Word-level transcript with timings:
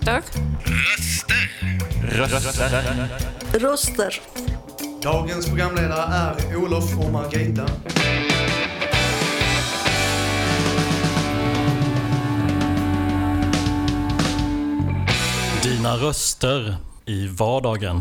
Röster. 0.00 0.22
Röster. 2.02 3.58
Röster. 3.58 4.20
Dagens 5.02 5.48
programledare 5.48 6.14
är 6.14 6.56
Olof 6.56 6.98
och 6.98 7.12
Margareta. 7.12 7.66
Dina 15.62 15.96
röster 15.96 16.76
i 17.06 17.26
vardagen. 17.26 18.00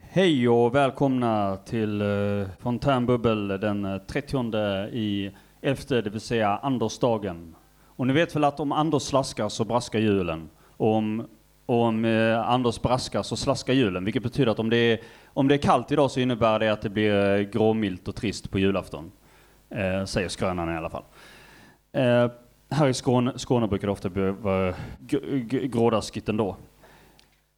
Hej 0.00 0.48
och 0.48 0.74
välkomna 0.74 1.56
till 1.56 2.02
uh, 2.02 2.48
Fontänbubbel 2.62 3.48
den 3.48 3.84
eh, 3.84 3.98
30 3.98 4.88
i 4.92 5.30
11, 5.62 5.80
det 5.88 6.10
vill 6.10 6.20
säga 6.20 6.48
Andersdagen. 6.62 7.54
Och 7.96 8.06
ni 8.06 8.12
vet 8.12 8.36
väl 8.36 8.44
att 8.44 8.60
om 8.60 8.72
Anders 8.72 9.02
slaskar 9.02 9.48
så 9.48 9.64
braskar 9.64 9.98
julen. 9.98 10.48
Och 10.76 10.94
om, 10.94 11.26
och 11.66 11.82
om 11.82 12.04
eh, 12.04 12.48
Anders 12.50 12.80
braskar 12.82 13.22
så 13.22 13.36
slaskar 13.36 13.72
julen. 13.74 14.04
Vilket 14.04 14.22
betyder 14.22 14.50
att 14.52 14.58
om 14.58 14.70
det, 14.70 14.76
är, 14.76 14.98
om 15.26 15.48
det 15.48 15.54
är 15.54 15.58
kallt 15.58 15.92
idag 15.92 16.10
så 16.10 16.20
innebär 16.20 16.58
det 16.58 16.68
att 16.72 16.82
det 16.82 16.90
blir 16.90 17.36
eh, 17.38 17.40
gråmilt 17.40 18.08
och 18.08 18.14
trist 18.16 18.50
på 18.50 18.58
julafton. 18.58 19.12
Eh, 19.70 20.04
säger 20.04 20.28
skrönan 20.28 20.74
i 20.74 20.76
alla 20.76 20.90
fall. 20.90 21.02
Eh, 21.92 22.30
här 22.70 22.88
i 22.88 22.94
Skåne, 22.94 23.32
Skåne 23.38 23.66
brukar 23.68 23.86
det 23.88 23.92
ofta 23.92 24.08
vara 24.32 24.74
grådaskigt 25.62 26.28
ändå. 26.28 26.56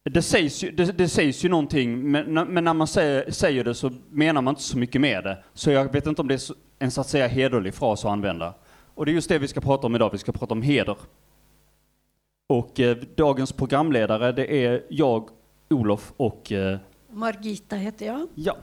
Det 0.03 0.21
sägs, 0.21 0.63
ju, 0.63 0.71
det, 0.71 0.97
det 0.97 1.07
sägs 1.09 1.45
ju 1.45 1.49
någonting, 1.49 2.11
men, 2.11 2.33
när- 2.33 2.45
men 2.45 2.63
när 2.63 2.73
man 2.73 2.87
säger, 2.87 3.31
säger 3.31 3.63
det 3.63 3.73
så 3.73 3.91
menar 4.09 4.41
man 4.41 4.51
inte 4.51 4.61
så 4.63 4.77
mycket 4.77 5.01
med 5.01 5.23
det. 5.23 5.43
Så 5.53 5.71
jag 5.71 5.91
vet 5.93 6.07
inte 6.07 6.21
om 6.21 6.27
det 6.27 6.33
är 6.33 6.41
en 6.79 6.91
så 6.91 7.01
att 7.01 7.07
säga 7.07 7.27
hederlig 7.27 7.73
fras 7.73 8.05
att 8.05 8.11
använda. 8.11 8.53
Och 8.99 9.05
det 9.05 9.11
är 9.11 9.13
just 9.13 9.29
det 9.29 9.39
vi 9.39 9.47
ska 9.47 9.61
prata 9.61 9.87
om 9.87 9.95
idag, 9.95 10.09
vi 10.11 10.17
ska 10.17 10.31
prata 10.31 10.53
om 10.53 10.61
heder. 10.61 10.97
Och 12.47 12.79
eh, 12.79 12.97
dagens 13.15 13.51
programledare 13.51 14.31
det 14.31 14.65
är 14.65 14.85
jag, 14.89 15.29
Olof 15.69 16.13
och 16.17 16.51
eh, 16.51 16.79
Margita 17.09 17.75
heter 17.75 18.05
jag. 18.05 18.27
ja, 18.35 18.57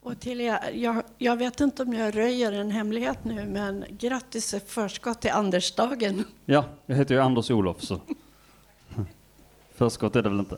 Och 0.00 0.20
till 0.20 0.40
er, 0.40 0.58
jag. 0.74 1.02
Jag 1.18 1.36
vet 1.36 1.60
inte 1.60 1.82
om 1.82 1.92
jag 1.92 2.16
röjer 2.16 2.52
en 2.52 2.70
hemlighet 2.70 3.24
nu, 3.24 3.46
men 3.46 3.84
grattis 3.90 4.54
i 4.54 4.60
förskott 4.60 5.20
till 5.20 5.30
Andersdagen. 5.30 6.24
ja, 6.44 6.64
jag 6.86 6.96
heter 6.96 7.14
ju 7.14 7.20
Anders 7.20 7.50
Olof 7.50 7.82
så. 7.82 8.00
Förskott 9.74 10.16
är 10.16 10.22
det 10.22 10.28
väl 10.28 10.38
inte. 10.38 10.56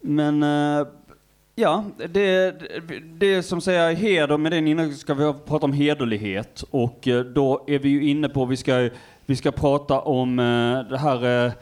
Men 0.00 0.42
eh, 0.42 0.86
ja, 1.54 1.84
det, 1.96 2.54
det 3.18 3.34
är 3.34 3.42
som 3.42 3.60
säger 3.60 3.94
heder, 3.94 4.36
med 4.38 4.52
den 4.52 4.68
innan 4.68 4.94
ska 4.94 5.14
vi 5.14 5.32
prata 5.46 5.66
om 5.66 5.72
hederlighet. 5.72 6.64
Och 6.70 7.08
eh, 7.08 7.24
då 7.24 7.64
är 7.66 7.78
vi 7.78 7.88
ju 7.88 8.08
inne 8.08 8.28
på, 8.28 8.44
vi 8.44 8.56
ska, 8.56 8.90
vi 9.26 9.36
ska 9.36 9.50
prata 9.50 10.00
om 10.00 10.38
eh, 10.38 10.90
det 10.90 10.98
här 10.98 11.46
eh, 11.46 11.52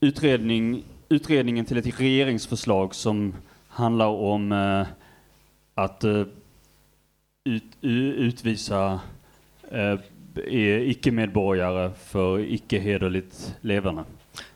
utredning, 0.00 0.84
utredningen 1.08 1.64
till 1.64 1.76
ett 1.76 2.00
regeringsförslag 2.00 2.94
som 2.94 3.34
handlar 3.68 4.06
om 4.06 4.52
att 5.74 6.04
ut, 7.44 7.64
utvisa 7.80 9.00
icke-medborgare 10.84 11.90
för 12.04 12.38
icke-hederligt 12.38 13.56
levande. 13.60 14.04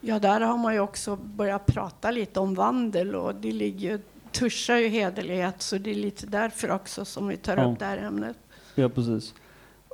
Ja, 0.00 0.18
där 0.18 0.40
har 0.40 0.58
man 0.58 0.74
ju 0.74 0.80
också 0.80 1.16
börjat 1.16 1.66
prata 1.66 2.10
lite 2.10 2.40
om 2.40 2.54
vandel 2.54 3.14
och 3.14 3.34
det 3.34 3.52
ligger 3.52 3.90
ju, 3.90 3.98
tuschar 4.32 4.76
ju 4.76 4.88
hederlighet, 4.88 5.62
så 5.62 5.78
det 5.78 5.90
är 5.90 5.94
lite 5.94 6.26
därför 6.26 6.70
också 6.70 7.04
som 7.04 7.28
vi 7.28 7.36
tar 7.36 7.56
Ja. 7.56 7.64
upp 7.72 7.78
det 7.78 7.84
här 7.84 7.96
ämnet. 7.98 8.36
Ja, 8.74 8.88
precis. 8.88 9.34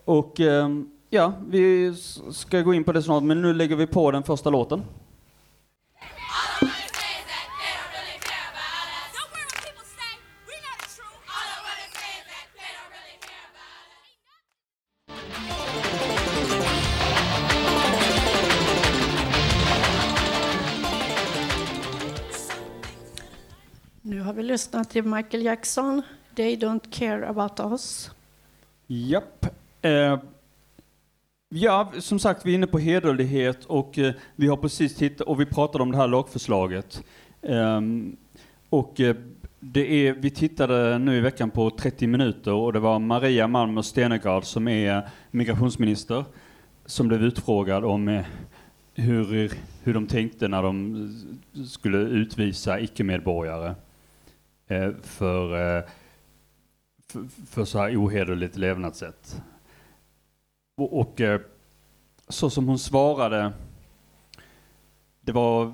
Och 0.04 0.40
ehm, 0.40 0.90
ja, 1.10 1.32
vi 1.48 1.94
ska 2.32 2.60
gå 2.60 2.74
in 2.74 2.84
på 2.84 2.92
det 2.92 3.02
snart, 3.02 3.22
men 3.22 3.42
nu 3.42 3.52
lägger 3.54 3.76
vi 3.76 3.86
på 3.86 4.10
den 4.10 4.22
första 4.22 4.50
låten. 4.50 4.82
Till 24.94 25.04
Michael 25.04 25.42
Jackson, 25.44 26.02
They 26.34 26.56
Don't 26.56 26.90
Care 26.90 27.28
About 27.28 27.60
Us. 27.60 28.10
Japp. 28.86 29.46
Eh, 29.82 30.18
ja, 31.48 31.92
som 31.98 32.18
sagt, 32.18 32.46
vi 32.46 32.50
är 32.50 32.54
inne 32.54 32.66
på 32.66 32.78
hederlighet 32.78 33.64
och 33.64 33.98
eh, 33.98 34.14
vi 34.36 34.46
har 34.46 34.56
precis 34.56 34.94
tittat 34.94 35.26
och 35.26 35.40
vi 35.40 35.46
pratade 35.46 35.82
om 35.82 35.92
det 35.92 35.96
här 35.96 36.08
lagförslaget. 36.08 37.02
Eh, 37.42 37.80
och 38.68 39.00
eh, 39.00 39.16
det 39.60 40.06
är, 40.06 40.12
vi 40.12 40.30
tittade 40.30 40.98
nu 40.98 41.16
i 41.16 41.20
veckan 41.20 41.50
på 41.50 41.70
30 41.70 42.06
minuter 42.06 42.52
och 42.52 42.72
det 42.72 42.80
var 42.80 42.98
Maria 42.98 43.48
Malmer 43.48 43.82
Stenergard 43.82 44.44
som 44.44 44.68
är 44.68 45.08
migrationsminister 45.30 46.24
som 46.86 47.08
blev 47.08 47.22
utfrågad 47.22 47.84
om 47.84 48.08
eh, 48.08 48.24
hur, 48.94 49.52
hur 49.82 49.94
de 49.94 50.06
tänkte 50.06 50.48
när 50.48 50.62
de 50.62 51.08
skulle 51.68 51.98
utvisa 51.98 52.80
icke-medborgare 52.80 53.74
Eh, 54.66 54.90
för 55.02 55.76
eh, 55.76 55.84
för, 57.46 57.64
så 57.64 57.78
här 57.78 57.96
ohederligt 57.96 58.56
levnadssätt. 58.56 59.42
Och, 60.76 61.00
och 61.00 61.20
eh, 61.20 61.40
så 62.28 62.50
som 62.50 62.68
hon 62.68 62.78
svarade, 62.78 63.52
det 65.20 65.32
var, 65.32 65.72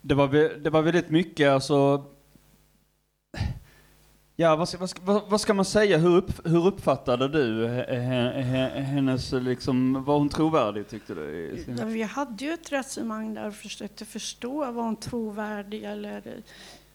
det 0.00 0.14
var, 0.14 0.28
det 0.58 0.70
var 0.70 0.82
väldigt 0.82 1.10
mycket 1.10 1.50
alltså, 1.50 2.04
ja 4.36 4.56
vad 4.56 4.68
ska, 4.68 4.78
vad 4.78 4.90
ska, 4.90 5.02
vad, 5.28 5.40
ska 5.40 5.54
man 5.54 5.64
säga, 5.64 5.98
hur, 5.98 6.16
upp, 6.16 6.46
hur 6.46 6.66
uppfattade 6.66 7.28
du 7.28 7.68
hennes, 8.78 9.32
liksom, 9.32 10.04
var 10.04 10.18
hon 10.18 10.28
trovärdig 10.28 10.88
tyckte 10.88 11.14
du? 11.14 11.64
Ja, 11.78 11.84
Vi 11.84 12.02
hade 12.02 12.44
ju 12.44 12.52
ett 12.52 12.72
resonemang 12.72 13.34
där 13.34 13.46
och 13.46 13.54
försökte 13.54 14.04
förstå, 14.04 14.72
var 14.72 14.82
hon 14.82 14.96
trovärdig 14.96 15.84
eller 15.84 16.42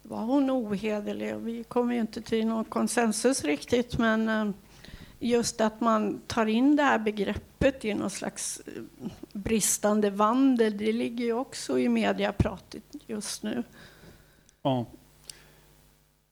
var 0.03 0.23
hon 0.23 0.51
ohederlig? 0.51 1.35
Och 1.35 1.47
Vi 1.47 1.63
kom 1.63 1.91
ju 1.91 1.99
inte 1.99 2.21
till 2.21 2.47
någon 2.47 2.65
konsensus 2.65 3.43
riktigt, 3.43 3.97
men 3.97 4.29
eh, 4.29 4.53
just 5.19 5.61
att 5.61 5.81
man 5.81 6.21
tar 6.27 6.45
in 6.45 6.75
det 6.75 6.83
här 6.83 6.99
begreppet 6.99 7.85
i 7.85 7.93
någon 7.93 8.09
slags 8.09 8.61
eh, 8.65 9.09
bristande 9.33 10.09
vandel, 10.09 10.77
det 10.77 10.93
ligger 10.93 11.25
ju 11.25 11.33
också 11.33 11.79
i 11.79 11.89
mediapratet 11.89 12.83
just 13.07 13.43
nu. 13.43 13.63
Ja. 14.61 14.85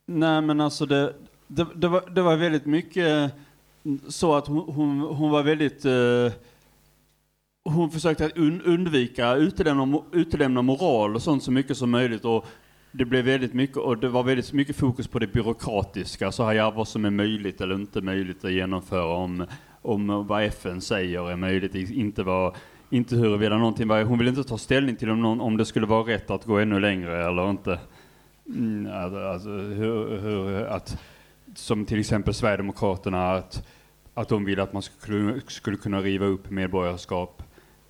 Nej 0.06 0.42
men 0.42 0.60
alltså 0.60 0.86
det, 0.86 1.14
det, 1.46 1.66
det, 1.74 1.88
var, 1.88 2.10
det 2.10 2.22
var 2.22 2.36
väldigt 2.36 2.66
mycket 2.66 3.32
mm, 3.84 4.00
så 4.08 4.34
att 4.34 4.46
hon, 4.46 4.74
hon, 4.74 5.00
hon 5.00 5.30
var 5.30 5.42
väldigt... 5.42 5.84
Eh, 5.84 6.32
hon 7.64 7.90
försökte 7.90 8.26
att 8.26 8.36
un, 8.38 8.62
undvika 8.62 9.34
utelämna, 9.34 10.02
utelämna 10.12 10.62
moral 10.62 11.14
och 11.14 11.22
sånt 11.22 11.42
så 11.42 11.50
mycket 11.50 11.76
som 11.76 11.90
möjligt. 11.90 12.24
Och 12.24 12.46
det 12.92 13.04
blev 13.04 13.24
väldigt 13.24 13.54
mycket, 13.54 13.76
och 13.76 13.98
det 13.98 14.08
var 14.08 14.22
väldigt 14.22 14.52
mycket 14.52 14.76
fokus 14.76 15.08
på 15.08 15.18
det 15.18 15.26
byråkratiska. 15.26 16.32
Så 16.32 16.44
här, 16.44 16.52
ja, 16.52 16.70
vad 16.70 16.88
som 16.88 17.04
är 17.04 17.10
möjligt 17.10 17.60
eller 17.60 17.74
inte 17.74 18.00
möjligt 18.00 18.44
att 18.44 18.52
genomföra. 18.52 19.14
Om, 19.14 19.46
om 19.82 20.26
vad 20.26 20.42
FN 20.42 20.80
säger 20.80 21.30
är 21.30 21.36
möjligt, 21.36 21.74
inte 21.74 22.22
vad 22.22 22.56
inte 22.92 23.16
huruvida 23.16 23.58
någonting 23.58 23.88
var, 23.88 24.02
hon 24.02 24.18
vill 24.18 24.28
inte 24.28 24.44
ta 24.44 24.58
ställning 24.58 24.96
till 24.96 25.10
om, 25.10 25.22
någon, 25.22 25.40
om 25.40 25.56
det 25.56 25.64
skulle 25.64 25.86
vara 25.86 26.08
rätt 26.08 26.30
att 26.30 26.44
gå 26.44 26.58
ännu 26.58 26.80
längre 26.80 27.26
eller 27.26 27.50
inte. 27.50 27.78
Mm, 28.46 28.92
alltså, 28.92 29.18
alltså 29.18 29.48
hur, 29.48 30.18
hur, 30.20 30.64
att, 30.64 30.98
som 31.54 31.84
till 31.84 32.00
exempel 32.00 32.34
Sverigedemokraterna, 32.34 33.32
att, 33.32 33.68
att 34.14 34.28
de 34.28 34.44
vill 34.44 34.60
att 34.60 34.72
man 34.72 34.82
skulle, 34.82 35.40
skulle 35.46 35.76
kunna 35.76 36.00
riva 36.00 36.26
upp 36.26 36.50
medborgarskap, 36.50 37.42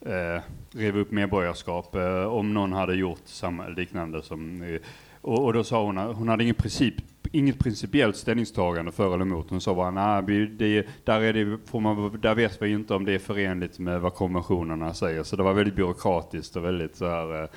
eh, 0.07 0.43
riva 0.73 0.99
upp 0.99 1.11
medborgarskap 1.11 1.95
eh, 1.95 2.25
om 2.25 2.55
någon 2.55 2.73
hade 2.73 2.95
gjort 2.95 3.23
samma 3.25 3.69
liknande 3.69 4.23
som 4.23 4.63
eh, 4.63 4.81
och, 5.23 5.45
och 5.45 5.53
då 5.53 5.65
sa 5.65 5.85
hon 5.85 5.99
att 5.99 6.17
hon 6.17 6.29
hade 6.29 6.43
ingen 6.43 6.55
princip, 6.55 6.95
inget 7.33 7.59
principiellt 7.59 8.17
ställningstagande 8.17 8.93
för 8.93 9.15
eller 9.15 9.25
emot. 9.25 9.51
Hon 9.51 9.61
sa 9.61 9.75
bara, 9.75 9.91
nej, 9.91 10.47
det, 10.47 10.87
där, 11.05 11.21
är 11.21 11.33
det, 11.33 11.59
får 11.67 11.81
man, 11.81 12.19
där 12.23 12.35
vet 12.35 12.63
vi 12.63 12.71
inte 12.71 12.95
om 12.95 13.05
det 13.05 13.13
är 13.13 13.19
förenligt 13.19 13.79
med 13.79 14.01
vad 14.01 14.15
konventionerna 14.15 14.95
säger. 14.95 15.23
Så 15.23 15.37
det 15.37 15.43
var 15.43 15.53
väldigt 15.53 15.77
byråkratiskt 15.77 16.57
och 16.57 16.65
väldigt 16.65 16.97
så 16.97 17.07
här, 17.09 17.43
eh, 17.43 17.49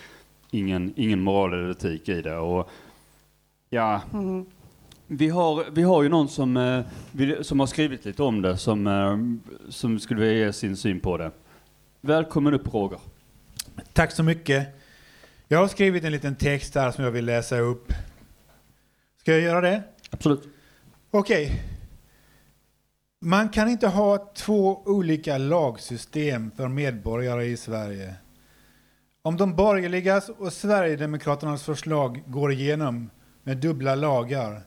ingen, 0.51 0.93
ingen 0.95 1.21
moral 1.21 1.53
eller 1.53 1.71
etik 1.71 2.09
i 2.09 2.21
det. 2.21 2.37
Och, 2.37 2.69
ja, 3.69 4.01
Mm. 4.13 4.45
vi 5.07 5.29
har, 5.29 5.65
vi 5.71 5.81
har 5.81 6.03
ju 6.03 6.09
någon 6.09 6.27
som, 6.27 6.57
eh, 6.57 7.41
som 7.41 7.59
har 7.59 7.67
skrivit 7.67 8.05
lite 8.05 8.23
om 8.23 8.41
det, 8.41 8.57
som, 8.57 8.87
eh, 8.87 9.17
som 9.69 9.99
skulle 9.99 10.21
vilja 10.21 10.45
ge 10.45 10.53
sin 10.53 10.77
syn 10.77 10.99
på 10.99 11.17
det. 11.17 11.31
Välkommen 12.05 12.53
upp 12.53 12.73
Roger. 12.73 12.99
Tack 13.93 14.11
så 14.11 14.23
mycket. 14.23 14.67
Jag 15.47 15.59
har 15.59 15.67
skrivit 15.67 16.03
en 16.03 16.11
liten 16.11 16.35
text 16.35 16.75
här 16.75 16.91
som 16.91 17.03
jag 17.03 17.11
vill 17.11 17.25
läsa 17.25 17.59
upp. 17.59 17.93
Ska 19.19 19.31
jag 19.31 19.41
göra 19.41 19.61
det? 19.61 19.83
Absolut. 20.09 20.49
Okej. 21.11 21.63
Man 23.21 23.49
kan 23.49 23.69
inte 23.69 23.87
ha 23.87 24.31
två 24.35 24.81
olika 24.85 25.37
lagsystem 25.37 26.51
för 26.51 26.67
medborgare 26.67 27.45
i 27.45 27.57
Sverige. 27.57 28.15
Om 29.21 29.37
de 29.37 29.55
borgerligas 29.55 30.29
och 30.29 30.53
Sverigedemokraternas 30.53 31.63
förslag 31.63 32.23
går 32.27 32.51
igenom 32.51 33.09
med 33.43 33.57
dubbla 33.57 33.95
lagar, 33.95 34.61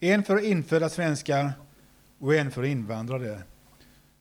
en 0.00 0.24
för 0.24 0.44
infödda 0.44 0.88
svenskar 0.88 1.52
och 2.18 2.34
en 2.34 2.50
för 2.50 2.64
invandrare, 2.64 3.42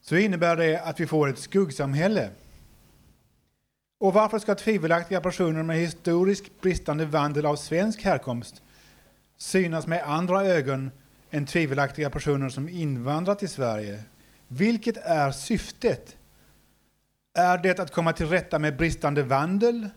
så 0.02 0.16
innebär 0.16 0.56
det 0.56 0.82
att 0.82 1.00
vi 1.00 1.08
får 1.08 1.30
ett 1.30 1.40
skuggsamhälle. 1.40 2.30
Och 4.04 4.14
varför 4.14 4.40
ska 4.40 4.56
tvivelaktiga 4.56 5.22
personer 5.22 5.64
med 5.64 5.78
historisk 5.78 6.62
bristande 6.62 7.06
vandel 7.06 7.46
av 7.46 7.56
svensk 7.56 8.04
härkomst 8.04 8.62
synas 9.38 9.88
med 9.88 10.04
andra 10.06 10.46
ögon 10.46 10.92
än 11.32 11.46
tvivelaktiga 11.46 12.10
personer 12.10 12.50
som 12.50 12.70
invandrat 12.70 13.40
till 13.40 13.50
Sverige? 13.50 14.04
Vilket 14.48 14.98
är 14.98 15.32
syftet? 15.32 16.18
Är 17.34 17.58
det 17.58 17.80
att 17.80 17.92
komma 17.92 18.14
till 18.14 18.28
rätta 18.28 18.60
med 18.60 18.78
bristande 18.78 19.24
vandel? 19.24 19.90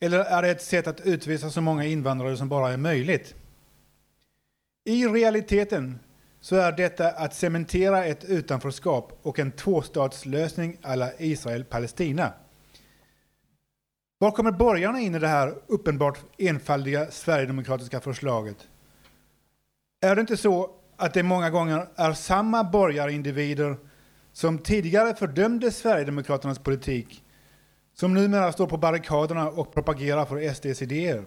Eller 0.00 0.18
är 0.18 0.42
det 0.42 0.50
ett 0.50 0.62
sätt 0.62 0.86
att 0.86 1.00
utvisa 1.00 1.50
så 1.50 1.60
många 1.60 1.84
invandrare 1.84 2.36
som 2.36 2.48
bara 2.48 2.72
är 2.72 2.76
möjligt? 2.76 3.34
I 4.84 5.06
realiteten 5.06 5.98
så 6.40 6.56
är 6.56 6.72
detta 6.72 7.10
att 7.10 7.34
cementera 7.34 8.04
ett 8.04 8.24
utanförskap 8.24 9.18
och 9.22 9.38
en 9.38 9.52
tvåstatslösning 9.52 10.76
alla 10.82 11.10
Israel-Palestina. 11.18 12.32
Var 14.20 14.30
kommer 14.30 14.50
borgarna 14.50 15.00
in 15.00 15.14
i 15.14 15.18
det 15.18 15.28
här 15.28 15.54
uppenbart 15.66 16.18
enfaldiga 16.38 17.10
sverigedemokratiska 17.10 18.00
förslaget? 18.00 18.68
Är 20.00 20.14
det 20.14 20.20
inte 20.20 20.36
så 20.36 20.70
att 20.96 21.14
det 21.14 21.22
många 21.22 21.50
gånger 21.50 21.86
är 21.96 22.12
samma 22.12 22.64
borgarindivider 22.64 23.76
som 24.32 24.58
tidigare 24.58 25.14
fördömde 25.14 25.70
Sverigedemokraternas 25.70 26.58
politik 26.58 27.24
som 27.94 28.14
numera 28.14 28.52
står 28.52 28.66
på 28.66 28.76
barrikaderna 28.76 29.48
och 29.48 29.74
propagerar 29.74 30.24
för 30.24 30.54
SDs 30.54 30.82
idéer? 30.82 31.24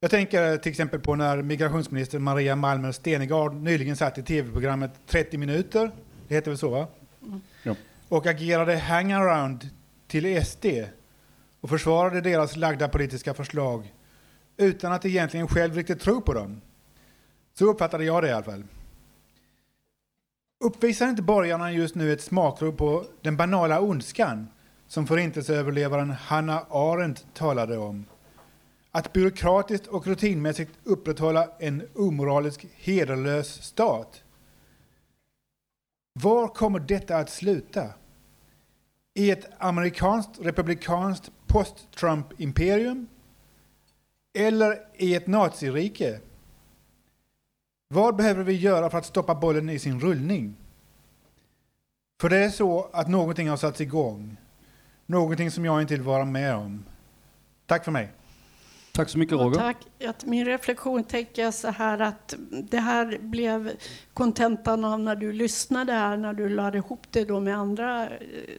Jag 0.00 0.10
tänker 0.10 0.56
till 0.56 0.70
exempel 0.70 1.00
på 1.00 1.14
när 1.14 1.42
migrationsminister 1.42 2.18
Maria 2.18 2.56
Malmer 2.56 2.92
Stenergard 2.92 3.54
nyligen 3.54 3.96
satt 3.96 4.18
i 4.18 4.22
tv-programmet 4.22 4.90
30 5.06 5.38
minuter, 5.38 5.90
det 6.28 6.34
heter 6.34 6.50
väl 6.50 6.58
så 6.58 6.70
va? 6.70 6.86
Ja. 7.62 7.74
Och 8.08 8.26
agerade 8.26 8.76
hangaround 8.76 9.68
till 10.06 10.44
SD 10.44 10.66
och 11.60 11.68
försvarade 11.68 12.20
deras 12.20 12.56
lagda 12.56 12.88
politiska 12.88 13.34
förslag 13.34 13.94
utan 14.56 14.92
att 14.92 15.04
egentligen 15.04 15.48
själv 15.48 15.74
riktigt 15.74 16.00
tro 16.00 16.20
på 16.20 16.34
dem. 16.34 16.60
Så 17.54 17.64
uppfattade 17.64 18.04
jag 18.04 18.22
det 18.22 18.28
i 18.28 18.32
alla 18.32 18.42
fall. 18.42 18.64
Uppvisar 20.64 21.08
inte 21.08 21.22
borgarna 21.22 21.72
just 21.72 21.94
nu 21.94 22.12
ett 22.12 22.20
smakprov 22.22 22.72
på 22.72 23.04
den 23.20 23.36
banala 23.36 23.80
ondskan 23.80 24.48
som 24.86 25.06
förintelseöverlevaren 25.06 26.10
Hanna 26.10 26.66
Arendt 26.70 27.26
talade 27.34 27.78
om? 27.78 28.04
Att 28.90 29.12
byråkratiskt 29.12 29.86
och 29.86 30.06
rutinmässigt 30.06 30.72
upprätthålla 30.84 31.48
en 31.58 31.88
omoralisk, 31.94 32.66
hederlös 32.76 33.62
stat. 33.62 34.22
Var 36.12 36.48
kommer 36.48 36.78
detta 36.78 37.16
att 37.16 37.30
sluta? 37.30 37.90
I 39.14 39.30
ett 39.30 39.46
amerikanskt 39.58 40.30
republikanskt 40.40 41.30
post-Trump-imperium? 41.52 43.06
Eller 44.34 44.78
i 44.96 45.14
ett 45.14 45.26
nazirike? 45.26 46.20
Vad 47.88 48.16
behöver 48.16 48.44
vi 48.44 48.52
göra 48.52 48.90
för 48.90 48.98
att 48.98 49.06
stoppa 49.06 49.34
bollen 49.34 49.70
i 49.70 49.78
sin 49.78 50.00
rullning? 50.00 50.56
För 52.20 52.28
det 52.28 52.36
är 52.38 52.50
så 52.50 52.90
att 52.92 53.08
någonting 53.08 53.48
har 53.48 53.56
satts 53.56 53.80
igång. 53.80 54.36
Någonting 55.06 55.50
som 55.50 55.64
jag 55.64 55.82
inte 55.82 55.94
vill 55.94 56.02
vara 56.02 56.24
med 56.24 56.54
om. 56.54 56.84
Tack 57.66 57.84
för 57.84 57.92
mig. 57.92 58.12
Tack 58.92 59.08
så 59.08 59.18
mycket 59.18 59.38
Roger. 59.38 59.58
Tack. 59.60 59.76
Att 60.06 60.24
min 60.24 60.46
reflektion 60.46 61.04
tänker 61.04 61.42
jag 61.42 61.54
så 61.54 61.68
här 61.68 62.00
att 62.00 62.34
det 62.50 62.78
här 62.78 63.18
blev 63.20 63.72
kontentan 64.14 64.84
av 64.84 65.00
när 65.00 65.16
du 65.16 65.32
lyssnade 65.32 65.92
här, 65.92 66.16
när 66.16 66.32
du 66.32 66.48
lade 66.48 66.78
ihop 66.78 67.06
det 67.10 67.24
då 67.24 67.40
med 67.40 67.56
andra 67.56 68.08
eh, 68.08 68.18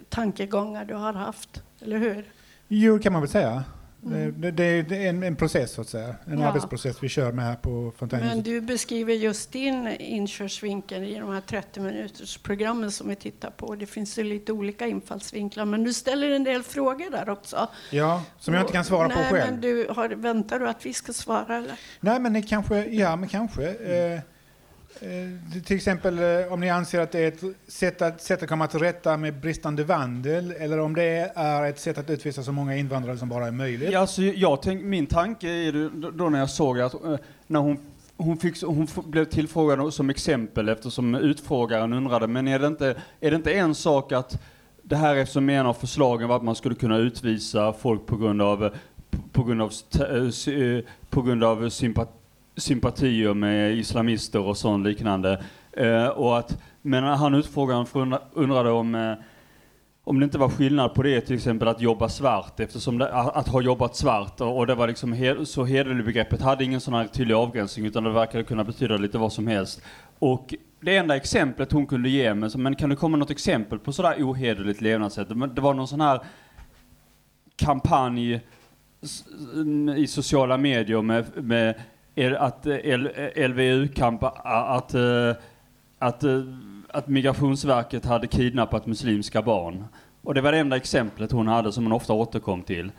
tankegångar 0.10 0.86
du 0.86 0.94
har 0.94 1.14
haft, 1.14 1.64
eller 1.80 1.98
hur? 1.98 2.26
Jo, 2.74 3.00
kan 3.00 3.14
man 3.14 3.22
väl 3.22 3.30
säga. 3.30 3.64
Det, 4.04 4.32
det, 4.52 4.82
det 4.82 5.06
är 5.06 5.10
en, 5.10 5.24
en 5.24 5.36
process, 5.36 5.72
så 5.72 5.82
att 5.82 5.88
säga. 5.90 6.16
En 6.26 6.40
Ja. 6.40 6.48
arbetsprocess 6.48 7.04
vi 7.04 7.10
kör 7.10 7.32
med 7.32 7.46
här 7.46 7.56
på 7.56 7.70
Men 7.70 7.92
Fontänhuset. 7.92 8.46
du 8.46 8.62
beskriver 8.62 9.14
just 9.14 9.52
din 9.52 9.88
inkörsvinkel 9.88 11.04
i 11.04 11.16
de 11.20 11.30
här 11.34 11.42
30 11.42 11.80
minuters 11.80 12.38
programmen 12.38 12.92
som 12.92 13.10
vi 13.10 13.16
tittar 13.16 13.50
på. 13.52 13.76
Det 13.76 13.86
finns 13.86 14.20
ju 14.20 14.24
lite 14.24 14.52
olika 14.54 14.88
infallsvinklar, 14.88 15.66
men 15.66 15.84
du 15.84 15.94
ställer 15.94 16.30
en 16.32 16.44
del 16.44 16.64
frågor 16.64 17.12
där 17.12 17.30
också. 17.30 17.68
Ja, 17.92 18.24
som 18.40 18.54
jag 18.54 18.64
inte 18.64 18.74
kan 18.74 18.86
svara 18.86 19.10
på 19.10 19.16
Nej, 19.20 19.32
själv. 19.32 19.52
Men 19.52 19.62
du, 19.62 19.88
har, 19.90 20.10
väntar 20.10 20.60
du 20.60 20.70
att 20.70 20.86
vi 20.86 20.94
ska 20.94 21.14
svara? 21.14 21.58
Eller? 21.58 21.80
Nej, 22.00 22.20
men 22.20 22.34
det 22.34 22.42
kanske, 22.42 22.86
ja, 22.86 23.16
men 23.16 23.30
kanske. 23.30 23.64
Eh, 23.70 23.96
eh, 24.14 24.20
Eh, 25.00 25.62
till 25.64 25.76
exempel 25.76 26.20
eh, 26.20 26.54
om 26.54 26.60
ni 26.60 26.70
anser 26.70 27.00
att 27.00 27.12
det 27.12 27.20
är 27.20 27.28
ett 27.28 27.44
sätt 27.68 28.02
att, 28.02 28.22
sätt 28.22 28.44
att 28.44 28.50
komma 28.50 28.68
till 28.68 28.80
rätta 28.80 29.18
med 29.18 29.40
bristande 29.40 29.84
vandel 29.84 30.54
eller 30.60 30.80
om 30.80 30.96
det 30.96 31.32
är 31.36 31.70
ett 31.70 31.80
sätt 31.80 31.98
att 31.98 32.10
utvisa 32.10 32.44
så 32.44 32.52
många 32.52 32.76
invandrare 32.76 33.18
som 33.18 33.30
bara 33.30 33.48
är 33.48 33.52
möjligt. 33.52 33.92
Ja, 33.92 34.00
alltså, 34.00 34.22
jag 34.22 34.62
tänk, 34.62 34.84
min 34.84 35.08
tanke 35.08 35.50
är 35.50 36.12
då, 36.12 36.30
när 36.30 36.40
jag 36.40 36.50
såg 36.50 36.80
att 36.80 36.94
eh, 36.94 37.16
när 37.48 37.60
hon, 37.60 37.78
hon, 38.18 38.38
fick, 38.38 38.64
hon 38.64 38.88
blev 39.06 39.26
tillfrågad 39.26 39.94
som 39.94 40.10
exempel 40.10 40.70
eftersom 40.70 41.16
utfrågaren 41.16 41.94
undrade, 41.94 42.28
men 42.28 42.48
är 42.48 42.60
det 42.60 42.68
inte, 42.68 42.96
är 43.20 43.32
det 43.32 43.36
inte 43.36 43.54
en 43.54 43.76
sak 43.76 44.12
att 44.12 44.42
det 44.84 44.96
här 44.96 45.16
är 45.16 45.26
som 45.26 45.50
en 45.50 45.66
av 45.66 45.74
förslagen 45.74 46.28
var 46.28 46.36
att 46.36 46.44
man 46.44 46.56
skulle 46.56 46.76
kunna 46.76 46.98
utvisa 46.98 47.74
folk 47.74 48.06
på 48.06 48.18
grund 48.18 48.42
av, 48.42 48.76
på, 49.32 49.44
grund 49.44 49.62
av, 49.62 49.72
på 51.10 51.22
grund 51.22 51.44
av 51.44 51.70
sympati 51.70 52.21
sympatier 52.62 53.34
med 53.34 53.74
islamister 53.78 54.40
och 54.40 54.58
sånt 54.58 54.86
liknande. 54.86 55.44
Eh, 55.72 56.08
och 56.08 56.38
att, 56.38 56.62
men 56.82 57.04
han 57.04 57.36
utfrågaren 57.36 58.18
undrade 58.34 58.72
om 58.72 58.96
eh, 58.96 59.14
om 60.04 60.20
det 60.20 60.24
inte 60.24 60.38
var 60.38 60.50
skillnad 60.50 60.94
på 60.94 61.04
det 61.04 61.22
till 61.22 61.36
exempel 61.36 61.68
att 61.68 61.82
jobba 61.82 62.10
svart 62.10 62.60
eftersom 62.60 62.98
det, 62.98 63.14
att 63.14 63.36
att 63.36 63.48
ha 63.48 63.62
jobbat 63.62 63.96
svart 63.96 64.42
och, 64.42 64.58
och 64.58 64.68
det 64.68 64.76
var 64.76 64.88
liksom 64.88 65.14
he, 65.14 65.46
så 65.46 65.66
hederligt 65.66 66.06
begreppet 66.06 66.42
hade 66.42 66.64
ingen 66.64 66.82
sån 66.82 66.94
här 66.94 67.08
tydlig 67.08 67.36
avgränsning 67.36 67.86
utan 67.86 68.04
det 68.04 68.12
verkade 68.12 68.44
kunna 68.44 68.64
betyda 68.64 68.98
lite 68.98 69.18
vad 69.18 69.34
som 69.34 69.48
helst. 69.48 69.82
Och 70.20 70.56
det 70.80 70.98
enda 70.98 71.16
exemplet 71.16 71.72
hon 71.72 71.88
kunde 71.88 72.10
ge 72.10 72.34
mig, 72.34 72.50
men 72.56 72.76
kan 72.76 72.90
det 72.90 72.96
komma 72.96 73.18
något 73.18 73.32
exempel 73.32 73.80
på 73.80 73.92
sådär 73.92 74.16
ohederligt 74.20 74.82
levnadssätt? 74.82 75.28
Det 75.56 75.62
var 75.62 75.74
någon 75.74 75.88
sån 75.88 76.02
här 76.02 76.20
kampanj 77.56 78.42
i 79.98 80.08
sociala 80.08 80.58
medier 80.58 81.02
med, 81.02 81.44
med 81.44 81.82
att 82.30 82.66
eh, 82.66 82.98
LVU-kamp, 83.50 84.24
eh, 84.24 84.30
att, 84.46 84.94
eh, 84.94 85.36
att, 86.00 86.24
att 86.90 87.08
Migrationsverket 87.08 88.06
hade 88.06 88.28
kidnappat 88.28 88.86
muslimska 88.86 89.42
barn. 89.42 89.86
Och 90.24 90.34
det 90.34 90.42
var 90.42 90.52
det 90.52 90.58
enda 90.58 90.76
exemplet 90.76 91.32
hon 91.32 91.48
hade 91.48 91.72
som 91.72 91.84
hon 91.84 91.92
ofta 91.92 92.14
återkom 92.14 92.62
till. 92.62 92.92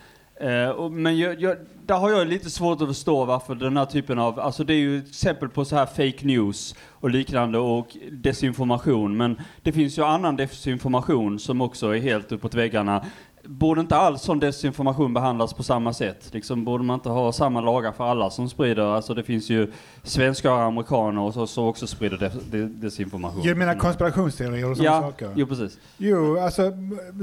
Men 0.90 1.18
jag, 1.18 1.40
jag, 1.40 1.56
där 1.86 1.94
har 1.94 2.10
jag 2.10 2.26
lite 2.26 2.50
svårt 2.50 2.80
att 2.80 2.88
förstå 2.88 3.24
varför 3.24 3.54
den 3.54 3.76
här 3.76 3.84
typen 3.84 4.18
av, 4.18 4.40
alltså 4.40 4.64
det 4.64 4.74
är 4.74 4.78
ju 4.78 4.98
exempel 4.98 5.48
på 5.48 5.64
så 5.64 5.76
här 5.76 5.86
fake 5.86 6.26
news 6.26 6.74
och 6.88 7.10
liknande 7.10 7.58
och 7.58 7.96
desinformation. 8.10 9.16
Men 9.16 9.40
det 9.62 9.72
finns 9.72 9.98
ju 9.98 10.04
annan 10.04 10.36
desinformation 10.36 11.38
som 11.38 11.60
också 11.60 11.96
är 11.96 12.00
helt 12.00 12.32
uppåt 12.32 12.54
väggarna. 12.54 13.04
Borde 13.44 13.80
inte 13.80 13.96
all 13.96 14.18
sån 14.18 14.40
desinformation 14.40 15.14
behandlas 15.14 15.54
på 15.54 15.62
samma 15.62 15.92
sätt? 15.92 16.28
Liksom, 16.34 16.64
borde 16.64 16.84
man 16.84 16.94
inte 16.94 17.08
ha 17.08 17.32
samma 17.32 17.60
lagar 17.60 17.92
för 17.92 18.04
alla 18.04 18.30
som 18.30 18.48
sprider, 18.48 18.82
alltså 18.82 19.14
det 19.14 19.22
finns 19.22 19.50
ju 19.50 19.72
svenskar 20.02 20.50
och 20.50 20.60
amerikaner 20.60 21.20
och 21.22 21.34
så, 21.34 21.46
så 21.46 21.66
också 21.66 21.86
sprider 21.86 22.16
des, 22.18 22.32
des, 22.32 22.70
desinformation. 22.70 23.42
Jag 23.42 23.56
menar 23.56 23.74
konspirationsteorier 23.74 24.70
och 24.70 24.76
sådana 24.76 24.96
ja, 24.96 25.02
saker. 25.02 25.32
jo 25.36 25.46
precis. 25.46 25.78
Jo, 25.96 26.38
alltså, 26.38 26.72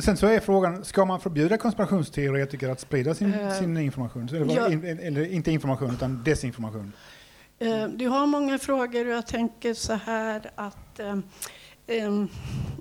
sen 0.03 0.17
så 0.17 0.27
är 0.27 0.39
frågan, 0.39 0.85
ska 0.85 1.05
man 1.05 1.19
förbjuda 1.19 1.57
konspirationsteoretiker 1.57 2.69
att 2.69 2.79
sprida 2.79 3.13
sin, 3.15 3.33
Eh, 3.33 3.51
sin 3.51 3.77
information? 3.77 4.27
Var 4.31 4.55
ja. 4.55 4.71
in, 4.71 4.83
eller 4.83 5.31
inte 5.33 5.51
information, 5.51 5.91
utan 5.91 6.23
desinformation. 6.23 6.93
Eh, 7.59 7.87
Du 7.87 8.07
har 8.07 8.25
många 8.27 8.59
frågor 8.59 9.05
och 9.07 9.13
jag 9.13 9.27
tänker 9.27 9.73
så 9.73 9.93
här 9.93 10.51
att 10.55 10.99
eh, 10.99 11.15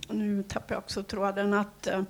nu 0.08 0.42
tappar 0.48 0.74
jag 0.74 0.78
också 0.78 1.02
tråden 1.02 1.54
att 1.54 1.86
eh, 1.86 2.02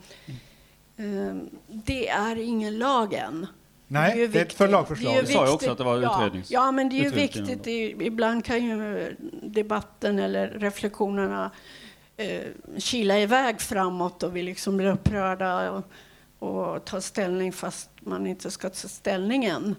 det 1.67 2.09
är 2.09 2.37
ingen 2.37 2.79
lag 2.79 3.15
än. 3.15 3.47
Nej, 3.91 4.19
ju 4.19 4.27
det 4.27 4.39
är 4.39 4.41
ett 4.41 4.47
viktigt. 4.47 4.59
förlagförslag. 4.59 5.15
Det 5.15 5.19
är 5.19 5.23
Du 5.23 5.33
sa 5.33 5.47
ju 5.47 5.53
också 5.53 5.71
att 5.71 5.79
det 5.79 5.85
var 5.85 5.97
utrednings- 5.99 6.47
Ja, 6.49 6.65
ja 6.67 6.73
men 6.73 6.89
det 6.89 6.99
är 7.01 7.05
ju 7.05 7.11
viktigt. 7.11 7.65
Det 7.65 7.71
är, 7.71 8.03
ibland 8.03 8.45
kan 8.45 8.65
ju 8.65 9.17
debatten 9.43 10.19
eller 10.19 10.49
reflektionerna 10.49 11.51
eh, 12.17 12.43
kila 12.79 13.19
iväg 13.19 13.61
framåt 13.61 14.23
och 14.23 14.37
vi 14.37 14.43
liksom 14.43 14.77
blir 14.77 14.87
upprörda 14.87 15.71
och, 15.71 15.85
och 16.39 16.85
tar 16.85 17.01
ställning 17.01 17.53
fast 17.53 17.91
man 18.01 18.27
inte 18.27 18.51
ska 18.51 18.69
ta 18.69 18.89
ställning 18.89 19.45
än. 19.45 19.75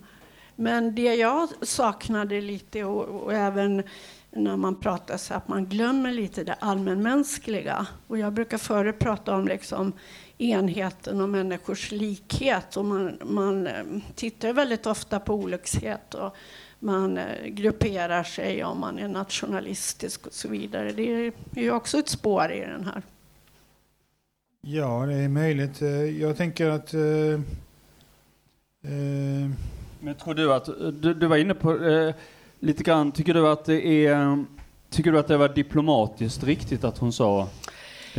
Men 0.56 0.96
det 0.96 1.16
jag 1.16 1.50
saknade 1.62 2.42
lite 2.42 2.84
och, 2.84 3.24
och 3.24 3.34
även 3.34 3.84
när 4.32 4.58
man 4.58 4.76
pratar 4.76 5.18
så 5.18 5.34
att 5.34 5.48
man 5.48 5.66
glömmer 5.66 6.12
lite 6.12 6.44
det 6.44 6.54
allmänmänskliga. 6.54 7.88
Och 8.08 8.18
jag 8.18 8.34
brukar 8.34 8.58
förut 8.58 9.00
prata 9.00 9.36
om 9.36 9.48
liksom 9.48 9.94
enheten 10.42 11.22
och 11.22 11.30
människors 11.30 11.92
likhet. 11.92 12.78
Och 12.78 12.86
man, 12.86 13.18
man 13.26 13.68
eh, 13.68 13.84
tittar 14.16 14.54
väldigt 14.54 14.86
ofta 14.86 15.20
på 15.20 15.34
olyckshet 15.34 16.14
och 16.14 16.36
man 16.80 17.18
eh, 17.18 17.46
grupperar 17.48 18.24
sig 18.24 18.64
om 18.64 18.80
man 18.80 19.00
är 19.00 19.08
nationalistisk 19.08 20.28
och 20.28 20.34
så 20.34 20.48
vidare. 20.48 20.92
Det 20.92 21.04
är 21.26 21.34
ju 21.56 21.72
också 21.72 21.98
ett 21.98 22.10
spår 22.10 22.52
i 22.52 22.60
den 22.60 22.86
här. 22.86 23.02
Ja, 24.62 25.06
det 25.06 25.14
är 25.14 25.30
möjligt. 25.30 25.82
Eh, 25.82 25.90
Jag 26.22 26.38
tänker 26.38 26.70
att... 26.70 26.94
eh, 26.94 27.02
eh, 28.84 29.50
Men 30.00 30.16
tror 30.24 30.34
du 30.34 30.54
att, 30.54 30.66
du, 31.02 31.14
du 31.14 31.28
var 31.28 31.38
inne 31.38 31.54
på 31.54 31.86
eh, 31.88 32.16
lite 32.60 32.84
grann, 32.84 33.12
tycker 33.12 33.34
du 33.34 33.48
att 33.48 33.66
det 33.66 34.06
är, 34.06 34.46
tycker 34.90 35.12
du 35.12 35.20
att 35.20 35.28
det 35.28 35.38
var 35.38 35.50
diplomatiskt 35.50 36.44
riktigt 36.44 36.84
att 36.84 36.98
hon 36.98 37.14
sa 37.14 37.48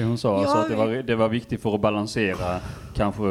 det 0.00 0.06
hon 0.06 0.18
sa? 0.18 0.38
alltså 0.38 0.56
Ja, 0.56 0.62
att 0.62 0.68
det 0.68 0.76
var, 0.76 0.86
det 0.88 1.14
var 1.16 1.28
viktigt 1.28 1.62
för 1.62 1.74
att 1.74 1.80
balansera 1.80 2.60
kanske, 2.94 3.22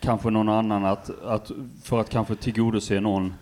kanske 0.00 0.30
någon 0.30 0.48
annan, 0.48 0.84
att, 0.84 1.10
att, 1.24 1.50
för 1.84 2.00
att 2.00 2.10
kanske 2.10 2.34
tillgodose 2.36 3.00
någon? 3.00 3.34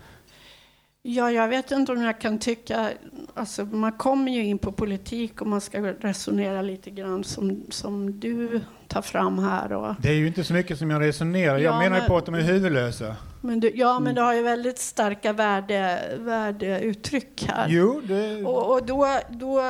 Ja, 1.03 1.31
jag 1.31 1.49
vet 1.49 1.71
inte 1.71 1.93
om 1.93 2.03
jag 2.03 2.21
kan 2.21 2.39
tycka... 2.39 2.91
Alltså, 3.35 3.65
man 3.65 3.93
kommer 3.93 4.33
ju 4.33 4.45
in 4.45 4.59
på 4.59 4.73
politik 4.73 5.41
och 5.41 5.47
man 5.47 5.61
ska 5.61 5.81
resonera 5.83 6.63
lite 6.63 6.91
grann 6.91 7.25
som, 7.25 7.63
som 7.71 8.21
du 8.21 8.61
tar 8.89 9.03
fram 9.03 9.39
här. 9.39 9.73
Och, 9.73 9.95
det 9.99 10.09
är 10.09 10.13
ju 10.15 10.27
inte 10.27 10.45
så 10.45 10.53
mycket 10.53 10.79
som 10.79 10.91
jag 10.91 11.03
resonerar. 11.03 11.59
Jag 11.59 11.63
Ja, 11.75 11.79
menar 11.79 11.97
ju 11.97 12.01
men- 12.01 12.09
på 12.09 12.17
att 12.17 12.27
de 12.27 12.35
är 12.35 12.41
huvudlösa. 12.41 13.17
men 13.41 13.61
du, 13.61 13.73
ja, 13.75 13.91
Mm. 13.91 14.03
men 14.05 14.15
du 14.15 14.21
har 14.21 14.35
ju 14.35 14.43
väldigt 14.43 14.79
starka 14.79 15.33
värde, 15.33 16.01
värdeuttryck 16.19 17.45
här. 17.49 17.67
Jo, 17.69 18.01
det... 18.05 18.45
Och, 18.45 18.73
och 18.73 18.87
då, 18.87 19.07
då 19.31 19.61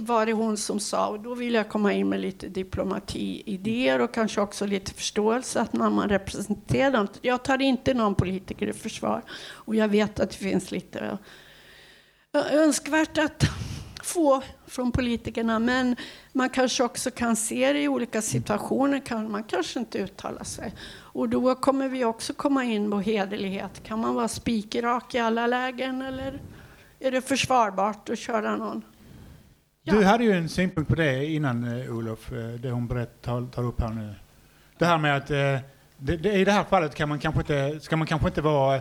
var 0.00 0.26
det 0.26 0.32
hon 0.32 0.56
som 0.56 0.80
sa, 0.80 1.08
och 1.08 1.20
då 1.20 1.34
vill 1.34 1.54
jag 1.54 1.68
komma 1.68 1.92
in 1.92 2.08
med 2.08 2.20
lite 2.20 2.48
diplomatiidéer 2.48 4.00
och 4.00 4.14
kanske 4.14 4.40
också 4.40 4.66
lite 4.66 4.94
förståelse 4.94 5.60
att 5.60 5.72
när 5.72 5.90
man 5.90 6.08
representerar 6.08 6.90
dem. 6.90 7.08
Jag 7.22 7.42
tar 7.44 7.62
inte 7.62 7.94
någon 7.94 8.14
politiker 8.14 8.66
i 8.66 8.72
försvar 8.72 9.22
och 9.52 9.74
jag 9.74 9.88
vet 9.88 10.20
att 10.20 10.30
det 10.30 10.36
finns 10.36 10.70
lite 10.70 11.18
önskvärt 12.52 13.18
att 13.18 13.44
få 14.02 14.42
från 14.66 14.92
politikerna 14.92 15.58
men 15.58 15.96
man 16.32 16.50
kanske 16.50 16.84
också 16.84 17.10
kan 17.10 17.36
se 17.36 17.72
det 17.72 17.82
i 17.82 17.88
olika 17.88 18.22
situationer 18.22 18.98
kan 19.06 19.30
man 19.30 19.44
kanske 19.44 19.78
inte 19.78 19.98
uttala 19.98 20.44
sig. 20.44 20.74
Och 20.90 21.28
då 21.28 21.54
kommer 21.54 21.88
vi 21.88 22.04
också 22.04 22.32
komma 22.32 22.64
in 22.64 22.90
på 22.90 23.00
hederlighet. 23.00 23.82
Kan 23.82 23.98
man 23.98 24.14
vara 24.14 24.28
spikrak 24.28 25.14
i 25.14 25.18
alla 25.18 25.46
lägen 25.46 26.02
eller 26.02 26.42
är 27.00 27.10
det 27.10 27.20
försvarbart 27.20 28.08
att 28.08 28.18
köra 28.18 28.56
någon? 28.56 28.82
Du 29.90 30.04
hade 30.04 30.24
ju 30.24 30.32
en 30.32 30.48
synpunkt 30.48 30.88
på 30.90 30.94
det 30.96 31.26
innan 31.26 31.80
eh, 31.82 31.96
Olof, 31.96 32.32
eh, 32.32 32.38
det 32.38 32.70
hon 32.70 32.86
berätt, 32.86 33.22
tar, 33.22 33.46
tar 33.46 33.62
upp 33.62 33.80
här 33.80 33.88
nu. 33.88 34.14
Det 34.78 34.84
här 34.84 34.98
med 34.98 35.16
att 35.16 35.30
eh, 35.30 35.36
det, 35.96 36.16
det, 36.16 36.32
i 36.32 36.44
det 36.44 36.52
här 36.52 36.64
fallet 36.64 36.94
kan 36.94 37.08
man 37.08 37.18
kanske 37.18 37.40
inte, 37.40 37.80
ska 37.80 37.96
man 37.96 38.06
kanske 38.06 38.28
inte 38.28 38.40
vara 38.40 38.80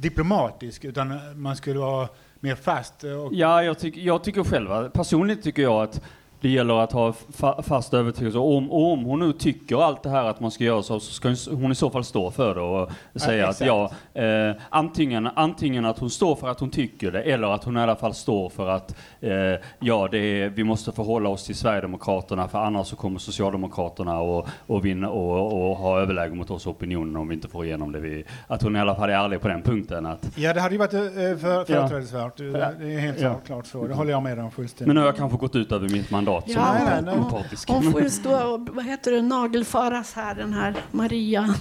diplomatisk 0.00 0.84
utan 0.84 1.18
man 1.42 1.56
skulle 1.56 1.78
vara 1.78 2.08
mer 2.40 2.54
fast. 2.54 3.04
Och, 3.04 3.32
Ja, 3.32 3.62
jag, 3.62 3.78
tyck, 3.78 3.96
jag 3.96 4.24
tycker 4.24 4.44
själv, 4.44 4.88
personligen 4.90 5.42
tycker 5.42 5.62
jag 5.62 5.82
att 5.82 6.02
det 6.40 6.48
gäller 6.48 6.74
att 6.74 6.92
ha 6.92 7.12
fa, 7.12 7.62
fast 7.62 7.94
övertygelse. 7.94 8.38
Om, 8.38 8.70
om 8.72 9.04
hon 9.04 9.18
nu 9.18 9.32
tycker 9.32 9.82
allt 9.84 10.02
det 10.02 10.10
här 10.10 10.24
att 10.24 10.40
man 10.40 10.50
ska 10.50 10.64
göra 10.64 10.82
så, 10.82 11.00
så 11.00 11.12
ska 11.12 11.54
hon- 11.56 11.72
i 11.72 11.74
så 11.74 11.90
fall 11.90 12.04
stå 12.04 12.30
för 12.30 12.54
det 12.54 12.60
och 12.60 12.90
säga 13.20 13.44
att 13.48 13.60
exakt. 13.60 13.66
ja, 14.14 14.22
eh, 14.22 14.54
antingen, 14.68 15.28
antingen 15.34 15.84
att 15.84 15.98
hon 15.98 16.10
står 16.10 16.34
för 16.36 16.48
att 16.48 16.60
hon 16.60 16.70
tycker 16.70 17.10
det 17.12 17.22
eller 17.22 17.48
att 17.54 17.64
hon 17.64 17.76
i 17.76 17.80
alla 17.80 17.96
fall 17.96 18.14
står 18.14 18.48
för 18.48 18.68
att 18.68 18.94
eh, 19.20 19.30
ja, 19.78 20.08
det 20.10 20.18
är, 20.18 20.48
vi 20.48 20.64
måste 20.64 20.92
förhålla 20.92 21.28
oss 21.28 21.44
till 21.46 21.54
Sverigedemokraterna 21.56 22.48
för 22.48 22.58
annars 22.58 22.86
så 22.86 22.96
kommer 22.96 23.18
Socialdemokraterna 23.18 24.20
och, 24.20 24.48
och, 24.66 24.84
vinna, 24.84 25.08
och, 25.10 25.70
och 25.70 25.76
ha 25.76 26.00
överläge 26.00 26.34
mot 26.34 26.50
oss 26.50 26.66
opinionen 26.66 27.16
om 27.16 27.28
vi 27.28 27.34
inte 27.34 27.48
får 27.48 27.64
igenom 27.64 27.92
det. 27.92 28.00
Vi, 28.00 28.24
att 28.46 28.62
hon 28.62 28.76
i 28.76 28.80
alla 28.80 28.94
fall 28.94 29.10
är 29.10 29.14
ärlig 29.14 29.40
på 29.40 29.48
den 29.48 29.62
punkten. 29.62 30.06
Att, 30.06 30.30
ja, 30.36 30.52
det 30.54 30.60
hade 30.60 30.74
ju 30.74 30.78
varit 30.78 30.94
eh, 30.94 31.00
för, 31.00 31.64
företrädesvärt. 31.64 32.32
Ja. 32.40 32.44
det 32.80 32.94
är 32.94 32.98
helt 32.98 33.20
Ja. 33.20 33.34
klart 33.46 33.66
så. 33.66 33.86
Det 33.86 33.94
håller 33.94 34.10
jag 34.10 34.22
med 34.22 34.38
om 34.38 34.50
fullständigt. 34.50 34.86
men 34.86 34.94
nu 34.94 35.00
har 35.00 35.06
jag 35.08 35.16
kanske 35.16 35.38
gått 35.38 35.56
ut 35.56 35.72
över 35.72 35.88
mitt 35.88 36.10
mandat 36.10 36.29
som 36.40 36.52
Ja, 36.52 36.72
nej, 36.72 36.84
nej, 36.84 37.02
nej. 37.02 37.18
opartisk. 37.18 37.68
Hon 37.68 37.92
får 37.92 38.02
ju 38.02 38.10
stå 38.10 38.54
och 38.54 38.68
vad 38.72 38.84
heter 38.84 39.12
det, 39.12 39.22
nagelfaras 39.22 40.12
här, 40.14 40.34
den 40.34 40.52
här 40.52 40.74
Maria. 40.90 41.54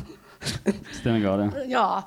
Stenegard, 0.99 1.39
ja. 1.39 1.61
Ja, 1.67 2.03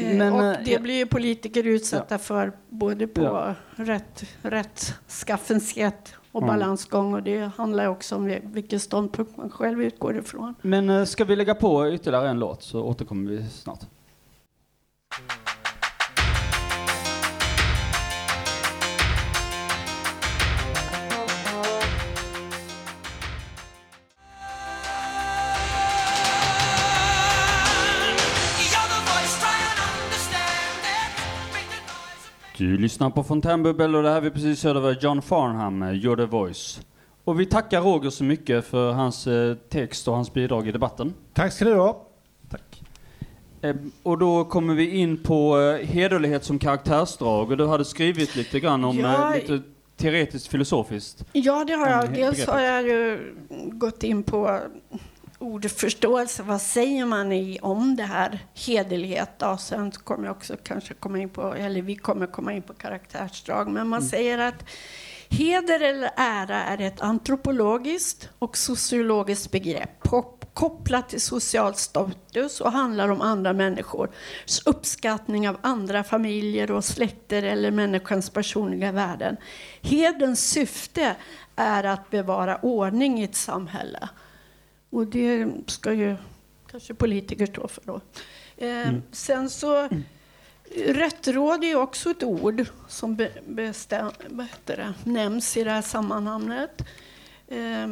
eh, 0.00 0.16
Men, 0.16 0.32
och 0.32 0.44
eh, 0.44 0.56
det 0.64 0.70
ja. 0.70 0.78
blir 0.80 0.94
ju 0.94 1.06
politiker 1.06 1.64
utsatta 1.66 2.18
för 2.18 2.52
både 2.68 3.06
på 3.06 3.22
Ja. 3.22 3.54
rätt, 3.76 4.24
rättskaffenhet 4.42 6.14
och 6.32 6.42
Ja. 6.42 6.46
balansgång 6.46 7.14
och 7.14 7.22
det 7.22 7.50
handlar 7.56 7.86
också 7.86 8.16
om 8.16 8.38
vilken 8.42 8.80
ståndpunkt 8.80 9.36
man 9.36 9.50
själv 9.50 9.82
utgår 9.82 10.18
ifrån. 10.18 10.54
Men 10.62 10.90
eh, 10.90 11.04
ska 11.04 11.24
vi 11.24 11.36
lägga 11.36 11.54
på 11.54 11.88
ytterligare 11.90 12.28
en 12.28 12.38
låt 12.38 12.62
så 12.62 12.82
återkommer 12.82 13.30
vi 13.30 13.44
snart. 13.50 13.80
Du 32.58 32.78
lyssnar 32.78 33.10
på 33.10 33.22
Fontänbubbel 33.22 33.94
och 33.94 34.02
det 34.02 34.10
här 34.10 34.20
vi 34.20 34.30
precis 34.30 34.64
hörde 34.64 34.80
var 34.80 34.96
John 35.00 35.22
Farnham, 35.22 35.78
med 35.78 35.94
You're 35.94 36.16
the 36.16 36.24
Voice. 36.24 36.80
Och 37.24 37.40
vi 37.40 37.46
tackar 37.46 37.80
Roger 37.80 38.10
så 38.10 38.24
mycket 38.24 38.64
för 38.64 38.92
hans 38.92 39.26
eh, 39.26 39.54
text 39.54 40.08
och 40.08 40.14
hans 40.14 40.32
bidrag 40.32 40.68
i 40.68 40.72
debatten. 40.72 41.14
Tack 41.34 41.52
ska 41.52 41.64
du 41.64 41.74
ha. 41.74 42.06
Tack. 42.50 42.82
Eh, 43.60 43.76
och 44.02 44.18
då 44.18 44.44
kommer 44.44 44.74
vi 44.74 44.96
in 44.96 45.22
på 45.22 45.60
eh, 45.60 45.86
hederlighet 45.86 46.44
som 46.44 46.58
karaktärsdrag 46.58 47.50
och 47.50 47.56
du 47.56 47.66
hade 47.66 47.84
skrivit 47.84 48.36
lite 48.36 48.60
grann 48.60 48.84
om 48.84 48.98
Ja, 48.98 49.34
eh, 49.34 49.40
lite 49.40 49.62
teoretiskt 49.96 50.46
filosofiskt. 50.46 51.24
Ja, 51.32 51.64
det 51.64 51.72
har 51.72 51.88
jag. 51.88 52.04
Mm, 52.04 52.14
Dels 52.14 52.46
har 52.46 52.60
jag 52.60 52.82
ju 52.82 53.34
gått 53.72 54.02
in 54.02 54.22
på 54.22 54.60
ordförståelse. 55.38 56.42
Vad 56.42 56.62
säger 56.62 57.06
man 57.06 57.32
i, 57.32 57.58
om 57.62 57.96
det 57.96 58.02
här 58.02 58.46
hederlighet? 58.54 59.30
Då? 59.38 59.56
Sen 59.56 59.90
kommer 59.90 60.26
jag 60.26 60.36
också 60.36 60.56
kanske 60.62 60.94
komma 60.94 61.18
in 61.18 61.28
på, 61.28 61.54
eller 61.54 61.82
vi 61.82 61.96
kommer 61.96 62.26
komma 62.26 62.52
in 62.52 62.62
på 62.62 62.74
karaktärsdrag. 62.74 63.68
Men 63.68 63.88
man 63.88 64.02
säger 64.02 64.38
att 64.38 64.64
heder 65.28 65.80
eller 65.80 66.10
ära 66.16 66.64
är 66.64 66.80
ett 66.80 67.00
antropologiskt 67.00 68.28
och 68.38 68.56
sociologiskt 68.56 69.50
begrepp 69.50 69.90
kop- 70.02 70.46
kopplat 70.54 71.08
till 71.08 71.20
social 71.20 71.74
status 71.74 72.60
och 72.60 72.72
handlar 72.72 73.08
om 73.08 73.20
andra 73.20 73.52
människors 73.52 74.10
uppskattning 74.64 75.48
av 75.48 75.56
andra 75.60 76.04
familjer 76.04 76.70
och 76.70 76.84
släkter 76.84 77.42
eller 77.42 77.70
människans 77.70 78.30
personliga 78.30 78.92
värden. 78.92 79.36
Hederns 79.82 80.50
syfte 80.50 81.16
är 81.56 81.84
att 81.84 82.10
bevara 82.10 82.56
ordning 82.56 83.20
i 83.20 83.24
ett 83.24 83.36
samhälle. 83.36 84.08
Och 84.90 85.06
det 85.06 85.52
ska 85.66 85.92
ju 85.92 86.16
kanske 86.70 86.94
politiker 86.94 87.46
stå 87.46 87.68
för 87.68 87.82
då. 87.84 88.00
Eh, 88.56 88.94
Sen 89.12 89.50
så, 89.50 89.88
rättråd 90.74 91.64
är 91.64 91.68
ju 91.68 91.76
också 91.76 92.10
ett 92.10 92.22
ord 92.22 92.66
som 92.88 93.16
be, 93.16 93.30
bestäm, 93.46 94.10
det, 94.64 94.94
nämns 95.04 95.56
i 95.56 95.64
det 95.64 95.70
här 95.70 95.82
sammanhanget. 95.82 96.82
Eh, 97.48 97.88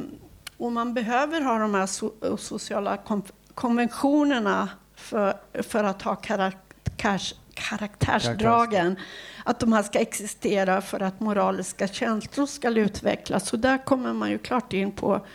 och 0.57 0.73
man 0.73 0.95
behöver 0.95 1.41
ha 1.41 1.59
de 1.59 1.75
här 1.75 1.87
so, 1.87 2.11
sociala 2.39 2.97
kon, 2.97 3.23
konventionerna 3.55 4.69
för, 4.95 5.35
för 5.63 5.85
att 5.85 6.03
ha 6.03 6.17
karaktärs, 6.17 7.35
karaktärsdragen. 7.55 8.97
Att 9.45 9.61
de 9.61 9.73
här 9.73 9.83
ska 9.83 9.99
existera 9.99 10.81
för 10.81 11.01
att 11.01 11.21
moraliska 11.21 11.89
känslor 11.89 12.47
ska 12.47 12.69
utvecklas. 12.69 13.49
Så 13.49 13.57
där 13.57 13.79
kommer 13.85 14.13
man 14.13 14.31
ju 14.31 14.39
klart 14.39 14.73
in 14.73 14.93
på 14.93 15.27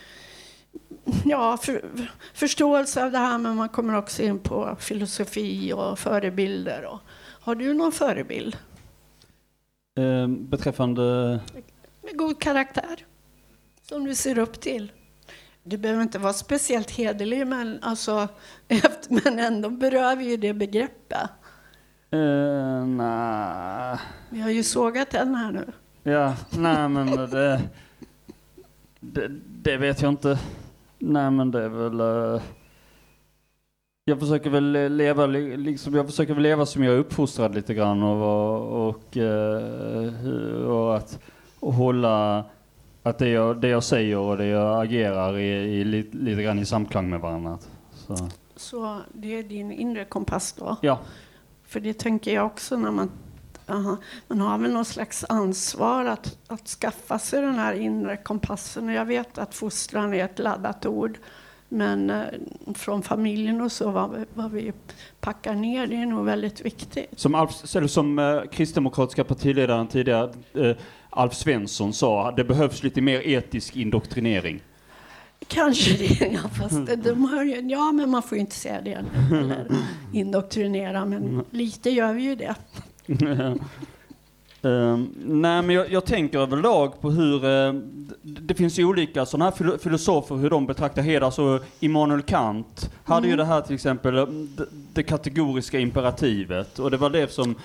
ja, 1.26 1.58
för, 1.58 1.82
förståelse 2.34 3.06
av 3.06 3.12
det 3.12 3.18
här, 3.18 3.38
men 3.38 3.56
man 3.56 3.70
kommer 3.70 3.98
också 3.98 4.24
in 4.24 4.40
på 4.40 4.78
filosofi 4.80 5.74
och 5.74 6.00
förebilder. 6.00 6.86
Och, 6.86 7.00
har 7.42 7.56
du 7.56 7.74
någon 7.74 7.92
förebild 7.92 8.58
Eh, 10.00 10.28
beträffande... 10.28 11.02
med 12.02 12.18
god 12.18 12.42
karaktär 12.42 13.06
som 13.82 14.04
du 14.04 14.16
ser 14.16 14.38
upp 14.38 14.60
till? 14.60 14.92
Du 15.64 15.78
behöver 15.78 16.02
inte 16.02 16.20
vara 16.20 16.34
speciellt 16.34 16.92
hederlig, 16.92 17.48
men, 17.48 17.80
alltså, 17.82 18.28
efter, 18.68 19.22
men 19.24 19.40
ändå 19.40 19.70
berör 19.70 20.16
vi 20.16 20.30
ju 20.30 20.38
det 20.38 20.54
begreppet. 20.54 21.30
Eh, 22.12 22.86
nej. 22.86 23.98
Vi 24.30 24.42
har 24.42 24.50
ju 24.50 24.64
sågat 24.64 25.10
den 25.10 25.36
här 25.36 25.52
nu. 25.52 25.72
Ja, 26.12 26.36
nej 26.50 26.90
men 26.90 27.08
det, 27.08 27.62
det... 29.00 29.32
Det 29.62 29.78
vet 29.78 30.02
jag 30.02 30.12
inte. 30.12 30.40
Nej 31.00 31.32
men 31.32 31.52
det 31.52 31.64
är 31.64 31.70
väl... 31.70 32.00
eh, 32.36 32.42
jag 34.06 34.20
försöker 34.20 34.50
väl 34.50 34.96
leva, 34.96 35.26
li- 35.26 35.58
liksom, 35.58 35.94
jag 35.94 36.06
försöker 36.06 36.34
väl 36.34 36.44
leva 36.44 36.66
som 36.66 36.84
jag 36.84 36.94
är 36.94 36.98
uppfostrad 37.00 37.56
lite 37.56 37.74
grann 37.74 38.04
och, 38.04 38.88
och, 38.90 39.18
eh, 39.18 40.64
och 40.68 40.96
att 40.98 41.20
och 41.60 41.74
hålla 41.74 42.46
att 43.04 43.18
det 43.18 43.30
jag, 43.30 43.62
det 43.62 43.68
jag 43.68 43.84
säger 43.84 44.18
och 44.18 44.38
det 44.38 44.46
jag 44.46 44.82
agerar 44.82 45.34
är, 45.34 45.68
är 45.82 45.86
lite, 45.86 46.18
lite 46.18 46.44
grann 46.44 46.60
i 46.60 46.66
samklang 46.66 47.10
med 47.10 47.20
varandra. 47.20 47.58
Så, 47.92 48.16
Så 48.56 49.00
det 49.14 49.40
är 49.40 49.44
din 49.44 49.72
inre 49.72 50.06
kompass 50.06 50.54
då? 50.54 50.76
ja. 50.82 51.00
För 51.64 51.80
det 51.80 51.94
tänker 52.00 52.34
jag 52.34 52.46
också 52.46 52.78
när 52.78 52.92
man... 52.92 53.10
Aha, 53.70 53.98
man 54.28 54.42
har 54.42 54.58
väl 54.58 54.72
någon 54.72 54.86
slags 54.86 55.26
ansvar 55.30 56.06
att, 56.06 56.38
att 56.48 56.68
skaffa 56.68 57.20
sig 57.20 57.42
den 57.42 57.56
här 57.56 57.74
inre 57.74 58.18
kompassen. 58.18 58.88
Och 58.88 58.94
jag 58.94 59.06
vet 59.06 59.38
att 59.38 59.56
fostran 59.56 60.14
är 60.14 60.26
ett 60.26 60.40
laddat 60.40 60.86
ord. 60.86 61.18
Men 61.72 62.10
eh, 62.10 62.24
från 62.76 63.02
familjen 63.04 63.62
och 63.62 63.72
så, 63.72 63.92
vad, 63.92 64.12
vi- 64.12 64.26
vad 64.34 64.52
vi 64.52 64.74
packar 65.20 65.56
ner, 65.56 65.88
det 65.88 65.96
är 65.96 66.06
nog 66.06 66.26
väldigt 66.26 66.62
viktigt. 66.66 67.10
Som, 67.16 67.36
Alf, 67.36 67.52
som 67.88 68.20
eh, 68.20 68.42
kristdemokratiska 68.52 69.24
partiledaren 69.24 69.88
tidigare, 69.88 70.32
eh, 70.54 70.76
Alf 71.10 71.34
Svensson 71.34 71.94
sa, 71.94 72.32
det 72.32 72.44
behövs 72.44 72.84
lite 72.84 73.02
mer 73.02 73.20
etisk 73.28 73.76
indoktrinering. 73.76 74.62
Kanske 75.48 75.98
det, 75.98 76.28
ja, 76.44 76.50
fast 76.50 77.04
de 77.04 77.26
har 77.26 77.44
ju, 77.44 77.62
ja, 77.70 77.92
men 77.92 78.10
man 78.10 78.24
får 78.24 78.36
ju 78.38 78.42
inte 78.42 78.56
säga 78.56 78.82
det. 78.82 79.06
Eller 79.32 79.66
indoktrinera, 80.14 81.06
men 81.06 81.46
lite 81.52 81.90
gör 81.90 82.14
vi 82.14 82.24
ju 82.24 82.36
det. 82.36 82.56
Ehm, 84.62 85.14
nej, 85.26 85.62
men 85.62 85.70
jag, 85.70 85.92
jag 85.92 86.06
tänker 86.06 86.40
överlag 86.40 87.02
på 87.02 87.10
hur, 87.12 87.40
d- 87.72 87.82
det 88.42 88.54
finns 88.56 88.80
ju 88.80 88.86
olika 88.86 89.26
sådana 89.26 89.46
här 89.46 89.52
filo- 89.52 89.78
filosofer, 89.78 90.36
hur 90.36 90.50
de 90.50 90.66
betraktar 90.66 91.02
heder. 91.02 91.22
Alltså 91.26 91.60
Immanuel 91.80 92.22
Kant 92.22 92.92
hade 93.04 93.28
ju 93.28 93.36
det 93.36 93.46
här 93.46 93.62
till 93.62 93.76
exempel, 93.76 94.18
eh, 94.18 94.26
det, 94.26 94.66
det 94.94 95.04
kategoriska 95.04 95.80
imperativet. 95.80 96.80
Och 96.80 96.92
det 96.92 96.98
var 96.98 97.10
det 97.10 97.32
som 97.32 97.56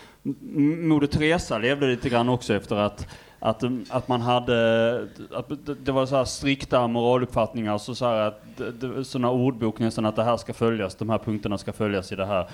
Moder 0.89 1.07
Teresa 1.07 1.59
levde 1.59 1.87
lite 1.87 2.09
grann 2.09 2.29
också 2.29 2.55
efter 2.55 2.77
att 2.77 3.07
att, 3.39 3.63
mm, 3.63 3.85
att 3.91 4.09
man 4.09 4.21
hade, 4.21 5.09
att 5.35 5.51
det- 5.85 5.93
var 5.93 6.07
så 6.07 6.17
här 6.17 6.25
strikta 6.25 6.87
moraluppfattningar, 6.87 7.79
så, 7.79 7.95
så 7.95 8.05
här 8.05 8.21
att, 8.21 8.43
det- 8.57 8.71
det- 8.71 9.05
sådana 9.05 9.31
ordbok 9.31 9.79
nästan 9.79 10.07
att 10.07 10.17
det 10.17 10.25
här 10.25 10.37
ska 10.37 10.53
följas, 10.53 10.95
de 10.95 11.11
här 11.11 11.19
punkterna 11.19 11.59
ska 11.59 11.73
följas 11.73 12.13
i 12.13 12.17
det 12.17 12.27
här. 12.27 12.49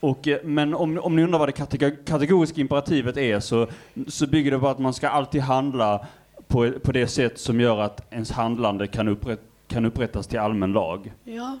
Och, 0.00 0.28
eh, 0.28 0.38
men 0.44 0.74
om, 0.74 0.98
om 0.98 1.16
ni 1.16 1.22
undrar 1.22 1.38
vad 1.38 1.48
det 1.48 1.52
kateg- 1.52 2.04
kategoriska 2.06 2.60
imperativet 2.60 3.16
är 3.16 3.40
så, 3.40 3.66
så 4.08 4.26
bygger 4.26 4.50
det 4.50 4.58
på 4.58 4.68
att 4.68 4.78
man 4.78 4.94
ska 4.94 5.08
alltid 5.08 5.40
handla 5.40 6.06
på, 6.48 6.72
på 6.84 6.92
det 6.92 7.06
sätt 7.06 7.38
som 7.38 7.60
gör 7.60 7.78
att 7.80 8.12
ens 8.12 8.30
handlande 8.30 8.86
kan, 8.86 9.08
upprätt, 9.08 9.40
kan 9.68 9.84
upprättas 9.84 10.26
till 10.26 10.38
allmän 10.38 10.72
lag. 10.72 11.12
Ja, 11.24 11.58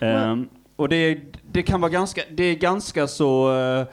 Ehm, 0.00 0.48
och 0.76 0.88
det, 0.88 1.20
det 1.52 1.62
kan 1.62 1.80
vara 1.80 1.90
ganska, 1.92 2.22
det 2.30 2.44
är 2.44 2.54
ganska 2.54 3.06
så, 3.06 3.52
eh, 3.58 3.86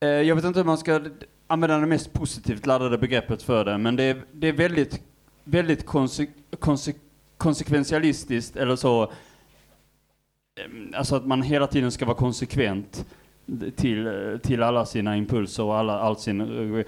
eh, 0.00 0.08
jag 0.08 0.36
vet 0.36 0.44
inte 0.44 0.58
hur 0.58 0.64
man 0.66 0.78
ska 0.78 1.00
använda 1.46 1.78
det 1.78 1.86
mest 1.86 2.12
positivt 2.12 2.66
laddade 2.66 2.98
begreppet 2.98 3.42
för 3.42 3.64
det, 3.64 3.78
men 3.78 3.96
det 3.96 4.02
är, 4.02 4.22
det 4.32 4.48
är 4.48 4.52
väldigt, 4.52 5.00
väldigt 5.44 5.86
konse, 5.86 6.26
konse, 6.58 6.92
konsekventialistiskt 7.36 8.56
eller 8.56 8.76
så, 8.76 9.12
Eh, 10.60 10.98
alltså 10.98 11.16
att 11.16 11.26
man 11.26 11.42
hela 11.42 11.66
tiden 11.66 11.90
ska 11.90 12.04
vara 12.06 12.16
konsekvent 12.16 13.06
till, 13.76 14.08
till 14.42 14.62
alla 14.62 14.86
sina 14.86 15.16
impulser 15.16 15.62
och 15.62 15.76
alla, 15.76 16.00
all 16.00 16.16
sin 16.16 16.40
eh, 16.78 16.84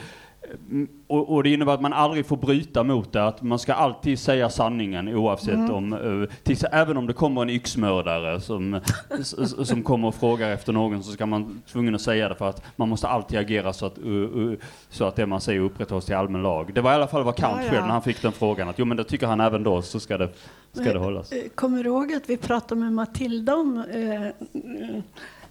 och, 1.06 1.32
och 1.34 1.42
det 1.42 1.50
innebär 1.50 1.74
att 1.74 1.80
man 1.80 1.92
aldrig 1.92 2.26
får 2.26 2.36
bryta 2.36 2.82
mot 2.84 3.12
det, 3.12 3.24
att 3.26 3.42
man 3.42 3.58
ska 3.58 3.74
alltid 3.74 4.18
säga 4.18 4.50
sanningen 4.50 5.08
oavsett 5.08 5.70
om, 5.70 5.92
eh, 5.92 6.36
till, 6.42 6.56
även 6.72 6.96
om 6.96 7.06
det 7.06 7.12
kommer 7.12 7.42
en 7.42 7.50
yxmördare 7.50 8.40
som, 8.40 8.80
s- 9.20 9.68
som 9.68 9.82
kommer 9.82 10.08
och 10.08 10.14
frågar 10.14 10.50
efter 10.50 10.72
någon 10.72 11.02
så 11.02 11.12
ska 11.12 11.26
man 11.26 11.62
tvungen 11.72 11.94
att 11.94 12.00
säga 12.00 12.28
det 12.28 12.34
för 12.34 12.48
att 12.48 12.62
man 12.76 12.88
måste 12.88 13.08
alltid 13.08 13.38
agera 13.38 13.72
så 13.72 13.86
att, 13.86 13.98
uh, 13.98 14.36
uh, 14.36 14.54
så 14.90 15.04
att 15.04 15.16
det 15.16 15.26
man 15.26 15.40
säger 15.40 15.60
upprätthålls 15.60 16.04
till 16.06 16.14
allmän 16.14 16.42
lag. 16.42 16.74
Det 16.74 16.80
var 16.80 16.92
i 16.92 16.94
alla 16.94 17.06
fall 17.08 17.24
vad 17.24 17.36
Kant 17.36 17.56
Ja, 17.58 17.64
ja. 17.64 17.70
själv 17.70 17.82
när 17.84 17.92
han 17.92 18.02
fick 18.02 18.22
den 18.22 18.32
frågan, 18.32 18.68
att 18.68 18.78
jo 18.78 18.84
men 18.84 18.96
det 18.96 19.04
tycker 19.04 19.26
han 19.26 19.40
även 19.40 19.62
då, 19.62 19.82
så 19.82 20.00
ska 20.00 20.18
det, 20.18 20.28
ska 20.72 20.82
Men- 20.84 20.92
det 20.94 20.98
hållas. 20.98 21.32
Eh, 21.32 21.48
Kommer 21.54 21.82
du 21.84 21.90
ihåg 21.90 22.12
att 22.12 22.30
vi 22.30 22.36
pratade 22.36 22.80
med 22.80 22.92
Matilda 22.92 23.54
om 23.56 23.78
eh, 23.78 24.48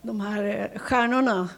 de 0.01 0.21
här 0.21 0.43
eh, 0.73 0.79
stjärnorna 0.79 1.49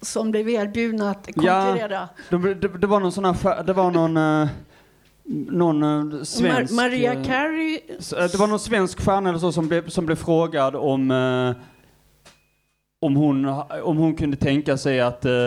som 0.00 0.30
blev 0.30 0.48
erbjudna 0.48 1.10
att 1.10 1.26
konkurrera? 1.34 2.08
Det, 2.30 2.54
det, 2.54 2.68
det 2.78 2.86
var 2.86 3.00
någon 3.00 3.12
sån 3.12 3.24
här, 3.24 3.32
skär- 3.34 3.62
det 3.64 3.72
var 3.72 3.90
någon, 3.90 4.16
eh, 4.16 4.48
någon 5.50 5.82
eh, 6.12 6.22
svensk... 6.22 6.72
Mar- 6.72 6.76
Maria 6.76 7.24
Carey, 7.24 7.80
eh, 7.98 8.30
Det 8.30 8.34
var 8.38 8.46
någon 8.46 8.58
svensk 8.58 9.00
stjärna 9.00 9.28
eller 9.28 9.38
så 9.38 9.52
som 9.52 9.68
blev, 9.68 9.88
som 9.88 10.06
blev 10.06 10.16
frågad 10.16 10.76
om, 10.76 11.10
eh, 11.10 11.62
om, 13.00 13.16
hon, 13.16 13.44
om 13.82 13.96
hon 13.96 14.14
kunde 14.16 14.36
tänka 14.36 14.76
sig 14.76 15.00
att, 15.00 15.24
eh, 15.24 15.46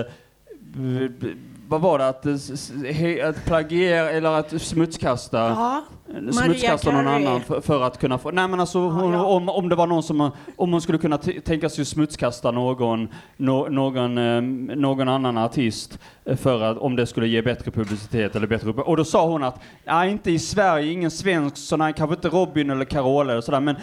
vad 1.69 1.82
var 1.82 1.97
det, 1.97 2.08
att, 2.08 2.25
eh, 2.25 3.29
att 3.29 3.45
plagiera 3.45 4.10
eller 4.10 4.29
att 4.29 4.62
smutskasta, 4.62 5.38
ja, 5.38 5.84
smutskasta 6.32 6.91
någon 6.91 7.08
annan 7.08 7.41
för, 7.41 7.62
för 7.62 7.82
att 7.82 7.99
kunna 7.99 8.17
få, 8.17 8.32
nej 8.32 8.47
men 8.47 8.60
alltså 8.60 8.79
hon, 8.79 9.13
ja. 9.13 9.25
Om, 9.25 9.49
om 9.49 9.69
det 9.69 9.75
var 9.75 9.88
någon 9.88 10.03
som, 10.03 10.32
om 10.55 10.71
hon 10.71 10.82
skulle 10.82 10.97
kunna 10.97 11.17
tänka 11.17 11.69
sig 11.69 11.82
att 11.82 11.88
smutskasta 11.88 12.51
någon, 12.51 13.08
nå, 13.38 13.67
någon, 13.69 14.17
eh, 14.17 14.41
någon 14.75 15.08
annan 15.08 15.38
artist 15.38 15.99
eh, 16.25 16.36
för 16.36 16.62
att, 16.62 16.77
om 16.77 16.95
det 16.95 17.08
skulle 17.08 17.27
ge 17.27 17.41
bättre 17.41 17.71
publicitet 17.71 18.36
eller 18.36 18.47
bättre 18.47 18.69
Och 18.69 18.97
då 18.97 19.05
sa 19.05 19.27
hon 19.27 19.43
att, 19.43 19.60
nej 19.86 20.12
inte 20.12 20.32
i 20.32 20.39
Sverige, 20.39 20.91
ingen 20.91 21.12
svensk 21.12 21.58
sån 21.58 21.82
här, 21.82 21.91
kanske 21.91 22.15
inte 22.15 22.29
Robin 22.29 22.69
eller 22.69 22.86
Carola 22.86 23.32
eller 23.32 23.41
sådär, 23.41 23.60
men 23.60 23.75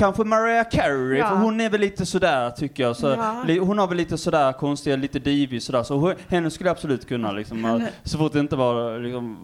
Kanske 0.00 0.24
Mariah 0.24 0.66
Carey, 0.70 1.18
Ja. 1.18 1.28
för 1.28 1.36
hon 1.36 1.60
är 1.60 1.70
väl 1.70 1.80
lite 1.80 2.06
sådär 2.06 2.50
tycker 2.50 2.82
jag. 2.82 2.96
Så, 2.96 3.06
Ja. 3.06 3.42
li, 3.46 3.58
hon 3.58 3.78
har 3.78 3.86
väl 3.86 3.96
lite 3.96 4.18
sådär 4.18 4.52
konstiga, 4.52 4.96
lite 4.96 5.18
divig 5.18 5.62
sådär. 5.62 5.82
Så 5.82 5.96
hon, 5.96 6.14
henne 6.28 6.50
skulle 6.50 6.68
jag 6.68 6.74
absolut 6.74 7.08
kunna 7.08 7.32
liksom, 7.32 7.64
Henne- 7.64 7.88
så 8.02 8.18
fort 8.18 8.32
det 8.32 8.40
inte 8.40 8.56
var 8.56 8.98
liksom, 8.98 9.36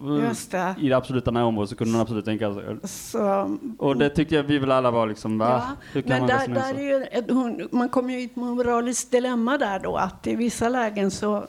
det. 0.51 0.75
i 0.79 0.89
det 0.89 0.97
absoluta 0.97 1.31
närområdet 1.31 1.69
så 1.69 1.75
kunde 1.75 1.93
hon 1.93 2.01
absolut 2.01 2.25
tänka 2.25 2.53
sig. 2.53 2.63
Så, 2.83 3.57
Och 3.77 3.97
det 3.97 4.09
tyckte 4.09 4.35
jag 4.35 4.43
vi 4.43 4.57
väl 4.59 4.71
alla 4.71 4.91
var 4.91 5.07
liksom, 5.07 5.37
va? 5.37 5.61
ja. 5.93 6.01
Men 6.05 6.19
man 6.19 6.27
där, 6.27 6.47
där 6.47 6.81
ju, 6.81 7.05
hon, 7.33 7.67
man 7.71 7.89
kommer 7.89 8.13
ju 8.13 8.21
i 8.21 8.25
ett 8.25 8.35
moraliskt 8.35 9.11
dilemma 9.11 9.57
där 9.57 9.79
då, 9.79 9.95
att 9.97 10.27
i 10.27 10.35
vissa 10.35 10.69
lägen 10.69 11.11
så, 11.11 11.47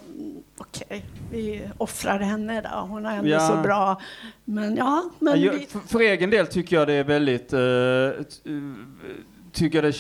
okej, 0.59 1.05
vi 1.31 1.63
offrar 1.79 2.19
henne 2.19 2.61
då, 2.61 2.79
hon 2.89 3.07
är 3.07 3.17
ändå 3.19 3.31
Ja. 3.31 3.41
så 3.41 3.57
bra. 3.57 4.01
Men 4.45 4.77
ja, 4.77 5.11
men 5.19 5.41
jag, 5.41 5.53
vi, 5.53 5.67
för, 5.67 5.79
för 5.79 6.01
egen 6.01 6.31
del 6.31 6.47
tycker 6.47 6.77
jag 6.77 6.87
det 6.89 6.93
är 6.95 7.05
väldigt, 7.05 7.53
eh, 7.53 8.25
tycker 9.53 9.83
det 9.83 9.93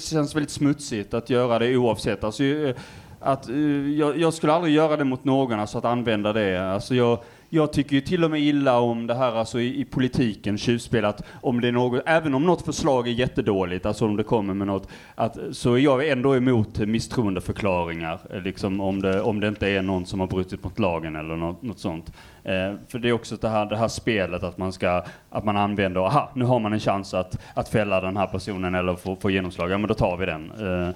känns 0.00 0.34
väldigt 0.34 0.50
smutsigt 0.50 1.14
att 1.14 1.30
göra 1.30 1.58
det 1.58 1.76
oavsett. 1.76 2.24
Alltså, 2.24 2.44
eh, 2.44 2.76
att, 3.20 3.48
eh, 3.48 3.56
jag, 3.98 4.18
jag 4.18 4.34
skulle 4.34 4.52
aldrig 4.52 4.74
göra 4.74 4.96
det 4.96 5.04
mot 5.04 5.24
någon, 5.24 5.60
alltså 5.60 5.78
att 5.78 5.84
använda 5.84 6.32
det. 6.32 6.72
Alltså, 6.72 6.94
jag, 6.94 7.18
jag 7.48 7.72
tycker 7.72 7.94
ju 7.94 8.00
till 8.00 8.24
och 8.24 8.30
med 8.30 8.40
illa 8.40 8.78
om 8.78 9.06
det 9.06 9.14
här 9.14 9.32
alltså 9.32 9.60
i, 9.60 9.80
i 9.80 9.84
politiken, 9.84 10.58
tjuvspel, 10.58 11.04
att 11.04 11.22
om 11.40 11.60
det 11.60 11.68
är 11.68 11.72
något, 11.72 12.02
även 12.06 12.34
om 12.34 12.46
något 12.46 12.62
förslag 12.62 13.08
är 13.08 13.12
jättedåligt, 13.12 13.86
alltså 13.86 14.04
om 14.04 14.16
det 14.16 14.22
kommer 14.24 14.54
med 14.54 14.66
något, 14.66 14.88
att, 15.14 15.38
så 15.52 15.74
är 15.74 15.78
jag 15.78 16.08
ändå 16.08 16.36
emot 16.36 16.78
misstroendeförklaringar, 16.78 18.20
eh, 18.30 18.40
liksom 18.42 18.80
om 18.80 19.02
det, 19.02 19.20
om 19.20 19.40
det 19.40 19.48
inte 19.48 19.68
är 19.68 19.82
någon 19.82 20.06
som 20.06 20.20
har 20.20 20.26
brutit 20.26 20.64
mot 20.64 20.78
lagen 20.78 21.16
eller 21.16 21.36
något, 21.36 21.62
något 21.62 21.78
sånt. 21.78 22.12
Eh, 22.44 22.74
för 22.88 22.98
det 22.98 23.08
är 23.08 23.12
också 23.12 23.36
det 23.36 23.48
här, 23.48 23.66
det 23.66 23.76
här 23.76 23.88
spelet 23.88 24.42
att 24.42 24.58
man 24.58 24.72
ska, 24.72 25.04
att 25.30 25.44
man 25.44 25.56
använder, 25.56 26.00
aha, 26.06 26.30
nu 26.34 26.44
har 26.44 26.58
man 26.58 26.72
en 26.72 26.80
chans 26.80 27.14
att, 27.14 27.38
att 27.54 27.68
fälla 27.68 28.00
den 28.00 28.16
här 28.16 28.26
personen 28.26 28.74
eller 28.74 28.96
få, 28.96 29.16
få 29.16 29.30
genomslag, 29.30 29.70
ja 29.70 29.78
men 29.78 29.88
då 29.88 29.94
tar 29.94 30.16
vi 30.16 30.26
den. 30.26 30.50
Eh, 30.50 30.94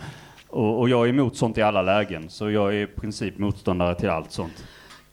och, 0.49 0.81
och 0.81 0.89
jag 0.89 1.07
är 1.07 1.11
emot 1.11 1.37
sånt 1.37 1.59
i 1.59 1.63
alla 1.63 1.83
lägen, 1.83 2.29
så 2.29 2.51
jag 2.51 2.75
är 2.75 2.83
i 2.83 2.87
princip 2.87 3.39
motståndare 3.39 3.95
till 3.95 4.11
allt 4.11 4.33
sånt 4.33 4.65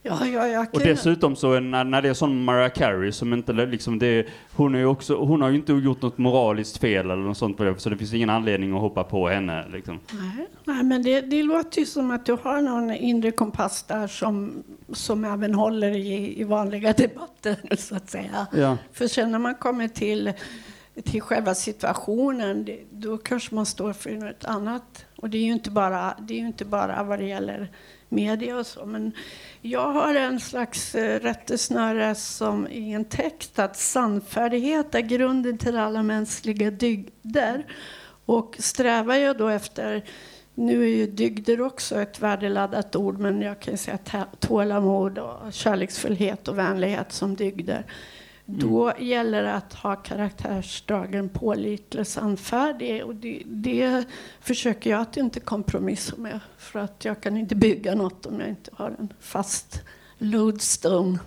ja, 0.04 0.26
ja, 0.26 0.48
jag 0.48 0.68
Och 0.74 0.80
dessutom 0.80 1.36
så 1.36 1.54
är- 1.54 1.62
när, 1.62 1.84
när 1.84 2.02
det 2.02 2.10
är 2.10 2.14
sån 2.14 2.44
Mariah 2.44 2.70
Carey 2.72 3.12
som 3.12 3.34
inte 3.34 3.54
liksom 3.54 4.00
det, 4.00 4.28
hon 4.56 4.76
är 4.76 4.86
också, 4.86 5.16
hon 5.16 5.42
har 5.42 5.50
ju 5.50 5.56
inte 5.56 5.74
gjort 5.74 6.02
något 6.02 6.18
moraliskt 6.18 6.78
fel 6.78 7.06
eller 7.12 7.24
något 7.24 7.38
sånt 7.38 7.58
på 7.58 7.64
det, 7.64 7.80
så 7.80 7.90
det 7.90 7.98
finns 7.98 8.14
ingen 8.14 8.30
anledning 8.30 8.74
att 8.76 8.82
hoppa 8.82 9.04
på 9.04 9.30
henne 9.30 9.66
liksom. 9.74 10.00
Nej, 10.12 10.48
nej, 10.66 10.84
men 10.84 11.04
det, 11.04 11.22
det 11.22 11.44
låter 11.44 11.80
ju 11.80 11.86
som 11.86 12.12
att 12.12 12.26
du 12.26 12.38
har 12.44 12.62
någon 12.62 12.92
inre 12.92 13.32
kompass 13.32 13.84
där 13.84 14.08
som, 14.08 14.64
som 14.94 15.26
även 15.26 15.54
håller 15.54 15.92
i, 15.92 16.42
i 16.42 16.44
vanliga 16.44 16.94
debatter, 16.94 17.56
så 17.78 17.96
att 17.96 18.10
säga. 18.10 18.48
Ja. 18.54 18.78
För 18.94 19.08
sen 19.08 19.32
när 19.32 19.40
man 19.40 19.56
kommer 19.56 19.88
till, 19.88 20.34
till 21.04 21.22
själva 21.22 21.56
situationen, 21.56 22.68
då 22.92 23.18
kanske 23.18 23.56
man 23.56 23.66
står 23.66 23.94
för 23.94 24.12
något 24.12 24.46
annat. 24.46 25.06
Och 25.16 25.30
det 25.30 25.38
är 25.38 25.44
ju 25.44 25.52
inte 25.54 25.72
bara, 25.72 26.14
det 26.20 26.34
är 26.34 26.40
inte 26.40 26.66
bara 26.66 27.04
vad 27.04 27.20
det 27.20 27.26
gäller 27.26 27.70
media 28.10 28.58
och 28.58 28.68
så. 28.68 28.86
Men 28.86 29.12
jag 29.62 29.92
har 29.92 30.16
en 30.16 30.40
slags 30.40 30.96
eh, 30.96 31.20
rättesnöre 31.20 32.16
som 32.16 32.68
i 32.68 32.94
en 32.94 33.06
text 33.06 33.60
att 33.60 33.78
sannfärdighet 33.78 34.96
är 34.96 35.02
grunden 35.02 35.58
till 35.58 35.78
alla 35.78 36.04
mänskliga 36.04 36.72
dygder. 36.72 37.66
Och 38.26 38.56
strävar 38.60 39.16
jag 39.16 39.38
då 39.38 39.48
efter 39.48 40.04
nu 40.58 40.84
är 40.84 40.96
ju 40.96 41.08
dygder 41.08 41.62
också 41.62 42.02
ett 42.02 42.20
värdeladdat 42.20 42.96
ord, 42.96 43.20
men 43.20 43.42
jag 43.42 43.60
kan 43.60 43.78
säga 43.78 43.98
tålamod 44.40 45.18
och 45.18 45.54
kärleksfullhet 45.54 46.48
och 46.48 46.58
vänlighet 46.58 47.12
som 47.12 47.36
dygder. 47.36 47.86
Då 48.50 48.94
gäller 49.00 49.44
det 49.44 49.54
att 49.54 49.74
ha 49.74 49.96
karaktärsdragen 49.96 51.30
pålitlig 51.30 52.08
sannfärdig. 52.08 53.06
Och 53.06 53.16
det, 53.16 53.44
det 53.46 54.04
försöker 54.40 54.90
jag 54.90 55.02
att 55.02 55.18
inte 55.18 55.40
kompromissa 55.40 56.16
med. 56.18 56.40
För 56.58 56.80
att 56.80 57.06
jag 57.06 57.22
kan 57.22 57.38
inte 57.38 57.56
bygga 57.56 57.96
något 57.96 58.26
om 58.26 58.40
jag 58.40 58.50
inte 58.50 58.72
har 58.74 58.96
en 59.00 59.14
fast 59.20 59.82
Lodestone. 60.18 61.20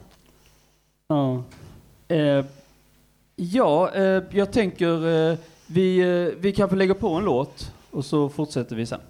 Ja, 1.09 1.45
eh, 2.09 2.45
ja 3.37 3.91
eh, 3.95 4.23
jag 4.31 4.53
tänker 4.53 5.09
eh, 5.31 5.39
vi, 5.67 5.99
eh, 5.99 6.35
vi 6.41 6.53
kan 6.53 6.69
få 6.69 6.75
lägga 6.75 6.95
på 6.95 7.09
en 7.09 7.25
låt 7.25 7.73
och 7.91 8.05
så 8.05 8.29
fortsätter 8.29 8.77
vi 8.77 8.87
sen. 8.87 9.01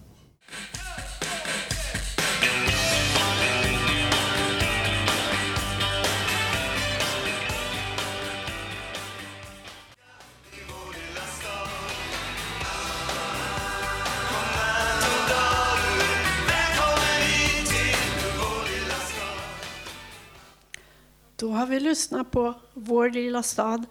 Lyssnat 21.91 22.31
på 22.31 22.55
Vår 22.75 23.11
lilla 23.11 23.43
stad 23.43 23.87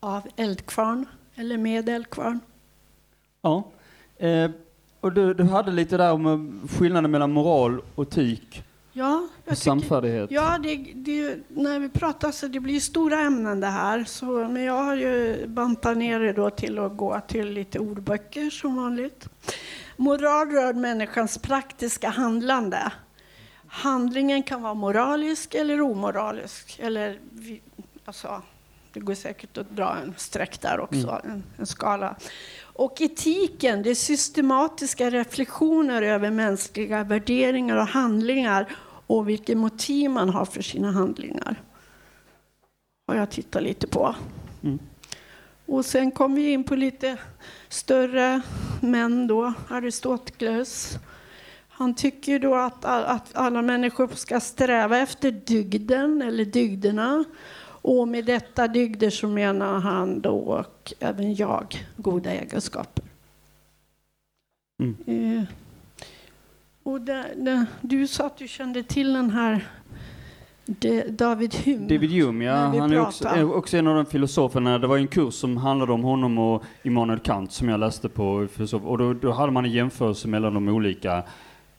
av 0.00 0.22
Eldkvarn, 0.36 1.06
eller 1.34 1.58
med 1.58 1.88
Eldkvarn. 1.88 2.40
Ja. 3.42 3.64
Eh, 4.16 4.50
och 5.00 5.12
du, 5.12 5.34
du 5.34 5.44
hade 5.44 5.72
lite 5.72 5.96
där 5.96 6.12
om 6.12 6.26
eh, 6.26 6.68
skillnaden 6.68 7.10
mellan 7.10 7.32
moral 7.32 7.82
och 7.94 8.02
etik 8.06 8.62
Ja, 8.92 9.28
jag 9.44 9.56
tycker, 9.56 9.64
samfärdighet. 9.64 10.30
ja 10.30 10.58
det, 10.62 10.76
det, 10.94 11.36
när 11.48 11.78
vi 11.78 11.88
pratar 11.88 12.30
så 12.30 12.46
det 12.48 12.60
blir 12.60 12.80
stora 12.80 13.20
ämnen 13.20 13.60
det 13.60 13.66
här. 13.66 14.04
Så, 14.04 14.26
men 14.26 14.62
jag 14.62 14.82
har 14.82 14.96
ju 14.96 15.46
bantat 15.46 15.96
ner 15.96 16.20
det 16.20 16.32
då 16.32 16.50
till 16.50 16.78
att 16.78 16.96
gå 16.96 17.20
till 17.28 17.50
lite 17.50 17.78
ordböcker 17.78 18.50
som 18.50 18.76
vanligt. 18.76 19.28
Moral 19.96 20.50
rör 20.50 20.72
människans 20.72 21.38
praktiska 21.38 22.08
handlande. 22.08 22.92
Handlingen 23.74 24.42
kan 24.42 24.62
vara 24.62 24.74
moralisk 24.74 25.54
eller 25.54 25.80
omoralisk. 25.80 26.78
Eller, 26.78 27.18
alltså, 28.04 28.42
det 28.92 29.00
går 29.00 29.14
säkert 29.14 29.58
att 29.58 29.70
dra 29.70 29.96
en 29.96 30.14
streck 30.16 30.60
där 30.60 30.80
också, 30.80 31.20
en, 31.24 31.42
en 31.58 31.66
skala. 31.66 32.16
Och 32.62 33.00
etiken, 33.00 33.82
det 33.82 33.90
är 33.90 33.94
systematiska 33.94 35.10
reflektioner 35.10 36.02
över 36.02 36.30
mänskliga 36.30 37.04
värderingar 37.04 37.76
och 37.76 37.86
handlingar 37.86 38.76
och 39.06 39.28
vilket 39.28 39.56
motiv 39.56 40.10
man 40.10 40.28
har 40.28 40.44
för 40.44 40.62
sina 40.62 40.92
handlingar. 40.92 41.62
Har 43.06 43.14
jag 43.14 43.30
tittat 43.30 43.62
lite 43.62 43.86
på. 43.86 44.14
Mm. 44.62 44.78
Och 45.66 45.84
sen 45.84 46.10
kom 46.10 46.34
vi 46.34 46.52
in 46.52 46.64
på 46.64 46.76
lite 46.76 47.16
större 47.68 48.40
män 48.80 49.26
då, 49.26 49.52
Aristoteles. 49.68 50.98
Han 51.76 51.94
tycker 51.94 52.38
då 52.38 52.54
att, 52.54 52.84
att 52.84 53.36
alla 53.36 53.62
människor 53.62 54.08
ska 54.14 54.40
sträva 54.40 54.98
efter 54.98 55.30
dygden 55.30 56.22
eller 56.22 56.44
dygderna. 56.44 57.24
Och 57.82 58.08
med 58.08 58.24
detta 58.24 58.68
dygder 58.68 59.10
så 59.10 59.28
menar 59.28 59.78
han 59.80 60.20
då, 60.20 60.36
och 60.36 60.92
även 61.00 61.34
jag, 61.34 61.86
goda 61.96 62.30
egenskaper. 62.30 63.04
Mm. 64.82 64.96
Eh, 65.06 65.44
och 66.82 67.00
där, 67.00 67.24
där, 67.36 67.66
du 67.80 68.06
sa 68.06 68.26
att 68.26 68.36
du 68.36 68.48
kände 68.48 68.82
till 68.82 69.12
den 69.12 69.30
här 69.30 69.68
David 71.08 71.54
Hume. 71.54 71.88
David 71.88 72.10
Hume, 72.10 72.44
ja, 72.44 72.54
han 72.54 72.92
är 72.92 73.00
också, 73.00 73.28
är 73.28 73.56
också 73.56 73.76
en 73.76 73.86
av 73.86 73.96
de 73.96 74.06
filosoferna. 74.06 74.78
Det 74.78 74.86
var 74.86 74.98
en 74.98 75.08
kurs 75.08 75.34
som 75.34 75.56
handlade 75.56 75.92
om 75.92 76.02
honom 76.02 76.38
och 76.38 76.62
Immanuel 76.82 77.18
Kant 77.18 77.52
som 77.52 77.68
jag 77.68 77.80
läste 77.80 78.08
på. 78.08 78.48
Och 78.84 78.98
då, 78.98 79.12
då 79.12 79.32
hade 79.32 79.52
man 79.52 79.64
en 79.64 79.70
jämförelse 79.72 80.28
mellan 80.28 80.54
de 80.54 80.68
olika, 80.68 81.22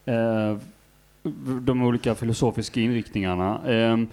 Eh, 0.06 0.58
de 1.62 1.82
olika 1.82 2.16
filosofiska 2.16 2.80
inriktningarna. 2.80 3.60
Ehm, 3.68 4.08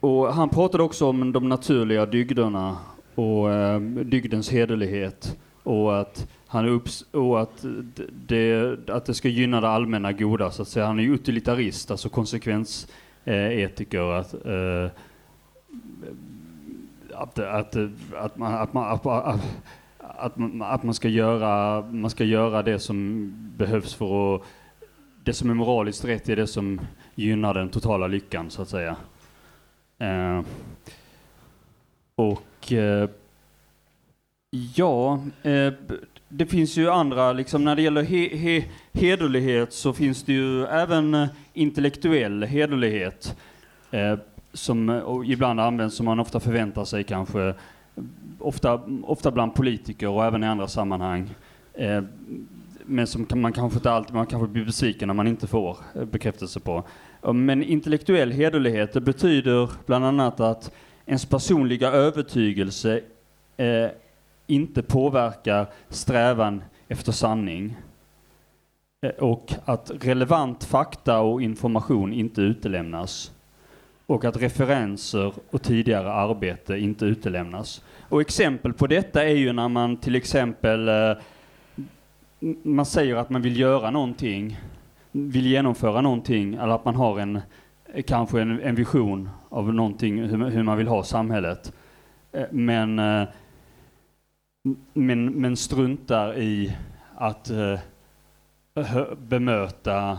och 0.00 0.34
han 0.34 0.48
pratade 0.48 0.82
också 0.82 1.08
om 1.08 1.32
de 1.32 1.48
naturliga 1.48 2.06
dygderna 2.06 2.76
och 3.14 3.50
eh, 3.50 3.80
dygdens 3.80 4.50
hederlighet 4.50 5.38
och 5.62 6.00
att 6.00 6.28
han 6.46 6.66
upps- 6.66 7.14
och 7.14 7.40
att 7.40 7.64
det, 8.26 8.78
att 8.88 9.04
det 9.04 9.14
ska 9.14 9.28
gynna 9.28 9.60
det 9.60 9.68
allmänna 9.68 10.12
goda 10.12 10.50
så 10.50 10.62
att 10.62 10.68
säga. 10.68 10.86
Han 10.86 10.98
är 10.98 11.02
ju 11.02 11.14
utilitarist, 11.14 11.90
alltså 11.90 12.08
konsekvensetiker. 12.08 14.18
Eh, 14.18 14.24
att, 17.14 17.38
att, 17.38 17.38
att, 17.38 17.76
att, 18.14 18.36
man, 18.36 18.54
att, 18.54 18.74
man, 18.74 19.00
att, 19.98 20.36
man, 20.36 20.62
att 20.62 20.82
man 20.82 20.94
ska 20.94 21.08
göra 21.08 21.82
man 21.90 22.10
ska 22.10 22.24
göra 22.24 22.62
det 22.62 22.78
som 22.78 23.32
behövs 23.56 23.94
för 23.94 24.34
att 24.34 24.42
det 25.24 25.32
som 25.32 25.50
är 25.50 25.54
moraliskt 25.54 26.04
rätt 26.04 26.28
är 26.28 26.36
det 26.36 26.46
som 26.46 26.80
gynnar 27.14 27.54
den 27.54 27.68
totala 27.68 28.06
lyckan 28.06 28.50
så 28.50 28.62
att 28.62 28.68
säga. 28.68 28.96
Eh, 29.98 30.42
och 32.14 32.72
eh, 32.72 33.08
ja, 34.74 35.20
eh, 35.42 35.72
det 36.28 36.46
finns 36.46 36.76
ju 36.76 36.90
andra, 36.90 37.32
liksom 37.32 37.64
när 37.64 37.76
det 37.76 37.82
gäller 37.82 38.02
he, 38.02 38.36
he, 38.36 38.64
hederlighet 38.92 39.72
så 39.72 39.92
finns 39.92 40.22
det 40.22 40.32
ju 40.32 40.64
även 40.64 41.14
eh, 41.14 41.28
intellektuell 41.52 42.42
hederlighet 42.42 43.36
eh, 43.90 44.18
som 44.52 44.88
och 44.88 45.24
ibland 45.24 45.60
används 45.60 45.96
som 45.96 46.06
man 46.06 46.20
ofta 46.20 46.40
förväntar 46.40 46.84
sig 46.84 47.04
kanske, 47.04 47.54
ofta, 48.38 48.80
ofta 49.02 49.30
bland 49.30 49.54
politiker 49.54 50.08
och 50.08 50.24
även 50.24 50.44
i 50.44 50.46
andra 50.46 50.68
sammanhang. 50.68 51.34
Eh, 51.74 52.02
men 52.86 53.06
som 53.06 53.24
kan, 53.24 53.40
man 53.40 53.52
kanske 53.52 53.78
inte 53.78 53.90
alltid, 53.90 54.14
man 54.14 54.26
kanske 54.26 54.48
blir 54.48 54.64
besviken 54.64 55.06
när 55.06 55.14
man 55.14 55.26
inte 55.26 55.46
får 55.46 55.78
eh, 55.94 56.04
bekräftelse 56.04 56.60
på. 56.60 56.84
Men 57.32 57.62
intellektuell 57.62 58.30
hederlighet 58.30 58.92
det 58.92 59.00
betyder 59.00 59.70
bland 59.86 60.04
annat 60.04 60.40
att 60.40 60.72
ens 61.06 61.26
personliga 61.26 61.90
övertygelse 61.90 63.00
eh, 63.56 63.86
inte 64.46 64.82
påverkar 64.82 65.66
strävan 65.88 66.62
efter 66.88 67.12
sanning. 67.12 67.76
Eh, 69.06 69.10
Och 69.10 69.54
att 69.64 69.90
relevant 70.00 70.64
fakta 70.64 71.20
och 71.20 71.42
information 71.42 72.12
inte 72.12 72.40
utelämnas. 72.40 73.32
Och 74.06 74.24
att 74.24 74.36
referenser 74.36 75.32
och 75.50 75.62
tidigare 75.62 76.12
arbete 76.12 76.78
inte 76.78 77.04
utelämnas. 77.04 77.82
Och 78.08 78.20
exempel 78.20 78.72
på 78.72 78.86
detta 78.86 79.24
är 79.24 79.34
ju 79.34 79.52
när 79.52 79.68
man 79.68 79.96
till 79.96 80.14
exempel 80.14 80.88
eh, 80.88 81.12
man 82.62 82.86
säger 82.86 83.16
att 83.16 83.30
man 83.30 83.42
vill 83.42 83.58
göra 83.60 83.90
någonting, 83.90 84.58
vill 85.12 85.46
genomföra 85.46 86.00
någonting, 86.00 86.54
eller 86.54 86.74
att 86.74 86.84
man 86.84 86.94
har 86.96 87.18
en, 87.18 87.40
kanske 88.06 88.40
en, 88.40 88.60
en 88.60 88.74
vision 88.74 89.28
av 89.48 89.74
någonting, 89.74 90.22
hur, 90.22 90.36
man- 90.36 90.52
hur 90.52 90.62
man 90.62 90.78
vill 90.78 90.88
ha 90.88 91.02
samhället. 91.02 91.72
Eh, 92.32 92.44
men, 92.50 92.98
eh, 92.98 93.28
men, 94.92 95.24
men 95.26 95.56
struntar 95.56 96.38
i 96.38 96.76
att 97.14 97.50
eh, 97.50 97.78
bemöta 99.28 100.18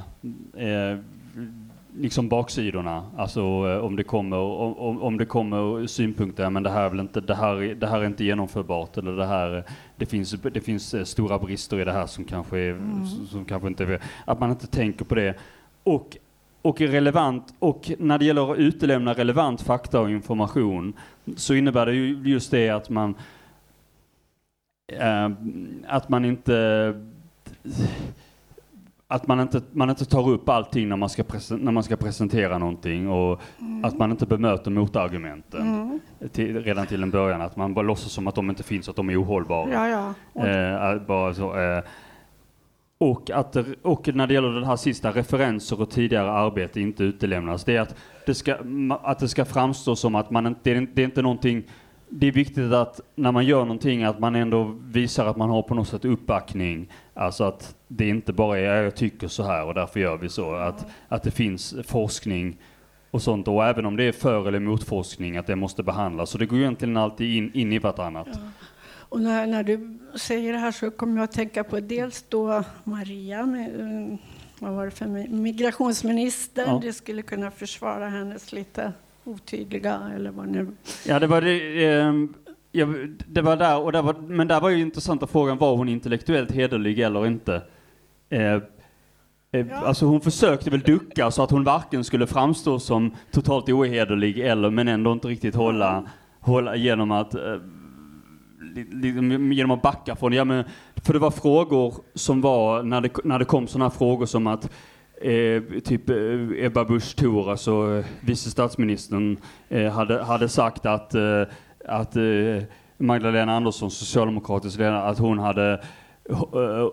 liksom 1.98 2.30
baksidorna. 2.30 3.06
Alltså 3.18 3.44
om 3.82 3.96
det 3.96 4.04
kommer, 4.04 4.38
om, 4.38 5.02
om- 5.02 5.18
det 5.18 5.26
kommer 5.26 5.88
synpunkter, 5.88 6.50
men 6.50 6.64
det 6.64 6.70
här 6.70 6.84
är 6.84 6.90
väl 6.90 7.00
inte, 7.00 7.22
det 7.22 7.36
här, 7.36 7.56
det 7.76 7.88
här 7.88 8.00
är 8.02 8.06
inte 8.06 8.24
genomförbart 8.24 8.98
eller 8.98 9.12
det 9.12 9.26
här, 9.26 9.64
det 10.04 10.08
finns, 10.08 10.32
det 10.32 10.62
finns 10.62 10.94
eh, 10.94 11.04
stora 11.04 11.40
brister 11.40 11.80
i 11.80 11.86
det 11.86 11.92
här 11.92 12.08
som 12.08 12.24
kanske 12.24 12.58
är, 12.58 12.74
som, 13.06 13.28
som 13.28 13.46
kanske 13.46 13.68
inte 13.68 13.84
är, 13.84 14.02
att 14.26 14.40
man 14.40 14.50
inte 14.50 14.68
tänker 14.68 15.06
på 15.06 15.16
det. 15.16 15.36
Och, 15.84 16.18
och 16.62 16.82
är 16.82 16.88
relevant, 16.88 17.54
och 17.60 17.92
när 18.00 18.18
det 18.18 18.26
gäller 18.26 18.52
att 18.52 18.58
utelämna 18.58 19.14
relevant 19.14 19.62
fakta 19.62 20.00
och 20.00 20.10
information 20.10 20.94
så 21.36 21.54
innebär 21.54 21.86
det 21.86 21.94
ju 21.94 22.22
just 22.24 22.52
det 22.52 22.70
att 22.70 22.90
man 22.90 23.16
eh, 24.88 25.30
att 25.88 26.10
man 26.10 26.26
inte 26.26 27.02
att 29.14 29.28
man 29.28 29.40
inte, 29.40 29.62
man 29.72 29.90
inte 29.90 30.06
tar 30.06 30.30
upp 30.30 30.50
allting 30.50 30.90
när 30.90 30.96
man 30.96 31.10
ska, 31.10 31.24
när 31.50 31.72
man 31.72 31.84
ska 31.84 31.96
presentera 31.96 32.58
någonting 32.58 33.10
och 33.10 33.42
att 33.84 33.98
man 33.98 34.12
inte 34.12 34.26
bemöter 34.26 34.72
motargumenten 34.72 35.62
Mm. 35.62 36.00
till, 36.32 36.64
redan 36.64 36.86
till 36.88 37.04
en 37.04 37.12
början. 37.12 37.42
Att 37.42 37.56
man 37.56 37.74
bara 37.74 37.86
låtsas 37.86 38.12
som 38.12 38.28
att 38.28 38.36
de 38.36 38.50
inte 38.50 38.64
finns, 38.64 38.90
att 38.90 38.96
de 38.96 39.10
är 39.10 39.22
ohållbara. 39.24 39.70
Ja, 39.74 39.88
ja. 39.88 40.14
Och, 40.34 40.48
Eh, 40.48 41.02
bara 41.08 41.34
så, 41.34 41.60
eh, 41.60 41.84
och, 42.98 43.30
att, 43.32 43.56
och 43.82 44.16
när 44.16 44.28
det 44.28 44.34
gäller 44.34 44.50
det 44.60 44.66
här 44.66 44.76
sista, 44.76 45.12
referenser 45.12 45.82
och 45.82 45.90
tidigare 45.90 46.32
arbete 46.32 46.82
inte 46.82 47.04
utelämnas. 47.04 47.64
Det 47.64 47.76
är 47.76 47.82
att 47.82 47.96
det 48.26 48.34
ska, 48.34 48.56
att 49.04 49.20
det 49.20 49.28
ska 49.28 49.46
framstå 49.46 49.96
som 49.96 50.16
att 50.16 50.32
man 50.32 50.46
inte- 50.48 50.60
det 50.94 51.02
är 51.02 51.06
inte 51.06 51.22
någonting 51.22 51.64
det 52.16 52.28
är 52.28 52.32
viktigt 52.32 52.74
att 52.74 53.00
när 53.16 53.32
man 53.32 53.46
gör 53.46 53.60
någonting 53.60 54.04
att 54.04 54.20
man 54.20 54.36
ändå 54.36 54.76
visar 54.86 55.26
att 55.26 55.38
man 55.38 55.50
har 55.50 55.62
på 55.62 55.76
något 55.76 55.88
sätt 55.88 56.06
uppbackning. 56.06 56.88
Alltså 57.14 57.44
att 57.44 57.76
det 57.88 58.10
inte 58.10 58.34
bara 58.34 58.60
är 58.60 58.84
jag 58.84 58.96
tycker 58.96 59.28
så 59.28 59.44
här 59.44 59.66
och 59.66 59.74
därför 59.74 60.00
gör 60.00 60.18
vi 60.18 60.30
så. 60.30 60.56
Att, 60.56 60.86
att 61.08 61.24
det 61.24 61.32
finns 61.32 61.76
forskning 61.88 62.58
och 63.12 63.22
sånt. 63.22 63.48
Och 63.48 63.66
även 63.66 63.86
om 63.86 63.96
det 63.96 64.04
är 64.04 64.12
för 64.12 64.48
eller 64.48 64.60
motforskning 64.60 65.38
att 65.38 65.48
det 65.48 65.56
måste 65.56 65.84
behandlas. 65.84 66.30
Så 66.30 66.38
det 66.38 66.46
går 66.46 66.58
ju 66.58 66.64
egentligen 66.64 66.98
alltid 66.98 67.38
in, 67.38 67.52
in 67.54 67.74
i 67.74 67.80
vartannat. 67.80 68.28
och 69.10 69.22
när, 69.22 69.48
när 69.48 69.64
du 69.64 70.00
säger 70.16 70.54
det 70.54 70.60
här 70.60 70.72
så 70.72 70.92
kommer 70.92 71.16
jag 71.18 71.24
att 71.24 71.32
tänka 71.32 71.64
på 71.64 71.80
dels 71.80 72.26
då 72.30 72.64
Maria, 72.84 73.46
med, 73.46 73.80
eh, 73.80 74.18
vad 74.60 74.74
var 74.74 74.86
det 74.86 74.92
för 74.92 75.06
mi- 75.06 75.30
migrationsministern, 75.30 76.66
Ja. 76.70 76.80
det 76.82 76.94
skulle 76.94 77.22
kunna 77.22 77.52
försvara 77.52 78.10
hennes 78.10 78.52
lite 78.54 78.94
otydliga 79.24 80.12
eller 80.16 80.32
vad 80.32 80.48
nu. 80.48 80.68
Ja, 81.08 81.20
det 81.20 81.28
var 81.28 81.42
det. 81.42 81.86
ehm, 81.86 82.34
ja, 82.72 82.88
det 83.28 83.42
var 83.42 83.56
där, 83.58 83.80
och 83.82 83.92
där 83.92 84.02
var, 84.02 84.14
men 84.14 84.48
där 84.48 84.62
var 84.62 84.70
ju 84.70 84.80
intressanta 84.82 85.28
frågan, 85.28 85.58
var 85.58 85.76
hon 85.76 85.90
intellektuellt 85.90 86.52
hederlig 86.52 87.00
eller 87.00 87.28
inte? 87.28 87.62
Eh, 88.30 88.54
eh, 88.54 88.60
Ja. 89.52 89.76
Alltså 89.76 90.06
hon 90.06 90.22
försökte 90.22 90.70
väl 90.70 90.80
ducka 90.80 91.32
så 91.32 91.44
att 91.44 91.52
hon 91.52 91.64
varken 91.64 92.04
skulle 92.04 92.28
framstå 92.28 92.80
som 92.80 93.16
totalt 93.32 93.70
ohederlig 93.70 94.40
eller 94.40 94.70
men 94.70 94.88
ändå 94.88 95.12
inte 95.12 95.28
riktigt 95.28 95.56
hålla, 95.56 96.04
hålla 96.40 96.76
genom 96.76 97.12
att 97.12 97.36
eh, 97.36 97.56
genom 99.52 99.72
att 99.72 99.82
backa 99.82 100.16
från. 100.16 100.34
Ja, 100.34 100.46
men, 100.46 100.64
för 100.96 101.14
det 101.14 101.20
var 101.20 101.32
frågor 101.32 101.94
som 102.14 102.42
var, 102.42 102.84
när 102.84 103.02
det, 103.02 103.10
när 103.24 103.40
det 103.40 103.46
kom 103.46 103.68
sådana 103.68 103.90
frågor 103.90 104.26
som 104.26 104.48
att 104.48 104.72
eh, 105.24 105.80
typ 105.84 106.10
eh, 106.10 106.66
Ebba 106.66 106.86
Busch 106.86 107.16
Thor, 107.16 107.52
alltså 107.52 107.98
eh, 107.98 108.06
vice 108.22 108.52
statsministern, 108.52 109.38
eh, 109.70 109.92
hade, 109.92 110.24
hade 110.24 110.50
sagt 110.50 110.86
att, 110.86 111.16
eh, 111.16 111.42
att 111.86 112.16
eh, 112.16 112.64
Magdalena 112.98 113.56
Andersson, 113.56 113.92
socialdemokratisk 113.92 114.78
ledare, 114.80 115.04
att 115.04 115.20
hon 115.20 115.40
hade 115.40 115.84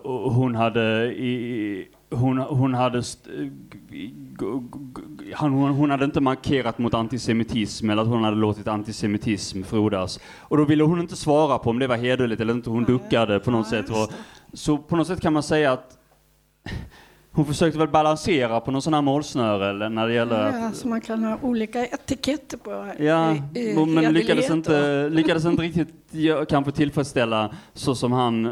hon 0.03 0.55
hade 0.55 1.13
i, 1.13 1.87
hon, 2.09 2.37
hon 2.37 2.73
hade 2.73 3.03
han, 5.33 5.51
hon, 5.51 5.71
hon 5.71 5.89
hade 5.89 6.05
inte 6.05 6.21
markerat 6.21 6.77
mot 6.77 6.93
antisemitism 6.93 7.89
eller 7.89 8.01
att 8.01 8.07
hon 8.07 8.23
hade 8.23 8.37
låtit 8.37 8.67
antisemitism 8.67 9.63
frodas. 9.63 10.19
Och 10.39 10.57
då 10.57 10.65
ville 10.65 10.83
hon 10.83 10.99
inte 10.99 11.15
svara 11.15 11.57
på 11.57 11.69
om 11.69 11.79
det 11.79 11.87
var 11.87 11.97
hederligt 11.97 12.41
eller 12.41 12.53
inte. 12.53 12.69
Hon 12.69 12.83
duckade 12.83 13.39
på 13.39 13.51
något 13.51 13.67
sätt. 13.67 13.89
Och, 13.89 14.11
så 14.53 14.77
på 14.77 14.95
något 14.95 15.07
sätt 15.07 15.21
kan 15.21 15.33
man 15.33 15.43
säga 15.43 15.71
att 15.71 15.97
hon 17.33 17.45
försökte 17.45 17.79
väl 17.79 17.87
balansera 17.87 18.59
på 18.59 18.71
någon 18.71 18.81
sån 18.81 18.93
här 18.93 19.01
målsnöre 19.01 19.69
eller 19.69 19.89
när 19.89 20.07
det 20.07 20.13
gäller 20.13 20.51
Ja, 20.59 20.67
att 20.67 20.75
så 20.75 20.87
man 20.87 21.01
kan 21.01 21.23
ha 21.23 21.37
olika 21.41 21.85
etiketter 21.85 22.57
på 22.57 22.71
Ja, 22.99 23.31
eh, 23.31 23.71
eh, 23.71 23.79
och- 23.81 23.87
men 23.87 24.13
lyckades 24.13 24.49
inte, 24.49 25.09
lyckades 25.09 25.45
inte 25.45 25.61
riktigt 25.63 25.89
kanske 26.49 26.71
tillfredsställa 26.71 27.49
så 27.73 27.95
som 27.95 28.11
han 28.11 28.45
eh, 28.45 28.51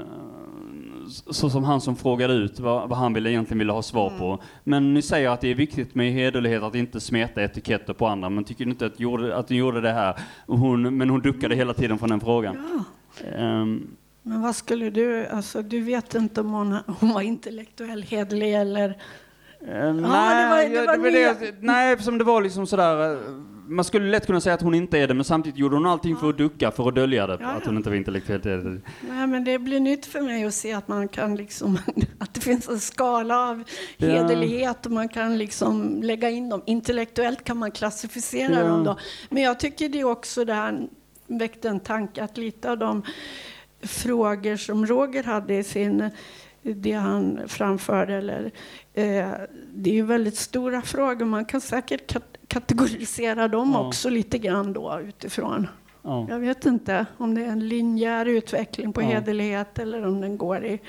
så 1.32 1.50
som 1.50 1.64
han 1.64 1.82
som 1.82 1.96
frågade 1.96 2.34
ut 2.34 2.60
vad, 2.60 2.90
vad 2.90 2.98
han 2.98 3.14
ville 3.14 3.30
egentligen 3.32 3.60
ville 3.60 3.72
ha 3.74 3.82
svar 3.82 4.08
Mm. 4.08 4.20
på. 4.20 4.40
Men 4.64 4.94
ni 4.94 5.02
säger 5.02 5.30
att 5.30 5.42
det 5.42 5.52
är 5.52 5.56
viktigt 5.56 5.96
med 5.96 6.12
hederlighet 6.14 6.64
att 6.64 6.76
inte 6.76 7.00
smeta 7.00 7.44
etiketter 7.44 7.94
på 7.94 8.08
andra, 8.08 8.30
men 8.30 8.44
tycker 8.44 8.66
ni 8.66 8.72
inte 8.72 8.86
att, 8.86 9.00
gjorde, 9.00 9.36
att 9.36 9.50
hon 9.50 9.58
gjorde 9.58 9.82
det 9.82 9.92
här? 9.92 10.16
Hon, 10.48 10.98
men 10.98 11.10
hon 11.10 11.20
duckade 11.22 11.56
hela 11.56 11.74
tiden 11.74 11.98
från 12.00 12.10
den 12.10 12.20
frågan. 12.20 12.58
Ja. 13.24 13.38
Ehm, 13.38 13.88
Men 14.30 14.42
vad 14.42 14.56
skulle 14.56 14.90
du, 14.90 15.28
alltså 15.28 15.62
du 15.62 15.82
vet 15.82 16.16
inte 16.16 16.42
om 16.42 16.50
hon, 16.52 16.78
hon 17.00 17.14
var 17.14 17.22
intellektuell 17.22 18.04
hederlig 18.04 18.56
eller 18.56 18.98
Eh, 19.62 19.94
nej, 19.94 20.02
var- 20.02 20.58
det 20.70 20.76
ja, 20.76 20.86
var 20.86 20.94
det 20.98 21.00
var 21.04 21.10
nya- 21.12 21.34
det, 21.40 21.56
nej, 21.60 22.00
som 22.04 22.18
det 22.18 22.24
var 22.24 22.42
liksom 22.42 22.68
sådär. 22.68 23.12
eh, 23.14 23.20
Man 23.68 23.86
skulle 23.86 24.10
lätt 24.12 24.26
kunna 24.28 24.42
säga 24.42 24.54
att 24.56 24.62
hon 24.62 24.74
inte 24.76 24.98
är 25.00 25.08
det, 25.08 25.14
men 25.14 25.24
samtidigt 25.24 25.60
gjorde 25.60 25.76
hon 25.76 25.86
allting 25.86 26.18
för 26.18 26.30
att 26.30 26.38
ducka, 26.38 26.72
för 26.72 26.88
att 26.88 26.96
dölja 26.96 27.28
det, 27.28 27.38
Ja, 27.42 27.48
att 27.48 27.56
ja. 27.60 27.62
hon 27.66 27.78
inte 27.78 27.90
var 27.90 27.96
intellektuellt 27.98 28.46
hederlig. 28.46 28.82
Nej, 29.10 29.28
men 29.28 29.44
det 29.44 29.60
blir 29.60 29.80
nytt 29.80 30.06
för 30.06 30.22
mig 30.22 30.46
att 30.46 30.54
se 30.54 30.74
att 30.74 30.88
man 30.88 31.08
kan 31.08 31.36
liksom, 31.36 31.78
att 32.20 32.34
det 32.34 32.42
finns 32.42 32.70
en 32.70 32.80
skala 32.80 33.50
av 33.50 33.64
Ja. 33.98 34.08
hederlighet 34.08 34.86
och 34.86 34.92
man 34.92 35.10
kan 35.10 35.38
liksom 35.38 36.02
lägga 36.04 36.30
in 36.30 36.50
dem. 36.50 36.62
Intellektuellt 36.66 37.44
kan 37.44 37.58
man 37.58 37.72
klassificera 37.72 38.54
Ja. 38.54 38.68
dem 38.68 38.84
då. 38.84 38.98
Men 39.30 39.44
jag 39.44 39.60
tycker 39.60 39.90
det 39.90 40.04
också 40.04 40.46
det 40.46 40.54
här 40.54 40.88
väckte 41.28 41.70
en 41.70 41.80
tanke 41.80 42.24
att 42.24 42.38
lite 42.38 42.72
av 42.72 42.78
de 42.78 43.04
frågor 43.82 44.56
som 44.56 44.86
Roger 44.86 45.24
hade 45.24 45.56
i 45.56 45.64
sin, 45.64 46.10
det 46.62 46.92
han 46.92 47.40
framförde, 47.48 48.14
eller, 48.16 48.46
eh, 48.94 49.30
det 49.74 49.90
är 49.90 49.94
ju 49.94 50.06
väldigt 50.06 50.36
stora 50.38 50.82
frågor. 50.82 51.26
Man 51.26 51.46
kan 51.46 51.62
säkert 51.62 52.12
kat- 52.14 52.38
kategorisera 52.48 53.48
dem 53.48 53.72
Ja. 53.74 53.88
också 53.88 54.10
lite 54.10 54.38
grann 54.38 54.74
då 54.74 55.00
utifrån. 55.08 55.68
Ja. 56.02 56.28
Jag 56.30 56.40
vet 56.40 56.66
inte 56.66 57.06
om 57.18 57.36
det 57.36 57.42
är 57.42 57.48
en 57.48 57.68
linjär 57.68 58.26
utveckling 58.26 58.94
på 58.94 59.02
Ja. 59.02 59.06
hederlighet 59.06 59.80
eller 59.80 60.06
om 60.06 60.22
den 60.22 60.38
går 60.38 60.66
i... 60.66 60.80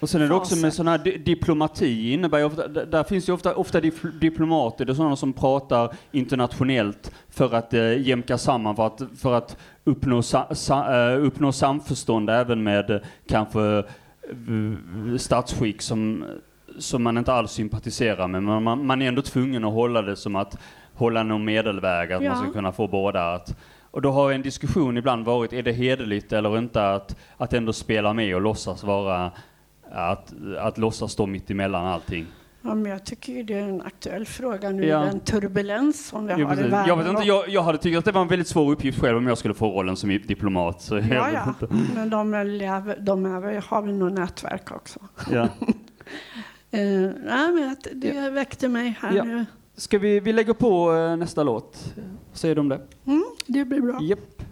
Och 0.00 0.10
sen 0.10 0.22
är 0.22 0.28
det 0.28 0.34
också 0.34 0.56
med 0.56 0.74
sån 0.74 0.88
här 0.88 0.98
di- 0.98 1.18
diplomati 1.18 2.12
innebär 2.12 2.38
ju 2.38 2.44
ofta, 2.44 2.68
där 2.68 3.04
finns 3.04 3.28
ju 3.28 3.32
ofta, 3.32 3.54
ofta 3.54 3.80
diplomater, 4.20 4.84
det 4.84 4.92
är 4.92 4.94
sådana 4.94 5.16
som 5.16 5.32
pratar 5.32 5.94
internationellt 6.12 7.12
för 7.30 7.54
att 7.54 7.74
eh, 7.74 8.00
jämka 8.08 8.38
samman, 8.38 8.76
för 8.76 8.86
att, 8.86 9.02
för 9.18 9.34
att 9.34 9.56
uppnå, 9.84 10.22
sa, 10.22 10.46
sa, 10.54 10.94
eh, 11.12 11.24
uppnå 11.24 11.52
samförstånd 11.52 12.30
även 12.30 12.62
med 12.62 12.90
eh, 12.90 13.00
kanske 13.28 13.78
eh, 14.28 15.16
statsskick 15.16 15.82
som, 15.82 16.24
som 16.78 17.02
man 17.02 17.18
inte 17.18 17.32
alls 17.32 17.52
sympatiserar 17.52 18.28
med. 18.28 18.42
Men 18.42 18.62
man, 18.62 18.86
man 18.86 19.02
är 19.02 19.08
ändå 19.08 19.22
tvungen 19.22 19.64
att 19.64 19.72
hålla 19.72 20.02
det 20.02 20.16
som 20.16 20.36
att 20.36 20.58
hålla 20.94 21.22
någon 21.22 21.44
medelväg, 21.44 22.12
att 22.12 22.22
Ja. 22.22 22.30
man 22.30 22.42
ska 22.42 22.52
kunna 22.52 22.72
få 22.72 22.88
båda 22.88 23.34
att 23.34 23.56
och 23.90 24.02
då 24.02 24.10
har 24.10 24.32
en 24.32 24.42
diskussion 24.42 24.96
ibland 24.96 25.24
varit, 25.24 25.52
är 25.52 25.62
det 25.62 25.72
hederligt 25.72 26.32
eller 26.32 26.58
inte 26.58 26.90
att, 26.90 27.16
att 27.36 27.52
ändå 27.52 27.72
spela 27.72 28.12
med 28.12 28.34
och 28.34 28.40
låtsas 28.40 28.84
vara 28.84 29.30
att, 29.92 30.32
att 30.58 30.78
låtsas 30.78 31.12
stå 31.12 31.26
mitt 31.26 31.50
emellan 31.50 31.86
allting. 31.86 32.26
Ja, 32.62 32.74
men 32.74 32.92
jag 32.92 33.04
tycker 33.04 33.32
ju 33.32 33.42
det 33.42 33.54
är 33.54 33.62
en 33.62 33.82
aktuell 33.82 34.26
fråga 34.26 34.70
nu, 34.70 34.86
Ja. 34.86 34.98
den 35.00 35.20
turbulens 35.20 36.06
som 36.06 36.26
vi 36.26 36.32
har 36.32 36.40
i 36.40 36.44
världen. 36.44 36.84
jag, 36.88 36.96
vet 36.96 37.06
inte, 37.08 37.22
jag, 37.22 37.48
jag 37.48 37.62
hade 37.62 37.78
tyckt 37.78 37.98
att 37.98 38.04
det 38.04 38.12
var 38.12 38.22
en 38.22 38.28
väldigt 38.28 38.48
svår 38.48 38.72
uppgift 38.72 39.00
själv 39.00 39.16
om 39.16 39.26
jag 39.26 39.38
skulle 39.38 39.54
få 39.54 39.70
rollen 39.70 39.96
som 39.96 40.08
diplomat. 40.10 40.82
Så 40.82 40.98
Ja, 40.98 41.30
ja. 41.32 41.54
Men 41.94 42.10
de, 42.10 42.34
är, 42.34 42.44
lever- 42.44 42.98
de 43.00 43.26
är, 43.26 43.62
har 43.68 43.82
väl 43.82 43.94
något 43.94 44.12
nätverk 44.12 44.70
också. 44.72 44.98
Ja. 45.32 45.48
Eh, 46.70 46.80
nej, 47.24 47.52
men 47.52 47.70
att 47.72 47.86
det 47.94 48.30
väckte 48.30 48.68
mig 48.68 48.98
här 49.00 49.16
Ja. 49.16 49.24
nu. 49.24 49.46
Ska 49.76 49.98
vi, 49.98 50.20
vi 50.20 50.32
lägger 50.32 50.52
på 50.52 50.92
eh, 50.94 51.16
nästa 51.16 51.42
låt? 51.42 51.94
Säger 52.32 52.54
de 52.54 52.68
det? 52.68 52.80
Mm, 53.06 53.24
det 53.46 53.64
blir 53.64 53.80
bra. 53.80 53.98
Japp. 54.02 54.42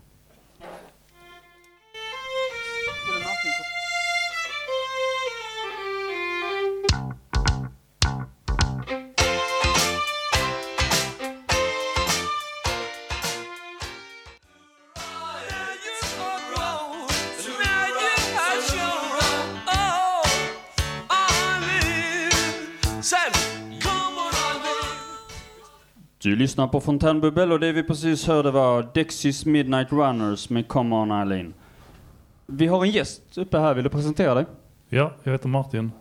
Du 26.26 26.36
lyssnar 26.36 26.68
på 26.68 26.80
Fontänbubbel 26.80 27.52
och 27.52 27.60
det 27.60 27.72
vi 27.72 27.82
precis 27.82 28.26
hörde 28.26 28.50
var 28.50 28.88
Dexys 28.94 29.46
Midnight 29.46 29.92
Runners 29.92 30.50
med 30.50 30.68
Come 30.68 30.96
On 30.96 31.10
Eileen. 31.10 31.54
Vi 32.46 32.66
har 32.66 32.84
en 32.84 32.90
gäst 32.90 33.38
uppe 33.38 33.58
här, 33.58 33.74
vill 33.74 33.84
du 33.84 33.90
presentera 33.90 34.34
dig? 34.34 34.46
Ja, 34.88 35.12
jag 35.22 35.32
heter 35.32 35.48
Martin. 35.48 35.92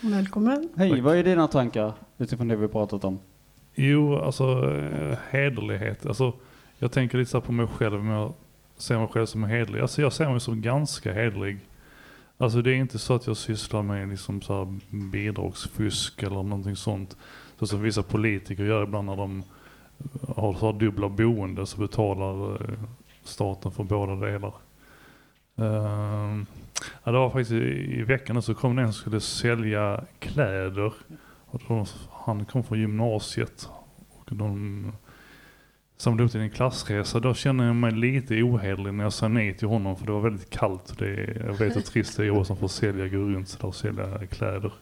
Välkommen. 0.00 0.68
Hej, 0.76 0.90
Tack. 0.90 1.00
vad 1.00 1.16
är 1.16 1.24
dina 1.24 1.48
tankar 1.48 1.92
utifrån 2.18 2.48
det 2.48 2.56
vi 2.56 2.68
pratat 2.68 3.04
om? 3.04 3.18
Jo, 3.74 4.16
alltså 4.16 4.74
eh, 4.74 5.18
hederlighet. 5.30 6.06
Alltså, 6.06 6.32
jag 6.78 6.92
tänker 6.92 7.18
lite 7.18 7.30
så 7.30 7.40
på 7.40 7.52
mig 7.52 7.66
själv, 7.66 7.94
om 7.94 8.08
jag 8.08 8.34
ser 8.76 8.98
mig 8.98 9.08
själv 9.08 9.26
som 9.26 9.44
hederlig. 9.44 9.80
Alltså 9.80 10.02
jag 10.02 10.12
ser 10.12 10.30
mig 10.30 10.40
som 10.40 10.62
ganska 10.62 11.12
hederlig. 11.12 11.58
Alltså 12.38 12.62
det 12.62 12.70
är 12.70 12.76
inte 12.76 12.98
så 12.98 13.14
att 13.14 13.26
jag 13.26 13.36
sysslar 13.36 13.82
med 13.82 14.08
liksom 14.08 14.42
så 14.42 14.58
här 14.58 14.78
bidragsfusk 15.10 16.22
eller 16.22 16.42
någonting 16.42 16.76
sånt. 16.76 17.16
Så 17.58 17.66
som 17.66 17.82
vissa 17.82 18.02
politiker 18.02 18.64
gör 18.64 18.82
ibland 18.82 19.06
när 19.06 19.16
de 19.16 19.42
har 20.36 20.54
så 20.54 20.72
dubbla 20.72 21.08
boende 21.08 21.66
så 21.66 21.80
betalar 21.80 22.52
eh, 22.52 22.78
staten 23.24 23.72
för 23.72 23.84
båda 23.84 24.14
delar. 24.14 24.54
Uh, 25.60 26.42
ja, 27.04 27.12
det 27.12 27.18
var 27.18 27.30
faktiskt 27.30 27.52
i, 27.52 27.98
i 27.98 28.02
veckan 28.02 28.42
så 28.42 28.54
kom 28.54 28.76
det 28.76 28.82
en 28.82 28.92
som 28.92 29.00
skulle 29.00 29.20
sälja 29.20 30.04
kläder. 30.18 30.92
Och 31.46 31.62
de, 31.68 31.86
han 32.10 32.44
kom 32.44 32.64
från 32.64 32.80
gymnasiet. 32.80 33.68
Och 34.08 34.36
de 34.36 34.92
samlade 35.96 36.24
upp 36.24 36.30
till 36.30 36.40
en 36.40 36.50
klassresa. 36.50 37.20
Då 37.20 37.34
kände 37.34 37.64
jag 37.64 37.76
mig 37.76 37.92
lite 37.92 38.42
ohederlig 38.42 38.94
när 38.94 39.04
jag 39.04 39.12
sa 39.12 39.28
nej 39.28 39.56
till 39.56 39.68
honom. 39.68 39.96
För 39.96 40.06
det 40.06 40.12
var 40.12 40.20
väldigt 40.20 40.50
kallt. 40.50 40.98
Det 40.98 41.06
är, 41.06 41.46
jag 41.46 41.54
vet 41.54 41.76
hur 41.76 41.80
trist 41.80 42.16
det 42.16 42.26
är 42.26 42.40
att 42.40 42.46
som 42.46 42.56
får 42.56 42.68
sälja, 42.68 43.08
gå 43.08 43.18
runt 43.18 43.48
så 43.48 43.58
där 43.58 43.66
och 43.66 43.74
sälja 43.74 44.26
kläder. 44.26 44.72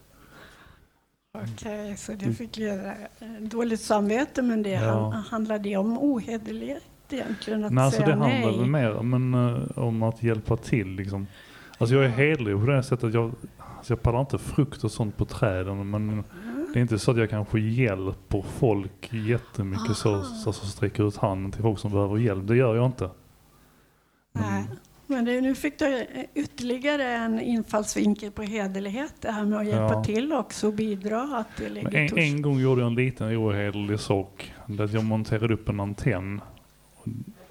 Okej, 1.38 1.96
så 1.96 2.12
det 2.12 2.32
fick 2.32 2.58
jag 2.58 2.76
eh, 2.86 2.92
dåligt 3.40 3.80
samvete, 3.80 4.42
men 4.42 4.62
det 4.62 4.70
Ja. 4.70 5.10
han, 5.10 5.22
handlar 5.22 5.58
det 5.58 5.76
om 5.76 5.98
ohederlighet 5.98 6.82
egentligen? 7.10 7.64
Att 7.64 7.72
Nej, 7.72 7.84
alltså 7.84 8.02
det 8.02 8.14
handlar 8.14 8.50
väl 8.50 8.66
mer 8.66 9.02
men, 9.02 9.34
eh, 9.34 9.78
om 9.78 10.02
att 10.02 10.22
hjälpa 10.22 10.56
till 10.56 10.88
liksom. 10.88 11.26
Alltså 11.78 11.96
jag 11.96 12.04
är 12.04 12.08
hederlig 12.08 12.56
på 12.60 12.66
det 12.66 12.82
sättet 12.82 13.04
att 13.04 13.14
jag, 13.14 13.32
alltså 13.76 13.92
jag 13.92 14.02
pallar 14.02 14.20
inte 14.20 14.38
frukt 14.38 14.84
och 14.84 14.90
sånt 14.90 15.16
på 15.16 15.24
träden 15.24 15.90
men 15.90 16.24
det 16.72 16.78
är 16.78 16.82
inte 16.82 16.98
så 16.98 17.10
att 17.10 17.16
jag 17.16 17.30
kanske 17.30 17.60
hjälper 17.60 18.42
folk 18.42 19.12
jättemycket 19.12 19.96
så, 19.96 20.22
så, 20.22 20.52
så 20.52 20.66
sträcker 20.66 21.08
ut 21.08 21.16
handen 21.16 21.52
till 21.52 21.62
folk 21.62 21.78
som 21.78 21.92
behöver 21.92 22.18
hjälp. 22.18 22.46
Det 22.46 22.56
gör 22.56 22.76
jag 22.76 22.86
inte. 22.86 23.10
Men, 25.12 25.24
det, 25.24 25.40
nu 25.40 25.54
fick 25.54 25.78
du 25.78 26.06
ytterligare 26.34 27.04
en 27.04 27.40
infallsvinkel 27.40 28.30
på 28.30 28.42
hederlighet. 28.42 29.14
Det 29.20 29.30
här 29.30 29.44
med 29.44 29.58
att 29.58 29.66
hjälpa 29.66 29.92
Ja. 29.94 30.04
till 30.04 30.32
också 30.32 30.66
och 30.66 30.72
bidra. 30.74 31.22
Att 31.22 31.46
det 31.56 31.64
Men 31.64 31.74
ligger 31.74 32.12
en, 32.12 32.18
en 32.18 32.42
gång 32.42 32.58
gjorde 32.58 32.80
jag 32.80 32.88
en 32.88 32.94
liten 32.94 33.36
ohederlig 33.36 34.00
sak. 34.00 34.54
Det 34.66 34.84
att 34.84 34.92
jag 34.92 35.04
monterade 35.04 35.54
upp 35.54 35.68
en 35.68 35.80
antenn 35.80 36.40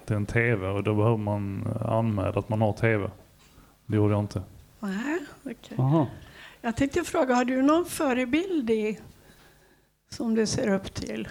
till 0.06 0.16
en 0.16 0.26
TV 0.26 0.66
och 0.66 0.82
då 0.84 0.94
behöver 0.94 1.16
man 1.16 1.68
anmäla 1.84 2.38
att 2.38 2.48
man 2.48 2.60
har 2.60 2.72
TV. 2.72 3.10
Det 3.86 3.96
gjorde 3.96 4.12
jag 4.14 4.20
inte. 4.20 4.42
Nej. 4.80 5.18
Aha. 5.78 6.06
Jag 6.60 6.76
tänkte 6.76 7.02
fråga, 7.04 7.34
har 7.34 7.44
du 7.44 7.62
någon 7.62 7.84
förebild 7.84 8.70
i, 8.70 8.98
som 10.10 10.34
du 10.34 10.46
ser 10.46 10.74
upp 10.74 10.94
till? 10.94 11.28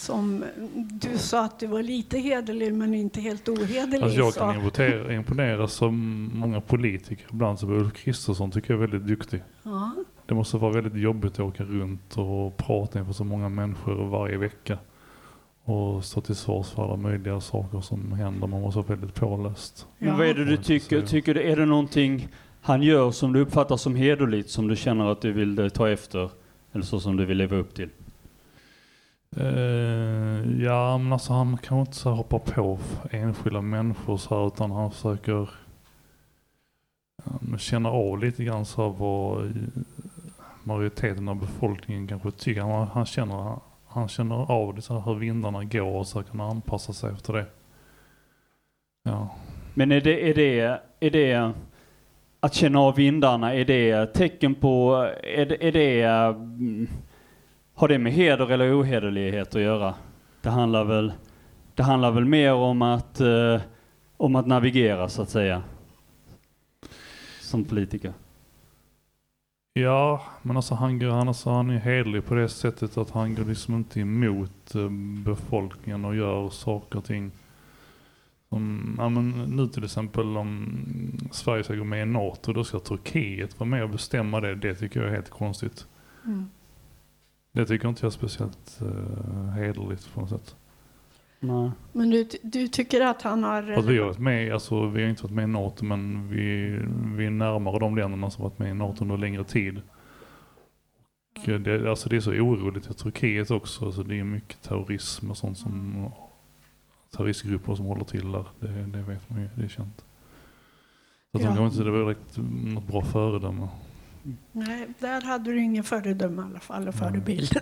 Som 0.00 0.44
du 0.90 1.18
sa 1.18 1.44
att 1.44 1.58
du 1.58 1.66
var 1.66 1.82
lite 1.82 2.18
hederlig 2.18 2.74
men 2.74 2.94
inte 2.94 3.20
helt 3.20 3.48
ohederlig. 3.48 4.02
Alltså 4.02 4.18
jag 4.18 4.34
kan 4.34 4.54
imponera, 4.64 5.14
imponera 5.14 5.68
som 5.68 5.94
många 6.34 6.60
politiker. 6.60 7.26
Ibland 7.32 7.58
så 7.58 7.66
Ulf 7.66 7.92
Kristersson 7.92 8.50
tycker 8.50 8.74
jag 8.74 8.82
är 8.82 8.86
väldigt 8.86 9.08
duktig. 9.08 9.42
Ja, 9.62 9.92
Det 10.26 10.34
måste 10.34 10.56
vara 10.56 10.72
väldigt 10.72 11.02
jobbigt 11.02 11.32
att 11.32 11.40
åka 11.40 11.64
runt 11.64 12.16
och 12.18 12.56
prata 12.56 12.98
inför 12.98 13.12
så 13.12 13.24
många 13.24 13.48
människor 13.48 14.08
varje 14.08 14.36
vecka. 14.36 14.78
Och 15.64 16.04
stå 16.04 16.20
till 16.20 16.34
svars 16.36 16.70
för 16.70 16.84
alla 16.84 16.96
möjliga 16.96 17.40
saker 17.40 17.80
som 17.80 18.12
händer. 18.12 18.46
Man 18.46 18.60
måste 18.60 18.78
vara 18.78 18.86
väldigt 18.88 19.14
påläst. 19.14 19.86
Men 19.98 20.18
vad 20.18 20.26
är 20.26 20.34
det 20.34 20.44
du 20.44 20.54
Ja. 20.54 20.62
tycker? 20.62 21.02
tycker 21.02 21.34
du, 21.34 21.42
är 21.42 21.56
det 21.56 21.66
någonting 21.66 22.28
han 22.60 22.82
gör 22.82 23.10
som 23.10 23.32
du 23.32 23.40
uppfattar 23.40 23.76
som 23.76 23.96
hederligt, 23.96 24.50
som 24.50 24.68
du 24.68 24.76
känner 24.76 25.12
att 25.12 25.20
du 25.22 25.32
vill 25.32 25.70
ta 25.74 25.88
efter? 25.88 26.30
Eller 26.72 26.84
så 26.84 27.00
som 27.00 27.16
du 27.16 27.24
vill 27.26 27.38
leva 27.38 27.56
upp 27.56 27.74
till? 27.74 27.88
Uh, 29.36 30.62
ja, 30.62 30.98
men 30.98 31.12
alltså 31.12 31.32
han 31.32 31.56
kan 31.56 31.78
inte 31.78 31.96
så 31.96 32.10
hoppa 32.10 32.38
på 32.38 32.78
enskilda 33.10 33.60
människor 33.60 34.16
så 34.16 34.40
här, 34.40 34.46
utan 34.46 34.70
han 34.70 34.90
försöker 34.90 35.50
um, 37.24 37.58
känna 37.58 37.88
av 37.88 38.18
lite 38.18 38.44
grann 38.44 38.64
så 38.64 38.82
här 38.82 38.98
vad 38.98 39.46
eh, 39.46 39.52
majoriteten 40.64 41.28
av 41.28 41.36
befolkningen 41.36 42.06
kanske 42.06 42.30
tycker. 42.30 42.60
Han, 42.60 42.86
han, 42.86 43.06
känner, 43.06 43.58
han 43.86 44.08
känner 44.08 44.50
av 44.50 44.74
det 44.74 44.82
så 44.82 44.98
här, 44.98 45.12
hur 45.12 45.14
vindarna 45.14 45.64
går 45.64 45.96
och 45.96 46.06
så 46.06 46.22
kan 46.22 46.40
anpassa 46.40 46.92
sig 46.92 47.12
efter 47.12 47.32
det. 47.32 47.46
Ja. 49.02 49.34
Men 49.74 49.92
är 49.92 50.00
det, 50.00 50.30
är 50.30 50.34
det, 50.34 50.80
är 51.00 51.10
det 51.10 51.52
att 52.40 52.54
känna 52.54 52.80
av 52.80 52.94
vindarna, 52.94 53.54
är 53.54 53.64
det 53.64 54.06
tecken 54.06 54.54
på, 54.54 54.94
är 55.22 55.46
det, 55.46 55.68
är 55.68 55.72
det 55.72 56.02
mm, 56.02 56.88
har 57.80 57.88
det 57.88 57.98
med 57.98 58.12
heder 58.12 58.50
eller 58.50 58.80
ohederlighet 58.80 59.54
att 59.54 59.62
göra? 59.62 59.94
Det 60.40 60.48
handlar 60.48 60.84
väl, 60.84 61.12
det 61.74 61.82
handlar 61.82 62.10
väl 62.10 62.24
mer 62.24 62.52
om 62.52 62.82
att, 62.82 63.20
eh, 63.20 63.60
om 64.16 64.36
att 64.36 64.46
navigera 64.46 65.08
så 65.08 65.22
att 65.22 65.30
säga. 65.30 65.62
Som 67.40 67.64
politiker. 67.64 68.12
Ja, 69.72 70.22
men 70.42 70.56
alltså 70.56 70.74
han, 70.74 70.98
går, 70.98 71.08
han, 71.08 71.28
alltså 71.28 71.50
han 71.50 71.70
är 71.70 71.78
hederlig 71.78 72.24
på 72.24 72.34
det 72.34 72.48
sättet 72.48 72.96
att 72.96 73.10
han 73.10 73.34
går 73.34 73.44
liksom 73.44 73.74
inte 73.74 74.00
emot 74.00 74.74
eh, 74.74 74.88
befolkningen 75.24 76.04
och 76.04 76.16
gör 76.16 76.48
saker 76.50 76.98
och 76.98 77.04
ting. 77.04 77.30
Som, 78.48 78.94
ja, 78.98 79.08
men 79.08 79.30
nu 79.30 79.68
till 79.68 79.84
exempel 79.84 80.36
om 80.36 80.82
Sverige 81.32 81.64
ska 81.64 81.74
gå 81.74 81.84
med 81.84 82.02
i 82.02 82.06
NATO, 82.06 82.52
då 82.52 82.64
ska 82.64 82.78
Turkiet 82.78 83.60
vara 83.60 83.70
med 83.70 83.82
och 83.82 83.90
bestämma 83.90 84.40
det. 84.40 84.54
Det 84.54 84.74
tycker 84.74 85.00
jag 85.00 85.08
är 85.08 85.14
helt 85.14 85.30
konstigt. 85.30 85.86
mm. 86.24 86.50
Det 87.52 87.66
tycker 87.66 87.88
inte 87.88 88.04
jag 88.04 88.10
är 88.10 88.16
speciellt 88.16 88.78
uh, 88.82 89.50
hederligt 89.50 90.14
på 90.14 90.20
något 90.20 90.30
sätt. 90.30 90.56
Nej. 91.40 91.70
Men 91.92 92.10
du, 92.10 92.28
du 92.42 92.68
tycker 92.68 93.00
att 93.00 93.22
han 93.22 93.44
har... 93.44 93.72
Att 93.72 93.84
vi 93.84 93.98
har 93.98 94.06
varit 94.06 94.18
med, 94.18 94.52
alltså 94.52 94.86
vi 94.86 95.02
har 95.02 95.10
inte 95.10 95.22
varit 95.22 95.34
med 95.34 95.44
i 95.44 95.46
NATO 95.46 95.84
men 95.84 96.28
vi, 96.28 96.78
vi 97.16 97.26
är 97.26 97.30
närmare 97.30 97.78
de 97.78 97.96
länderna 97.96 98.30
som 98.30 98.44
varit 98.44 98.58
med 98.58 98.70
i 98.70 98.74
NATO 98.74 99.02
under 99.02 99.16
längre 99.16 99.44
tid. 99.44 99.80
Och 101.36 101.48
eh, 101.48 101.60
det, 101.60 101.90
alltså 101.90 102.08
det 102.08 102.16
är 102.16 102.20
så 102.20 102.30
oroligt 102.30 102.90
i 102.90 102.94
Turkiet 102.94 103.50
också, 103.50 103.86
alltså 103.86 104.02
det 104.02 104.18
är 104.18 104.24
mycket 104.24 104.62
terrorism 104.62 105.30
och 105.30 105.36
sånt 105.36 105.58
som 105.58 106.08
terroristgrupper 107.16 107.74
som 107.74 107.86
håller 107.86 108.04
till 108.04 108.32
där, 108.32 108.46
det, 108.60 108.68
det 108.68 109.02
vet 109.02 109.30
man 109.30 109.40
ju, 109.40 109.48
det 109.54 109.64
är 109.64 109.68
känt. 109.68 110.04
Så 111.32 111.38
att 111.38 111.42
Ja. 111.42 111.48
de 111.48 111.56
kanske 111.56 111.64
inte 111.64 111.90
det 111.90 112.04
var 112.04 112.16
något 112.74 112.86
bra 112.86 113.02
föredöme. 113.02 113.68
Nej, 114.52 114.88
där 114.98 115.20
hade 115.20 115.50
du 115.52 115.62
ingen 115.62 115.84
föredöme 115.84 116.42
i 116.42 116.44
alla 116.44 116.60
fall, 116.60 116.88
och 116.88 116.94
förebild. 116.94 117.60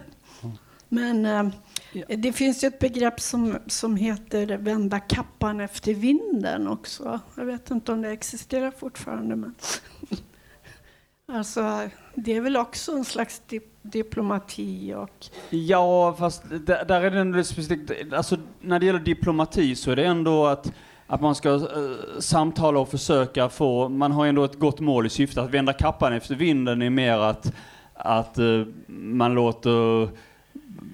Men 0.88 1.26
eh, 1.26 1.48
Ja. 1.92 2.16
det 2.16 2.32
finns 2.32 2.64
ju 2.64 2.68
ett 2.68 2.78
begrepp 2.78 3.20
som, 3.20 3.58
som 3.66 3.96
heter 3.96 4.56
vända 4.58 5.00
kappan 5.00 5.60
efter 5.60 5.94
vinden 5.94 6.68
också. 6.68 7.20
Jag 7.36 7.44
vet 7.44 7.70
inte 7.70 7.92
om 7.92 8.02
det 8.02 8.10
existerar 8.10 8.70
fortfarande. 8.70 9.36
Men 9.36 9.54
alltså, 11.32 11.88
det 12.14 12.32
är 12.36 12.40
väl 12.40 12.56
också 12.56 12.92
en 12.92 13.04
slags 13.04 13.42
dip 13.46 13.64
diplomati 13.82 14.94
och... 14.94 15.26
Ja, 15.50 16.16
fast 16.18 16.42
där, 16.50 16.84
där 16.84 17.00
är 17.00 17.10
det 17.10 17.20
ändå 17.20 17.44
specifikt, 17.44 18.12
alltså 18.12 18.36
när 18.60 18.78
det 18.78 18.86
gäller 18.86 18.98
diplomati 18.98 19.76
så 19.76 19.90
är 19.90 19.96
det 19.96 20.04
ändå 20.04 20.46
att, 20.46 20.72
att 21.10 21.20
man 21.20 21.34
ska 21.34 21.54
eh, 21.54 21.60
samtala 22.18 22.80
och 22.80 22.88
försöka 22.88 23.48
få, 23.48 23.88
man 23.88 24.12
har 24.12 24.26
ändå 24.26 24.44
ett 24.44 24.58
gott 24.58 24.80
mål 24.80 25.06
i 25.06 25.08
syfte 25.08 25.42
att 25.42 25.50
vända 25.50 25.72
kappan 25.72 26.12
efter 26.12 26.34
vinden 26.34 26.82
är 26.82 26.90
mer 26.90 27.18
att, 27.18 27.52
att 27.94 28.38
eh, 28.38 28.62
man 28.86 29.34
låter, 29.34 30.08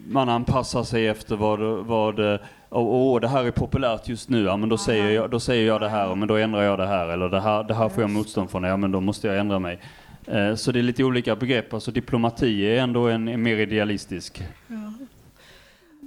man 0.08 0.28
anpassar 0.28 0.82
sig 0.84 1.06
efter 1.08 1.36
vad, 1.36 1.60
vad 1.86 2.32
eh, 2.32 2.40
och, 2.68 2.94
åh, 2.94 3.20
det 3.20 3.28
här 3.28 3.44
är 3.44 3.50
populärt 3.50 4.08
just 4.08 4.28
nu, 4.28 4.44
ja 4.44 4.56
men 4.56 4.68
då 4.68 4.78
säger 4.78 5.10
jag, 5.10 5.30
då 5.30 5.40
säger 5.40 5.66
jag 5.66 5.80
det 5.80 5.88
här, 5.88 6.14
men 6.14 6.28
då 6.28 6.36
ändrar 6.36 6.62
jag 6.62 6.78
det 6.78 6.86
här, 6.86 7.08
eller 7.08 7.28
det 7.28 7.40
här, 7.40 7.62
det 7.64 7.74
här 7.74 7.88
får 7.88 8.02
jag 8.02 8.10
motstånd 8.10 8.50
från, 8.50 8.64
ja 8.64 8.76
men 8.76 8.92
då 8.92 9.00
måste 9.00 9.26
jag 9.26 9.38
ändra 9.38 9.58
mig. 9.58 9.78
Eh, 10.26 10.54
Så 10.54 10.72
det 10.72 10.78
är 10.78 10.82
lite 10.82 11.04
olika 11.04 11.36
begrepp. 11.36 11.74
Alltså 11.74 11.90
diplomati 11.90 12.66
är 12.66 12.80
ändå 12.82 13.08
en, 13.08 13.28
en 13.28 13.42
mer 13.42 13.56
idealistisk. 13.56 14.42
Ja. 14.66 14.92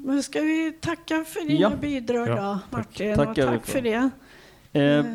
Men 0.08 0.24
ska 0.24 0.42
vi 0.42 0.72
tacka 0.82 1.24
för 1.24 1.48
dina 1.48 1.60
Ja. 1.60 1.72
bidrag 1.82 2.28
Ja, 2.28 2.60
då, 2.72 2.78
Martin? 2.78 3.20
Och 3.20 3.38
vi 3.38 3.42
tack 3.42 3.66
för. 3.66 3.82
det. 3.82 4.10
Eh, 4.74 4.82
Eh, 4.82 5.06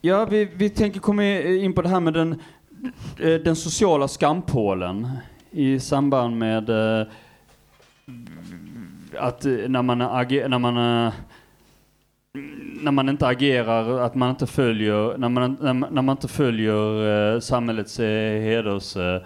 Ja, 0.00 0.24
vi, 0.24 0.44
vi 0.44 0.70
tänker 0.70 1.00
komma 1.00 1.24
in 1.40 1.72
på 1.72 1.82
det 1.82 1.88
här 1.88 2.00
med 2.00 2.12
den, 2.14 2.32
eh, 3.18 3.34
den 3.34 3.56
sociala 3.56 4.08
skampålen 4.08 5.08
i 5.50 5.80
samband 5.80 6.38
med 6.38 6.68
eh, 7.00 7.06
att 9.18 9.44
när 9.44 9.82
man, 9.82 10.00
ager, 10.02 10.48
när 10.48 10.58
man 10.58 10.74
när 12.82 12.90
man 12.92 13.08
inte 13.08 13.26
agerar, 13.26 13.98
att 13.98 14.14
man 14.14 14.30
inte 14.30 14.46
följer, 14.46 15.18
när 15.18 15.28
man, 15.28 15.56
när 15.60 15.72
man, 15.74 15.94
när 15.94 16.02
man 16.02 16.12
inte 16.16 16.28
följer 16.28 17.34
eh, 17.34 17.40
samhällets 17.40 18.00
eh, 18.00 18.40
heders 18.42 18.96
eh, 18.96 19.22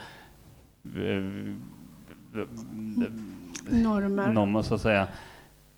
normer. 3.71 4.33
normer 4.33 4.63
så 4.63 4.75
att 4.75 4.81
säga. 4.81 5.07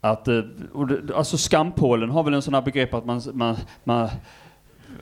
Att, 0.00 0.28
eh, 0.28 0.40
alltså 1.14 1.36
skampålen 1.36 2.10
har 2.10 2.22
väl 2.22 2.34
en 2.34 2.42
sån 2.42 2.54
här 2.54 2.62
begrepp 2.62 2.94
att 2.94 3.04
man, 3.04 3.20
man, 3.32 3.56
man 3.84 4.08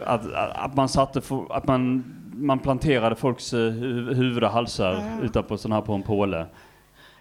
att, 0.04 0.32
att 0.54 0.76
man 0.76 0.88
satte, 0.88 1.20
att 1.50 1.66
man, 1.66 2.04
man 2.32 2.58
planterade 2.58 3.14
folks 3.16 3.52
eh, 3.54 3.58
hu- 3.58 4.14
huvud 4.14 4.44
och 4.44 4.50
halsar 4.50 4.92
ja. 4.92 5.24
utanpå 5.26 5.56
sån 5.56 5.72
här 5.72 5.80
på 5.80 5.92
en 5.92 6.02
påle. 6.02 6.46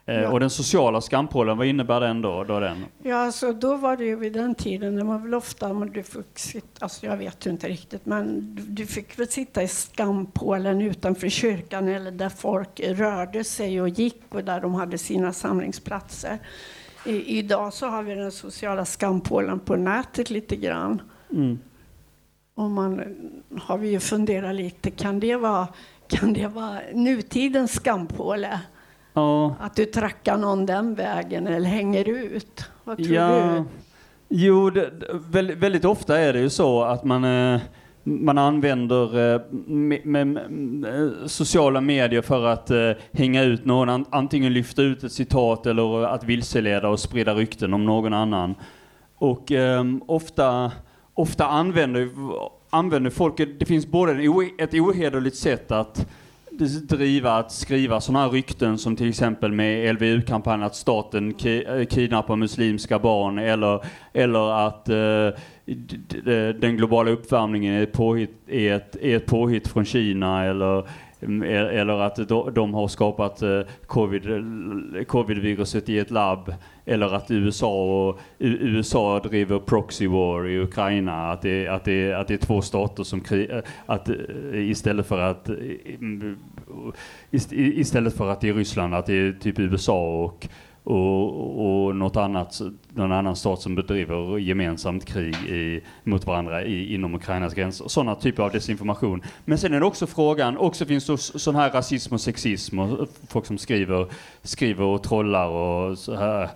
Eh, 0.06 0.22
Ja. 0.22 0.30
Och 0.30 0.40
den 0.40 0.50
sociala 0.50 1.02
skampålen, 1.02 1.58
vad 1.58 1.68
innebär 1.68 2.00
den 2.00 2.22
då? 2.22 2.44
då 2.44 2.60
den? 2.60 2.86
Ja, 3.04 3.16
alltså, 3.16 3.54
då 3.54 3.78
var 3.78 3.98
det 3.98 4.06
ju 4.06 4.16
vid 4.16 4.34
den 4.34 4.56
tiden, 4.56 4.96
det 4.96 5.04
var 5.04 5.20
väl 5.20 5.34
ofta 5.34 5.74
men 5.74 5.92
du 5.92 6.04
fick 6.04 6.40
sitta, 6.40 6.86
alltså 6.86 7.06
jag 7.06 7.18
vet 7.18 7.46
ju 7.46 7.50
inte 7.50 7.68
riktigt, 7.68 8.06
men 8.06 8.56
du, 8.56 8.62
du 8.62 8.86
fick 8.86 9.20
väl 9.20 9.28
sitta 9.28 9.64
i 9.64 9.68
skampålen 9.68 10.82
utanför 10.82 11.30
kyrkan 11.30 11.88
eller 11.88 12.12
där 12.12 12.30
folk 12.30 12.80
rörde 12.80 13.44
sig 13.44 13.82
och 13.82 13.90
gick 13.90 14.24
och 14.30 14.44
där 14.44 14.62
de 14.62 14.74
hade 14.74 14.98
sina 14.98 15.34
samlingsplatser. 15.34 16.40
I, 17.06 17.38
idag 17.40 17.74
så 17.74 17.88
har 17.88 18.04
vi 18.04 18.16
den 18.16 18.32
sociala 18.32 18.86
skampålen 18.86 19.60
på 19.60 19.76
nätet 19.76 20.30
lite 20.30 20.56
grann. 20.56 21.02
Mm. 21.32 21.60
Och 22.56 22.72
man 22.72 23.02
har 23.62 23.78
vi 23.78 23.90
ju 23.90 24.00
funderat 24.00 24.56
lite, 24.56 24.92
kan 24.92 25.20
det 25.20 25.36
vara, 25.36 25.68
kan 26.08 26.34
det 26.34 26.48
vara 26.48 26.80
nutidens 26.94 27.72
skampåle? 27.72 28.60
Ja, 29.14 29.56
Att 29.60 29.76
du 29.76 29.86
trackar 29.86 30.38
någon 30.38 30.66
den 30.66 30.96
vägen 30.96 31.48
eller 31.48 31.70
hänger 31.70 32.10
ut? 32.10 32.66
Vad 32.84 32.98
tror 32.98 33.16
ja. 33.16 33.30
du? 33.30 33.64
Jo, 34.36 34.70
det, 34.70 34.92
väldigt, 35.30 35.58
väldigt 35.58 35.86
ofta 35.86 36.20
är 36.20 36.34
det 36.34 36.40
ju 36.40 36.50
så 36.50 36.84
att 36.84 37.04
man, 37.04 37.24
eh, 37.24 37.62
man 38.04 38.38
använder 38.38 39.34
eh, 39.34 39.42
me, 39.66 40.00
me, 40.04 40.26
me, 40.26 40.42
eh, 40.90 41.26
sociala 41.26 41.82
medier 41.82 42.22
för 42.22 42.46
att 42.46 42.72
eh, 42.72 42.92
hänga 43.12 43.44
ut 43.44 43.66
någon, 43.66 43.90
an, 43.90 44.06
antingen 44.10 44.54
lyfta 44.54 44.82
ut 44.82 45.04
ett 45.04 45.12
citat 45.12 45.66
eller 45.66 46.06
att 46.06 46.24
vilseleda 46.24 46.90
och 46.90 47.00
sprida 47.00 47.34
rykten 47.34 47.74
om 47.74 47.86
någon 47.86 48.14
annan. 48.14 48.56
Och 49.18 49.52
ehm, 49.52 50.02
ofta, 50.08 50.72
ofta 51.14 51.48
använder, 51.48 52.10
använder 52.70 53.10
folk, 53.10 53.38
det 53.60 53.66
finns 53.66 53.88
både 53.88 54.12
ett 54.58 54.74
ohederligt 54.74 55.36
sätt 55.36 55.72
att 55.72 56.08
driva 56.90 57.32
att 57.32 57.52
skriva 57.52 58.02
sådana 58.02 58.26
här 58.26 58.30
rykten 58.32 58.78
som 58.78 58.96
till 58.96 59.10
exempel 59.10 59.52
med 59.52 59.96
LVU-kampanjen 59.96 60.66
att 60.66 60.76
staten 60.76 61.34
ki- 61.34 61.80
eh, 61.80 61.86
kidnappar 61.86 62.36
muslimska 62.36 63.00
barn 63.00 63.40
eller, 63.40 63.86
eller 64.14 64.68
att 64.68 64.90
eh, 64.90 65.40
den 66.60 66.78
globala 66.78 67.12
uppvärmningen 67.12 67.74
är 67.74 67.84
ett 67.84 67.92
påhitt, 67.94 68.36
är 68.48 68.74
ett, 68.74 68.96
är 68.96 69.16
ett 69.18 69.26
påhitt 69.26 69.68
från 69.68 69.86
Kina 69.86 70.44
eller 70.46 70.88
E-, 71.24 71.80
eller 71.80 72.00
att 72.00 72.30
de, 72.56 72.74
har 72.74 72.88
skapat 72.88 73.42
eh, 73.42 73.62
covid, 73.86 74.24
covid-viruset 75.08 75.90
i 75.90 76.00
ett 76.00 76.12
labb 76.12 76.54
eller 76.86 77.16
att 77.16 77.32
USA, 77.32 78.08
och, 78.10 78.20
USA 78.40 79.20
driver 79.20 79.60
proxy 79.60 80.08
war 80.08 80.48
i 80.48 80.60
Ukraina. 80.60 81.32
Att 81.32 81.42
det, 81.42 81.68
att 81.68 81.86
det, 81.86 82.14
att 82.14 82.28
det 82.28 82.34
är 82.34 82.38
två 82.38 82.62
stater 82.62 83.04
som 83.04 83.22
krig, 83.22 83.50
eh, 83.50 83.60
att 83.86 84.10
eh, 84.10 84.16
istället 84.54 85.08
för 85.08 85.20
att 85.20 85.50
istället 87.52 88.18
för 88.18 88.30
att 88.30 88.42
det 88.42 88.50
är 88.50 88.54
Ryssland, 88.54 88.96
att 88.96 89.06
det 89.06 89.14
är 89.14 89.32
typ 89.32 89.60
USA 89.60 90.24
och 90.24 90.48
och, 90.84 91.86
och 91.86 91.96
något 91.96 92.16
annat, 92.16 92.62
någon 92.90 93.12
annan 93.12 93.36
stat 93.36 93.62
som 93.62 93.76
bedriver 93.76 94.38
gemensamt 94.38 95.06
krig 95.06 95.36
i, 95.36 95.82
mot 96.04 96.28
varandra 96.28 96.64
i, 96.64 96.94
inom 96.94 97.16
Ukrainas 97.16 97.54
gränser. 97.54 97.88
Sådana 97.88 98.16
typer 98.16 98.44
av 98.44 98.52
desinformation. 98.52 99.22
Men 99.46 99.58
sen 99.58 99.74
är 99.74 99.80
det 99.80 99.86
också 99.86 100.08
frågan, 100.08 100.58
också 100.58 100.86
finns 100.86 101.06
det 101.06 101.18
sån 101.18 101.56
här 101.56 101.72
rasism 101.72 102.14
och 102.14 102.22
sexism 102.22 102.80
och 102.80 103.10
folk 103.28 103.46
som 103.46 103.58
skriver, 103.58 104.08
skriver 104.42 104.86
och 104.86 105.04
trollar 105.04 105.48
och 105.48 105.98
så 105.98 106.16
här 106.16 106.50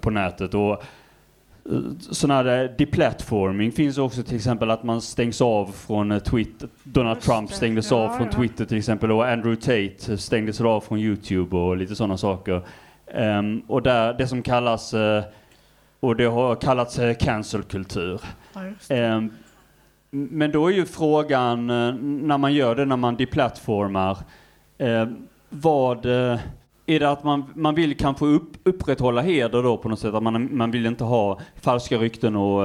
på 0.00 0.10
nätet. 0.10 0.54
Och 0.54 0.72
eh, 0.72 1.80
sån 2.00 2.30
här 2.30 2.62
eh, 2.62 2.70
deplatforming 2.78 3.72
finns 3.72 3.98
också 3.98 4.22
till 4.22 4.36
exempel 4.36 4.70
att 4.70 4.82
man 4.82 5.00
stängs 5.00 5.40
av 5.40 5.66
från 5.66 6.12
eh, 6.12 6.18
Twitter. 6.18 6.68
Donald 6.82 7.16
Just 7.16 7.28
Trump 7.28 7.50
det. 7.50 7.56
stängdes 7.56 7.90
Ja, 7.90 7.96
av 7.96 8.16
från 8.16 8.26
ja. 8.26 8.32
Twitter 8.32 8.64
till 8.64 8.78
exempel 8.78 9.12
och 9.12 9.28
Andrew 9.28 9.56
Tate 9.62 10.18
stängdes 10.18 10.60
av 10.60 10.80
från 10.80 10.98
Youtube 10.98 11.56
och 11.56 11.76
lite 11.76 11.96
sådana 11.96 12.16
saker. 12.16 12.62
Ehm, 13.14 13.62
och 13.66 13.82
där, 13.82 14.14
det 14.14 14.26
som 14.26 14.42
kallas, 14.42 14.94
eh, 14.94 15.24
och 16.00 16.16
det 16.16 16.24
har 16.24 16.54
kallats 16.54 16.98
uh, 16.98 17.14
cancelkultur. 17.14 18.20
Ja. 18.52 18.60
Ehm, 18.88 19.32
men 20.10 20.50
då 20.50 20.66
är 20.66 20.72
ju 20.72 20.86
frågan, 20.86 21.70
eh, 21.70 21.94
när 22.00 22.38
man 22.38 22.54
gör 22.54 22.74
det, 22.74 22.84
när 22.84 22.96
man 22.96 23.16
deplattformar, 23.16 24.18
eh, 24.78 25.06
vad 25.48 26.06
är 26.86 27.00
det 27.00 27.10
att 27.10 27.24
man, 27.24 27.44
man 27.54 27.74
vill 27.74 27.96
kanske 27.96 28.24
upp, 28.26 28.52
upprätthålla 28.64 29.20
heder 29.20 29.62
då 29.62 29.76
på 29.76 29.88
något 29.88 29.98
sätt? 29.98 30.14
Att 30.14 30.22
man, 30.22 30.56
man 30.56 30.70
vill 30.70 30.86
inte 30.86 31.04
ha 31.04 31.40
falska 31.60 31.96
rykten 31.96 32.36
och, 32.36 32.62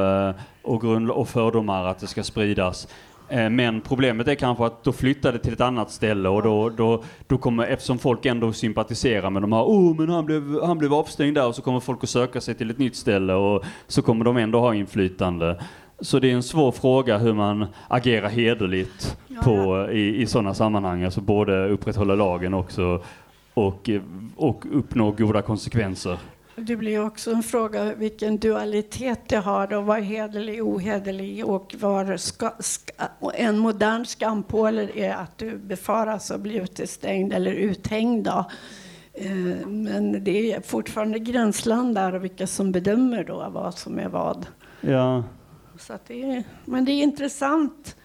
och, 0.62 0.82
grund, 0.82 1.12
och 1.12 1.30
fördomar 1.30 1.86
att 1.86 2.00
det 2.00 2.08
ska 2.08 2.24
spridas. 2.24 2.88
Eh, 3.30 3.50
Men 3.50 3.82
problemet 3.82 4.28
är 4.28 4.36
kanske 4.36 4.66
att 4.66 4.84
då 4.84 4.92
flyttar 4.92 5.32
det 5.32 5.40
till 5.40 5.54
ett 5.54 5.62
annat 5.62 5.92
ställe 5.92 6.30
och 6.30 6.44
då, 6.44 6.70
då, 6.70 7.04
då 7.28 7.38
kommer, 7.38 7.66
eftersom 7.66 8.00
folk 8.00 8.26
ändå 8.26 8.54
sympatiserar 8.54 9.30
med 9.30 9.42
de 9.42 9.54
här, 9.54 9.64
oh 9.64 9.96
men 9.96 10.10
han 10.10 10.26
blev, 10.26 10.62
han 10.64 10.78
blev 10.78 10.94
avstängd 10.94 11.36
där 11.36 11.48
och 11.48 11.56
så 11.56 11.62
kommer 11.62 11.80
folk 11.80 12.04
att 12.04 12.10
söka 12.10 12.42
sig 12.42 12.56
till 12.56 12.70
ett 12.70 12.78
nytt 12.78 12.96
ställe 12.96 13.34
och 13.34 13.64
så 13.88 14.02
kommer 14.02 14.26
de 14.26 14.38
ändå 14.38 14.60
ha 14.60 14.76
inflytande. 14.76 15.60
Så 16.00 16.20
det 16.20 16.32
är 16.32 16.36
en 16.36 16.44
svår 16.44 16.72
fråga 16.72 17.18
hur 17.18 17.34
man 17.34 17.66
agerar 17.88 18.30
hederligt 18.30 19.18
på, 19.44 19.88
i, 19.92 20.22
i 20.22 20.26
sådana 20.28 20.54
sammanhang, 20.54 21.04
alltså 21.04 21.22
både 21.22 21.68
upprätthålla 21.70 22.16
lagen 22.16 22.54
också 22.54 23.04
och, 23.54 23.90
och 24.36 24.66
uppnå 24.72 25.12
goda 25.12 25.42
konsekvenser. 25.42 26.18
Det 26.60 26.76
blir 26.76 27.06
också 27.06 27.32
en 27.32 27.44
fråga 27.44 27.94
vilken 27.94 28.38
dualitet 28.38 29.20
det 29.28 29.38
har 29.38 29.74
och 29.74 29.86
vad 29.86 29.98
är 29.98 30.02
hederlig 30.02 30.64
och 30.64 30.70
ohederlig 30.70 31.46
och 31.46 31.76
var 31.80 32.18
ska, 32.18 32.52
ska, 32.60 32.94
och 33.20 33.40
en 33.40 33.58
modern 33.58 34.06
skampåle 34.06 34.90
är 34.96 35.14
att 35.14 35.38
du 35.38 35.58
befaras 35.58 36.32
att 36.32 36.42
bli 36.42 36.58
utestängd 36.58 37.34
eller 37.34 37.52
uthängd. 37.52 38.26
Då. 38.26 38.46
Eh, 39.14 39.68
Men 39.68 40.24
det 40.24 40.54
är 40.54 40.62
fortfarande 40.62 41.20
gränsland 41.20 41.96
där 41.96 42.16
och 42.16 42.24
vilka 42.24 42.48
som 42.48 42.72
bedömer 42.72 43.24
då 43.24 43.50
vad 43.50 43.78
som 43.78 44.00
är 44.00 44.10
vad. 44.10 44.48
Ja. 44.82 45.24
Så 45.80 45.94
det 46.08 46.24
är, 46.24 46.44
men 46.66 46.86
det 46.86 46.92
är 46.92 47.04
intressant. 47.04 47.96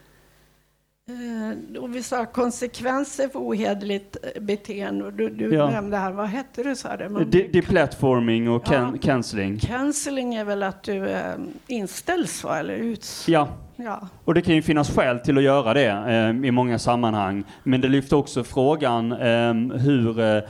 Eh, 1.13 1.83
Och 1.83 1.95
vi 1.97 2.03
sa 2.03 2.27
konsekvenser 2.27 3.29
för 3.29 3.39
ohederligt 3.39 4.17
beteende. 4.41 5.05
Och 5.05 5.13
Du, 5.13 5.29
du 5.29 5.55
Ja. 5.55 5.71
nämnde 5.71 5.97
här, 5.97 6.13
vad 6.13 6.27
hette 6.27 6.63
det? 6.97 7.09
Man- 7.09 7.31
De, 7.31 7.49
deplatforming 7.53 8.51
och 8.51 8.65
can, 8.67 8.91
Ja. 8.95 8.99
cancelling. 9.03 9.59
Cancelling 9.59 10.35
är 10.35 10.45
väl 10.45 10.63
att 10.63 10.83
du 10.83 11.09
eh, 11.09 11.21
inställs 11.67 12.45
va? 12.45 12.59
Eller 12.59 12.75
uts... 12.75 13.29
Ja, 13.29 13.49
Ja. 13.77 14.09
och 14.25 14.35
det 14.35 14.43
kan 14.43 14.55
ju 14.55 14.63
finnas 14.63 14.91
skäl 14.91 15.19
till 15.19 15.39
att 15.39 15.45
göra 15.45 15.75
det 15.75 15.87
eh, 15.89 16.49
i 16.49 16.51
många 16.51 16.79
sammanhang. 16.79 17.45
Men 17.63 17.81
det 17.81 17.89
lyfter 17.89 18.17
också 18.17 18.45
frågan 18.45 19.13
eh, 19.13 19.55
hur, 19.79 20.21
eh, 20.21 20.43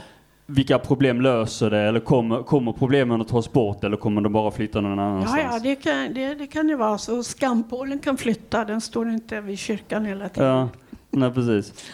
vilka 0.45 0.79
problem 0.79 1.21
löser 1.21 1.69
det? 1.69 1.79
Eller 1.79 1.99
kommer, 1.99 2.43
kommer 2.43 2.71
problemen 2.73 3.21
att 3.21 3.27
tas 3.27 3.51
bort 3.51 3.83
eller 3.83 3.97
kommer 3.97 4.21
de 4.21 4.33
bara 4.33 4.51
flytta 4.51 4.81
någon 4.81 4.97
Ja, 4.97 5.03
annanstans? 5.03 5.41
ja 5.51 5.59
det, 5.63 5.75
kan, 5.75 6.13
det, 6.13 6.33
det 6.35 6.47
kan 6.47 6.69
ju 6.69 6.75
vara 6.75 6.97
så. 6.97 7.23
Skampålen 7.23 7.99
kan 7.99 8.17
flytta, 8.17 8.65
den 8.65 8.81
står 8.81 9.09
inte 9.09 9.41
vid 9.41 9.59
kyrkan 9.59 10.05
hela 10.05 10.29
tiden. 10.29 10.49
Ja, 10.49 10.69
nej 11.11 11.31
precis. 11.31 11.73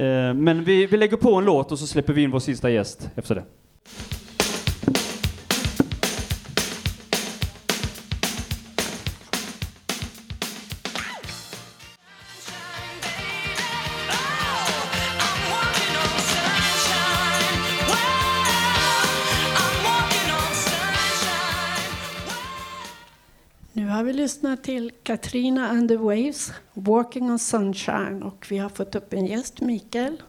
Eh, 0.00 0.34
men 0.34 0.64
vi, 0.64 0.86
vi 0.86 0.96
lägger 0.96 1.16
på 1.16 1.34
en 1.34 1.44
låt 1.44 1.72
och 1.72 1.78
så 1.78 1.86
släpper 1.86 2.12
vi 2.12 2.22
in 2.22 2.30
vår 2.30 2.38
sista 2.38 2.70
gäst 2.70 3.10
efter 3.14 3.34
det. 3.34 3.44
Har 24.48 24.56
till 24.56 24.92
Katrina 25.02 25.68
and 25.68 25.88
the 25.88 25.96
Waves, 25.96 26.52
Walking 26.72 27.30
on 27.30 27.38
Sunshine. 27.38 28.22
Och 28.22 28.46
vi 28.50 28.58
har 28.58 28.68
fått 28.68 28.94
upp 28.94 29.12
en 29.12 29.26
gäst, 29.26 29.60
Mikael. 29.60 30.22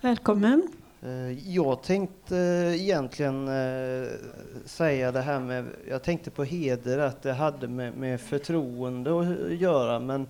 Välkommen. 0.00 0.68
Eh, 1.02 1.50
jag 1.54 1.82
tänkte 1.82 2.36
egentligen 2.76 3.48
eh, 3.48 4.08
säga 4.64 5.12
det 5.12 5.20
här 5.20 5.40
med, 5.40 5.64
jag 5.88 6.02
tänkte 6.02 6.30
på 6.30 6.44
heder, 6.44 6.98
att 6.98 7.22
det 7.22 7.32
hade 7.32 7.68
med, 7.68 7.96
med 7.96 8.20
förtroende 8.20 9.20
att 9.20 9.52
göra, 9.58 10.00
men 10.00 10.26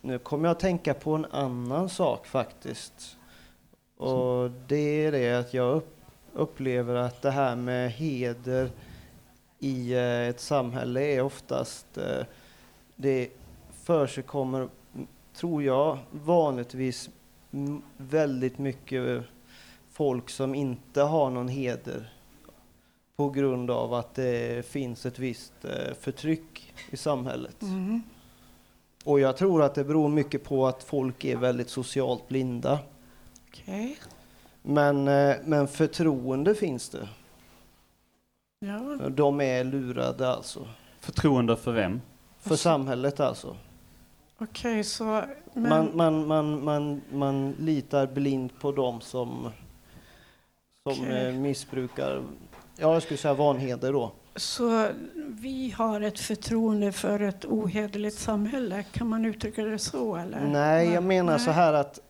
nu 0.00 0.18
kommer 0.18 0.48
jag 0.48 0.52
att 0.52 0.60
tänka 0.60 0.94
på 0.94 1.14
en 1.14 1.26
annan 1.30 1.88
sak 1.88 2.26
faktiskt. 2.26 3.16
Och 3.96 4.50
det 4.66 5.04
är 5.06 5.12
det 5.12 5.32
att 5.32 5.54
jag 5.54 5.82
upplever 6.32 6.94
att 6.94 7.22
det 7.22 7.30
här 7.30 7.56
med 7.56 7.90
heder 7.90 8.70
i 9.58 9.92
eh, 9.92 10.28
ett 10.28 10.40
samhälle 10.40 11.00
är 11.00 11.22
oftast, 11.22 11.98
eh, 11.98 12.24
det 13.02 13.28
försigkommer, 13.72 14.68
tror 15.34 15.62
jag, 15.62 15.98
vanligtvis 16.10 17.10
väldigt 17.96 18.58
mycket 18.58 19.24
folk 19.90 20.30
som 20.30 20.54
inte 20.54 21.02
har 21.02 21.30
någon 21.30 21.48
heder 21.48 22.12
på 23.16 23.30
grund 23.30 23.70
av 23.70 23.94
att 23.94 24.14
det 24.14 24.66
finns 24.66 25.06
ett 25.06 25.18
visst 25.18 25.64
eh, 25.64 25.94
förtryck 26.00 26.74
i 26.90 26.96
samhället. 26.96 27.56
Och 29.04 29.20
jag 29.20 29.36
tror 29.36 29.62
att 29.62 29.74
det 29.74 29.84
beror 29.84 30.08
mycket 30.08 30.44
på 30.44 30.66
att 30.66 30.82
folk 30.82 31.24
är 31.24 31.36
väldigt 31.36 31.68
socialt 31.68 32.28
blinda. 32.28 32.78
Okej. 33.48 33.98
Men, 34.62 35.08
eh, 35.08 35.36
men 35.44 35.68
förtroende 35.68 36.54
finns 36.54 36.88
det. 36.88 37.08
Ja. 38.58 39.08
De 39.08 39.40
är 39.40 39.64
lurade 39.64 40.28
alltså. 40.28 40.68
Förtroende 41.00 41.56
för 41.56 41.72
vem? 41.72 42.00
För 42.42 42.56
samhället 42.56 43.20
alltså. 43.20 43.56
Okej, 44.38 44.84
så... 44.84 45.04
Men, 45.54 45.68
Man, 45.68 45.96
man, 45.96 46.26
man, 46.26 46.64
man, 46.64 47.02
man 47.12 47.52
litar 47.58 48.06
blint 48.06 48.60
på 48.60 48.72
dem 48.72 49.00
som, 49.00 49.48
som 50.82 51.02
Okej. 51.02 51.26
eh, 51.28 51.34
missbrukar, 51.34 52.22
ja 52.76 52.92
jag 52.92 53.02
skulle 53.02 53.18
säga 53.18 53.34
vanheder 53.34 53.92
då. 53.92 54.12
Så 54.36 54.88
vi 55.16 55.70
har 55.70 56.00
ett 56.00 56.18
förtroende 56.20 56.92
för 56.92 57.20
ett 57.20 57.44
ohederligt 57.44 58.18
samhälle, 58.18 58.82
kan 58.92 59.08
man 59.08 59.24
uttrycka 59.24 59.64
det 59.64 59.78
så? 59.78 60.16
Eller? 60.16 60.40
Nej, 60.40 60.88
jag 60.92 61.04
menar 61.04 61.32
Nej. 61.32 61.40
så 61.40 61.50
här 61.50 61.72
att 61.72 62.00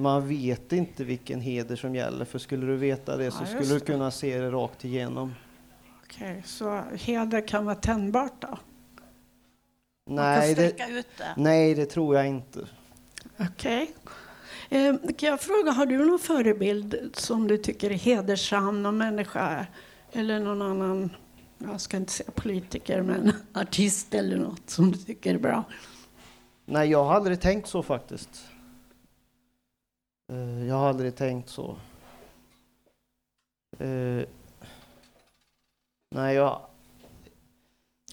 man 0.00 0.28
vet 0.28 0.72
inte 0.72 1.04
vilken 1.04 1.40
heder 1.40 1.76
som 1.76 1.94
gäller, 1.94 2.24
för 2.24 2.38
skulle 2.38 2.66
du 2.66 2.76
veta 2.76 3.16
det 3.16 3.30
så 3.30 3.38
Ja, 3.42 3.46
skulle 3.46 3.74
du 3.74 3.80
kunna 3.80 4.10
se 4.10 4.38
det 4.38 4.50
rakt 4.50 4.84
igenom. 4.84 5.34
Okej, 6.14 6.42
så 6.46 6.80
heder 6.80 7.48
kan 7.48 7.64
vara 7.64 7.74
tändbart 7.74 8.42
då? 8.42 8.58
Nej 10.06 10.54
det, 10.54 10.78
det? 10.78 11.04
nej, 11.36 11.74
det 11.74 11.86
tror 11.86 12.16
jag 12.16 12.26
inte. 12.26 12.68
Okej. 13.38 13.94
Eh, 14.68 14.94
kan 15.16 15.28
jag 15.28 15.40
fråga, 15.40 15.70
har 15.70 15.86
du 15.86 15.98
någon 15.98 16.18
förebild 16.18 17.10
som 17.14 17.48
du 17.48 17.58
tycker 17.58 17.90
är 17.90 17.94
hedersam, 17.94 18.82
någon 18.82 18.98
människa 18.98 19.66
eller 20.12 20.40
någon 20.40 20.62
annan, 20.62 21.10
jag 21.58 21.80
ska 21.80 21.96
inte 21.96 22.12
säga 22.12 22.30
politiker, 22.34 23.02
men 23.02 23.32
artist 23.52 24.14
eller 24.14 24.36
något 24.36 24.70
som 24.70 24.92
du 24.92 24.98
tycker 24.98 25.34
är 25.34 25.38
bra? 25.38 25.64
Nej, 26.64 26.90
jag 26.90 27.04
har 27.04 27.14
aldrig 27.14 27.40
tänkt 27.40 27.68
så 27.68 27.82
faktiskt. 27.82 28.44
Eh, 30.32 30.66
jag 30.68 30.74
har 30.74 30.88
aldrig 30.88 31.16
tänkt 31.16 31.48
så. 31.48 31.76
Eh, 33.78 34.22
nej, 36.14 36.34
jag, 36.34 36.60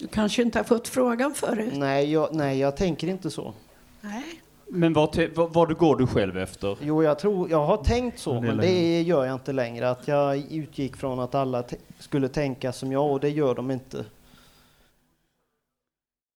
Du 0.00 0.06
kanske 0.06 0.42
inte 0.42 0.58
har 0.58 0.64
fått 0.64 0.88
frågan 0.88 1.34
förut? 1.34 1.72
nej, 1.76 2.12
jag, 2.12 2.34
nej, 2.34 2.58
jag 2.58 2.76
tänker 2.76 3.08
inte 3.08 3.30
så. 3.30 3.54
Nej. 4.00 4.24
Men 4.66 4.92
vad, 4.92 5.12
te- 5.12 5.28
vad, 5.34 5.52
vad 5.52 5.76
går 5.76 5.96
du 5.96 6.06
själv 6.06 6.38
efter? 6.38 6.76
Jo, 6.82 7.02
jag 7.02 7.18
tror, 7.18 7.50
jag 7.50 7.66
har 7.66 7.76
tänkt 7.76 8.18
så, 8.18 8.34
det 8.34 8.40
men 8.40 8.56
det 8.56 9.02
gör 9.02 9.24
jag 9.24 9.34
inte 9.34 9.52
längre. 9.52 9.90
Att 9.90 10.08
jag 10.08 10.36
utgick 10.52 10.96
från 10.96 11.20
att 11.20 11.34
alla 11.34 11.64
skulle 11.98 12.28
tänka 12.28 12.72
som 12.72 12.92
jag 12.92 13.10
och 13.12 13.20
det 13.20 13.28
gör 13.30 13.54
de 13.54 13.70
inte. 13.70 14.04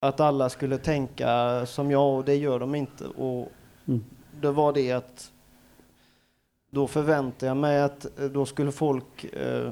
Att 0.01 0.21
alla 0.21 0.49
skulle 0.49 0.79
tänka 0.79 1.67
som 1.67 1.91
jag 1.91 2.15
och 2.17 2.25
det 2.25 2.35
gör 2.35 2.59
de 2.59 2.75
inte. 2.75 3.05
Och 3.07 3.53
Mm. 3.87 4.05
det 4.41 4.51
var 4.51 4.73
det 4.73 4.93
att 4.93 5.31
då 6.71 6.87
förväntade 6.87 7.47
jag 7.47 7.57
mig 7.57 7.83
att 7.83 8.19
eh, 8.21 8.25
då 8.25 8.47
skulle 8.47 8.73
folk 8.73 9.25
eh, 9.25 9.71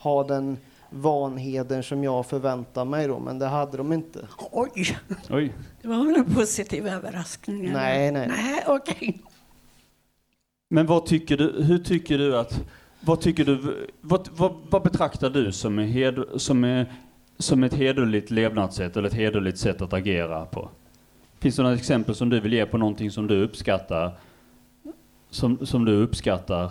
ha 0.00 0.24
den 0.24 0.56
vanheden 0.90 1.82
som 1.82 2.04
jag 2.04 2.26
förväntar 2.26 2.84
mig 2.84 3.08
då, 3.08 3.18
men 3.18 3.38
det 3.38 3.46
hade 3.46 3.76
de 3.76 3.92
inte. 3.92 4.28
Oj, 4.50 4.98
Oj. 5.30 5.54
det 5.82 5.88
var 5.88 6.04
väl 6.04 6.14
en 6.14 6.34
positiv 6.34 6.86
överraskning? 6.86 7.72
Nej, 7.72 8.12
nej. 8.12 8.28
Nej, 8.28 8.64
okej. 8.66 9.22
Men 10.70 10.86
vad 10.86 11.06
tycker 11.06 11.36
du, 11.36 11.62
hur 11.62 11.78
tycker 11.78 12.18
du 12.18 12.38
att, 12.38 12.64
vad 13.00 13.20
tycker 13.20 13.44
du, 13.44 13.86
vad, 14.00 14.28
vad, 14.32 14.54
vad 14.70 14.82
betraktar 14.82 15.30
du 15.30 15.52
som, 15.52 15.78
är 15.78 15.84
hed, 15.84 16.24
som, 16.36 16.64
är, 16.64 16.92
som 17.38 17.64
ett 17.64 17.74
hederligt 17.74 18.30
levnadssätt 18.30 18.96
eller 18.96 19.08
ett 19.08 19.14
hederligt 19.14 19.58
sätt 19.58 19.82
att 19.82 19.92
agera 19.92 20.46
på? 20.46 20.70
Finns 21.38 21.56
det 21.56 21.62
några 21.62 21.76
exempel 21.76 22.14
som 22.14 22.28
du 22.28 22.40
vill 22.40 22.52
ge 22.52 22.66
på 22.66 22.78
någonting 22.78 23.10
som 23.10 23.26
du 23.26 23.42
uppskattar, 23.42 24.12
som, 25.30 25.66
som 25.66 25.84
du 25.84 25.92
uppskattar, 25.92 26.70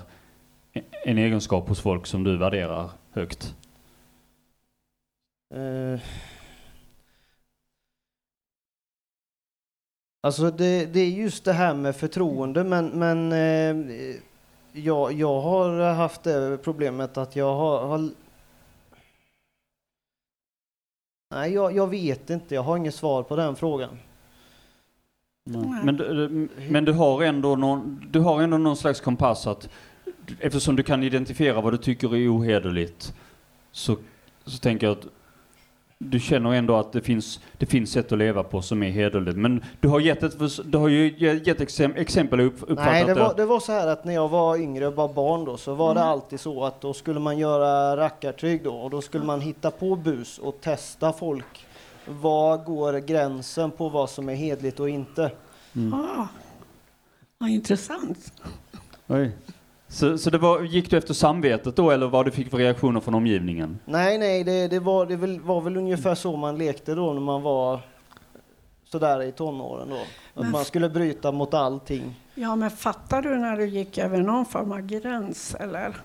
en 1.06 1.18
egenskap 1.18 1.70
hos 1.70 1.80
folk 1.80 2.06
som 2.06 2.24
du 2.24 2.38
värderar 2.38 2.90
högt? 3.12 3.56
Eh, 5.54 6.00
Alltså 10.22 10.52
det, 10.52 10.86
det 10.86 11.00
är 11.00 11.10
just 11.10 11.46
det 11.46 11.54
här 11.54 11.74
med 11.74 11.96
förtroende 11.96 12.64
men, 12.64 12.88
men 12.88 13.32
eh, 13.32 14.16
jag, 14.72 15.14
jag 15.14 15.42
har 15.42 15.94
haft 15.94 16.24
det 16.24 16.58
problemet 16.64 17.18
att 17.18 17.36
jag 17.36 17.56
har, 17.56 17.88
har 17.88 18.10
Nej, 21.32 21.54
jag, 21.54 21.76
jag 21.76 21.88
vet 21.90 22.30
inte. 22.30 22.56
Jag 22.56 22.64
har 22.64 22.78
inget 22.78 22.96
svar 22.96 23.24
på 23.24 23.36
den 23.36 23.56
frågan. 23.56 23.98
Nej. 25.44 25.84
Men, 25.84 25.98
du- 25.98 26.50
men 26.70 26.86
du 26.86 26.92
har 26.94 27.24
ändå 27.24 27.56
någon, 27.56 28.08
du 28.12 28.20
har 28.20 28.42
ändå 28.42 28.58
någon 28.58 28.78
slags 28.78 29.02
kompass 29.02 29.48
att 29.48 29.70
eftersom 30.40 30.76
du 30.76 30.84
kan 30.84 31.04
identifiera 31.04 31.62
vad 31.62 31.74
du 31.74 31.78
tycker 31.78 32.16
är 32.16 32.38
ohederligt 32.38 33.14
så, 33.72 33.98
så 34.46 34.58
tänker 34.58 34.88
jag 34.88 34.98
att 34.98 35.08
du 36.00 36.20
känner 36.20 36.54
ändå 36.54 36.76
att 36.76 36.92
det 36.92 37.02
finns, 37.02 37.40
det 37.58 37.66
finns 37.66 37.92
sätt 37.92 38.12
att 38.12 38.18
leva 38.18 38.44
på 38.44 38.62
som 38.62 38.84
är 38.84 38.90
hederligt. 38.90 39.38
Men 39.38 39.64
du 39.80 39.88
har 39.88 40.00
gett, 40.00 40.24
ett, 40.24 40.72
du 40.72 40.78
har 40.78 40.88
ju 40.88 41.18
gett 41.46 41.62
exem, 41.62 41.92
exempel 41.96 42.40
och 42.40 42.46
upp, 42.46 42.62
uppfattat 42.62 42.86
Nej, 42.86 43.06
det 43.06 43.14
var, 43.14 43.34
det 43.36 43.46
var 43.46 43.60
så 43.60 43.72
här 43.72 43.88
att 43.88 44.06
när 44.06 44.14
jag 44.14 44.30
var 44.30 44.58
yngre 44.58 44.88
och 44.88 44.96
var 44.96 45.14
barn 45.14 45.46
då 45.46 45.58
så 45.58 45.74
var 45.74 45.94
det 45.94 46.00
Mm. 46.02 46.12
alltid 46.12 46.40
så 46.40 46.64
att 46.66 46.82
då 46.82 46.94
skulle 46.94 47.20
man 47.20 47.38
göra 47.38 47.98
rackartyg 47.98 48.64
då 48.64 48.76
och 48.76 48.90
då 48.90 49.02
skulle 49.02 49.26
man 49.26 49.42
hitta 49.42 49.72
på 49.72 49.96
bus 49.96 50.38
och 50.38 50.62
testa 50.62 51.14
folk. 51.14 51.66
Var 52.08 52.58
går 52.58 52.94
gränsen 53.00 53.72
på 53.72 53.90
vad 53.90 54.10
som 54.10 54.30
är 54.30 54.36
hedligt 54.36 54.80
och 54.80 54.90
inte? 54.90 55.32
Ah, 55.94 56.28
vad 57.38 57.50
intressant. 57.50 58.34
Oj. 59.08 59.32
Så, 59.90 60.18
så 60.18 60.30
det 60.30 60.38
var, 60.38 60.62
gick 60.62 60.90
du 60.90 60.98
efter 60.98 61.14
samvetet 61.14 61.76
då 61.76 61.92
eller 61.92 62.08
vad 62.08 62.26
du 62.26 62.32
fick 62.32 62.50
för 62.50 62.58
reaktioner 62.58 63.00
från 63.00 63.16
omgivningen? 63.16 63.80
Nej, 63.86 64.18
nej, 64.18 64.44
det, 64.44 64.68
det, 64.68 64.80
var, 64.80 65.06
det 65.06 65.16
väl, 65.16 65.40
var 65.42 65.62
väl 65.62 65.78
ungefär 65.78 66.16
så 66.16 66.38
man 66.38 66.58
lekte 66.58 66.96
då 66.96 67.14
när 67.14 67.22
man 67.22 67.42
var 67.42 67.80
sådär 68.86 69.24
i 69.24 69.32
tonåren 69.32 69.90
då. 69.90 69.96
Att 69.96 70.04
Men- 70.44 70.52
man 70.52 70.66
skulle 70.66 70.90
bryta 70.90 71.32
mot 71.32 71.54
allting. 71.54 72.16
Ja, 72.36 72.56
men 72.56 72.72
fattar 72.72 73.22
du 73.22 73.38
när 73.38 73.58
du 73.58 73.66
gick 73.68 73.98
över 73.98 74.18
någon 74.18 74.46
form 74.46 74.72
av 74.72 74.82
gräns, 74.82 75.56
eller? 75.60 75.96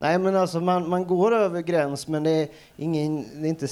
Nej, 0.00 0.18
men 0.18 0.36
alltså 0.36 0.60
man, 0.60 0.88
man 0.88 1.06
går 1.06 1.34
över 1.34 1.60
gräns, 1.62 2.08
men 2.08 2.22
det 2.22 2.30
är 2.30 2.48
ingen, 2.76 3.24
det 3.34 3.46
är 3.46 3.48
inte 3.48 3.68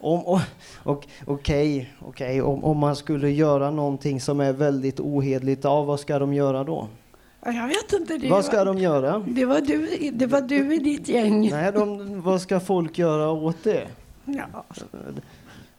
om, 0.00 0.20
och, 0.26 0.40
och, 0.82 1.06
okej, 1.26 1.94
okej, 2.06 2.42
om, 2.42 2.64
om 2.64 2.78
man 2.78 2.96
skulle 2.96 3.30
göra 3.30 3.70
någonting 3.70 4.20
som 4.20 4.40
är 4.40 4.52
väldigt 4.52 5.00
ohedligt, 5.00 5.64
ja, 5.64 5.82
vad 5.82 6.00
ska 6.00 6.18
de 6.18 6.34
göra 6.34 6.64
då? 6.64 6.88
Ja, 7.44 7.52
Jag 7.52 7.68
vet 7.68 7.92
inte. 7.92 8.18
Det 8.18 8.30
Vad 8.30 8.44
ska 8.44 8.56
var, 8.58 8.64
de 8.64 8.78
göra? 8.78 9.18
det, 9.26 9.44
var 9.44 9.60
du, 9.60 10.10
det 10.12 10.26
var 10.26 10.40
du 10.40 10.74
i 10.74 10.78
ditt 10.78 11.08
gäng. 11.08 11.50
Nej, 11.50 11.72
de, 11.72 12.22
vad 12.22 12.40
ska 12.40 12.60
folk 12.60 12.98
göra 12.98 13.30
åt 13.30 13.64
det? 13.64 13.86
Ja, 14.24 14.64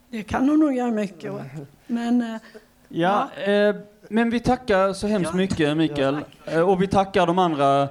det 0.10 0.24
kan 0.24 0.48
de 0.48 0.60
nog 0.60 0.76
göra 0.76 0.92
mycket 0.92 1.32
åt. 1.32 1.42
Men 1.88 2.22
eh, 2.22 2.42
Ja, 2.90 3.30
eh, 3.46 3.76
men 4.10 4.30
vi 4.30 4.40
tackar 4.40 4.94
så 4.94 5.08
hemskt 5.08 5.30
Ja. 5.34 5.38
mycket 5.38 5.78
Mikael. 5.78 6.18
Eh, 6.46 6.60
och 6.70 6.82
vi 6.82 6.88
tackar 6.88 7.28
de 7.28 7.40
andra 7.40 7.90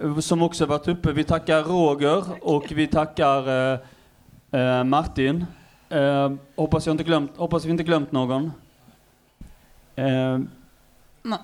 eh, 0.00 0.18
som 0.18 0.42
också 0.42 0.66
varit 0.66 0.88
uppe. 0.88 1.12
Vi 1.12 1.24
tackar 1.24 1.62
Roger 1.62 2.24
och 2.40 2.72
vi 2.74 2.86
tackar 2.86 3.72
eh, 3.72 3.78
eh, 4.60 4.84
Martin. 4.84 5.44
Eh, 5.88 6.32
hoppas, 6.56 6.86
jag 6.86 6.94
inte 6.94 7.04
glömt, 7.04 7.36
hoppas 7.36 7.64
vi 7.64 7.70
inte 7.70 7.82
glömt 7.84 8.12
någon. 8.12 8.52
Eh, 9.96 10.38
nej. 11.22 11.38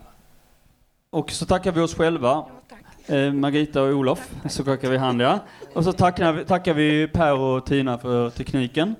Och 1.10 1.30
så 1.30 1.46
tackar 1.46 1.72
vi 1.72 1.80
oss 1.80 1.94
själva. 1.94 2.44
Eh, 3.06 3.32
Margita 3.32 3.82
och 3.82 3.88
Olof, 3.94 4.30
så 4.48 4.62
skakar 4.62 4.90
vi 4.90 4.96
hand 4.96 5.22
ja. 5.22 5.38
Och 5.74 5.84
så 5.84 5.92
tackar 5.92 6.32
vi, 6.32 6.44
tackar 6.44 6.74
vi 6.74 7.08
Per 7.08 7.38
och 7.38 7.66
Tina 7.66 7.98
för 7.98 8.30
tekniken. 8.30 8.94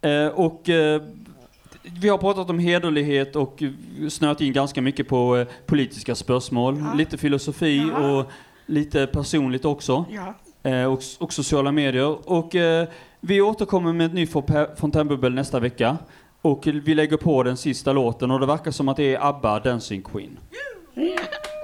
Eh, 0.00 0.26
och 0.26 0.68
eh, 0.68 1.02
vi 2.00 2.08
har 2.08 2.18
pratat 2.18 2.50
om 2.50 2.58
hederlighet 2.58 3.36
och 3.36 3.62
snöat 4.10 4.40
in 4.40 4.52
ganska 4.52 4.82
mycket 4.82 5.08
på 5.08 5.36
eh, 5.36 5.46
politiska 5.66 6.14
spörsmål. 6.14 6.78
Ja. 6.78 6.94
Lite 6.94 7.18
filosofi 7.18 7.88
Ja. 7.92 8.10
och 8.18 8.26
lite 8.66 9.06
personligt 9.06 9.64
också. 9.64 10.04
ja, 10.10 10.34
Eh, 10.62 10.84
och, 10.84 11.00
och 11.18 11.32
sociala 11.32 11.72
medier. 11.72 12.30
Och 12.30 12.54
vi 13.20 13.40
återkommer 13.40 13.92
med 13.92 14.06
ett 14.06 14.12
nytt 14.14 14.32
Fontä- 14.32 14.76
Fontänbubbel 14.76 15.34
nästa 15.34 15.60
vecka. 15.60 15.96
Och 16.42 16.66
vi 16.66 16.94
lägger 16.94 17.16
på 17.16 17.42
den 17.42 17.56
sista 17.56 17.92
låten 17.92 18.30
och 18.30 18.40
det 18.40 18.46
verkar 18.46 18.70
som 18.70 18.88
att 18.88 18.96
det 18.96 19.14
är 19.14 19.28
ABBA 19.28 19.60
Dancing 19.60 20.02
Queen. 20.02 20.38
Yeah. 20.98 21.28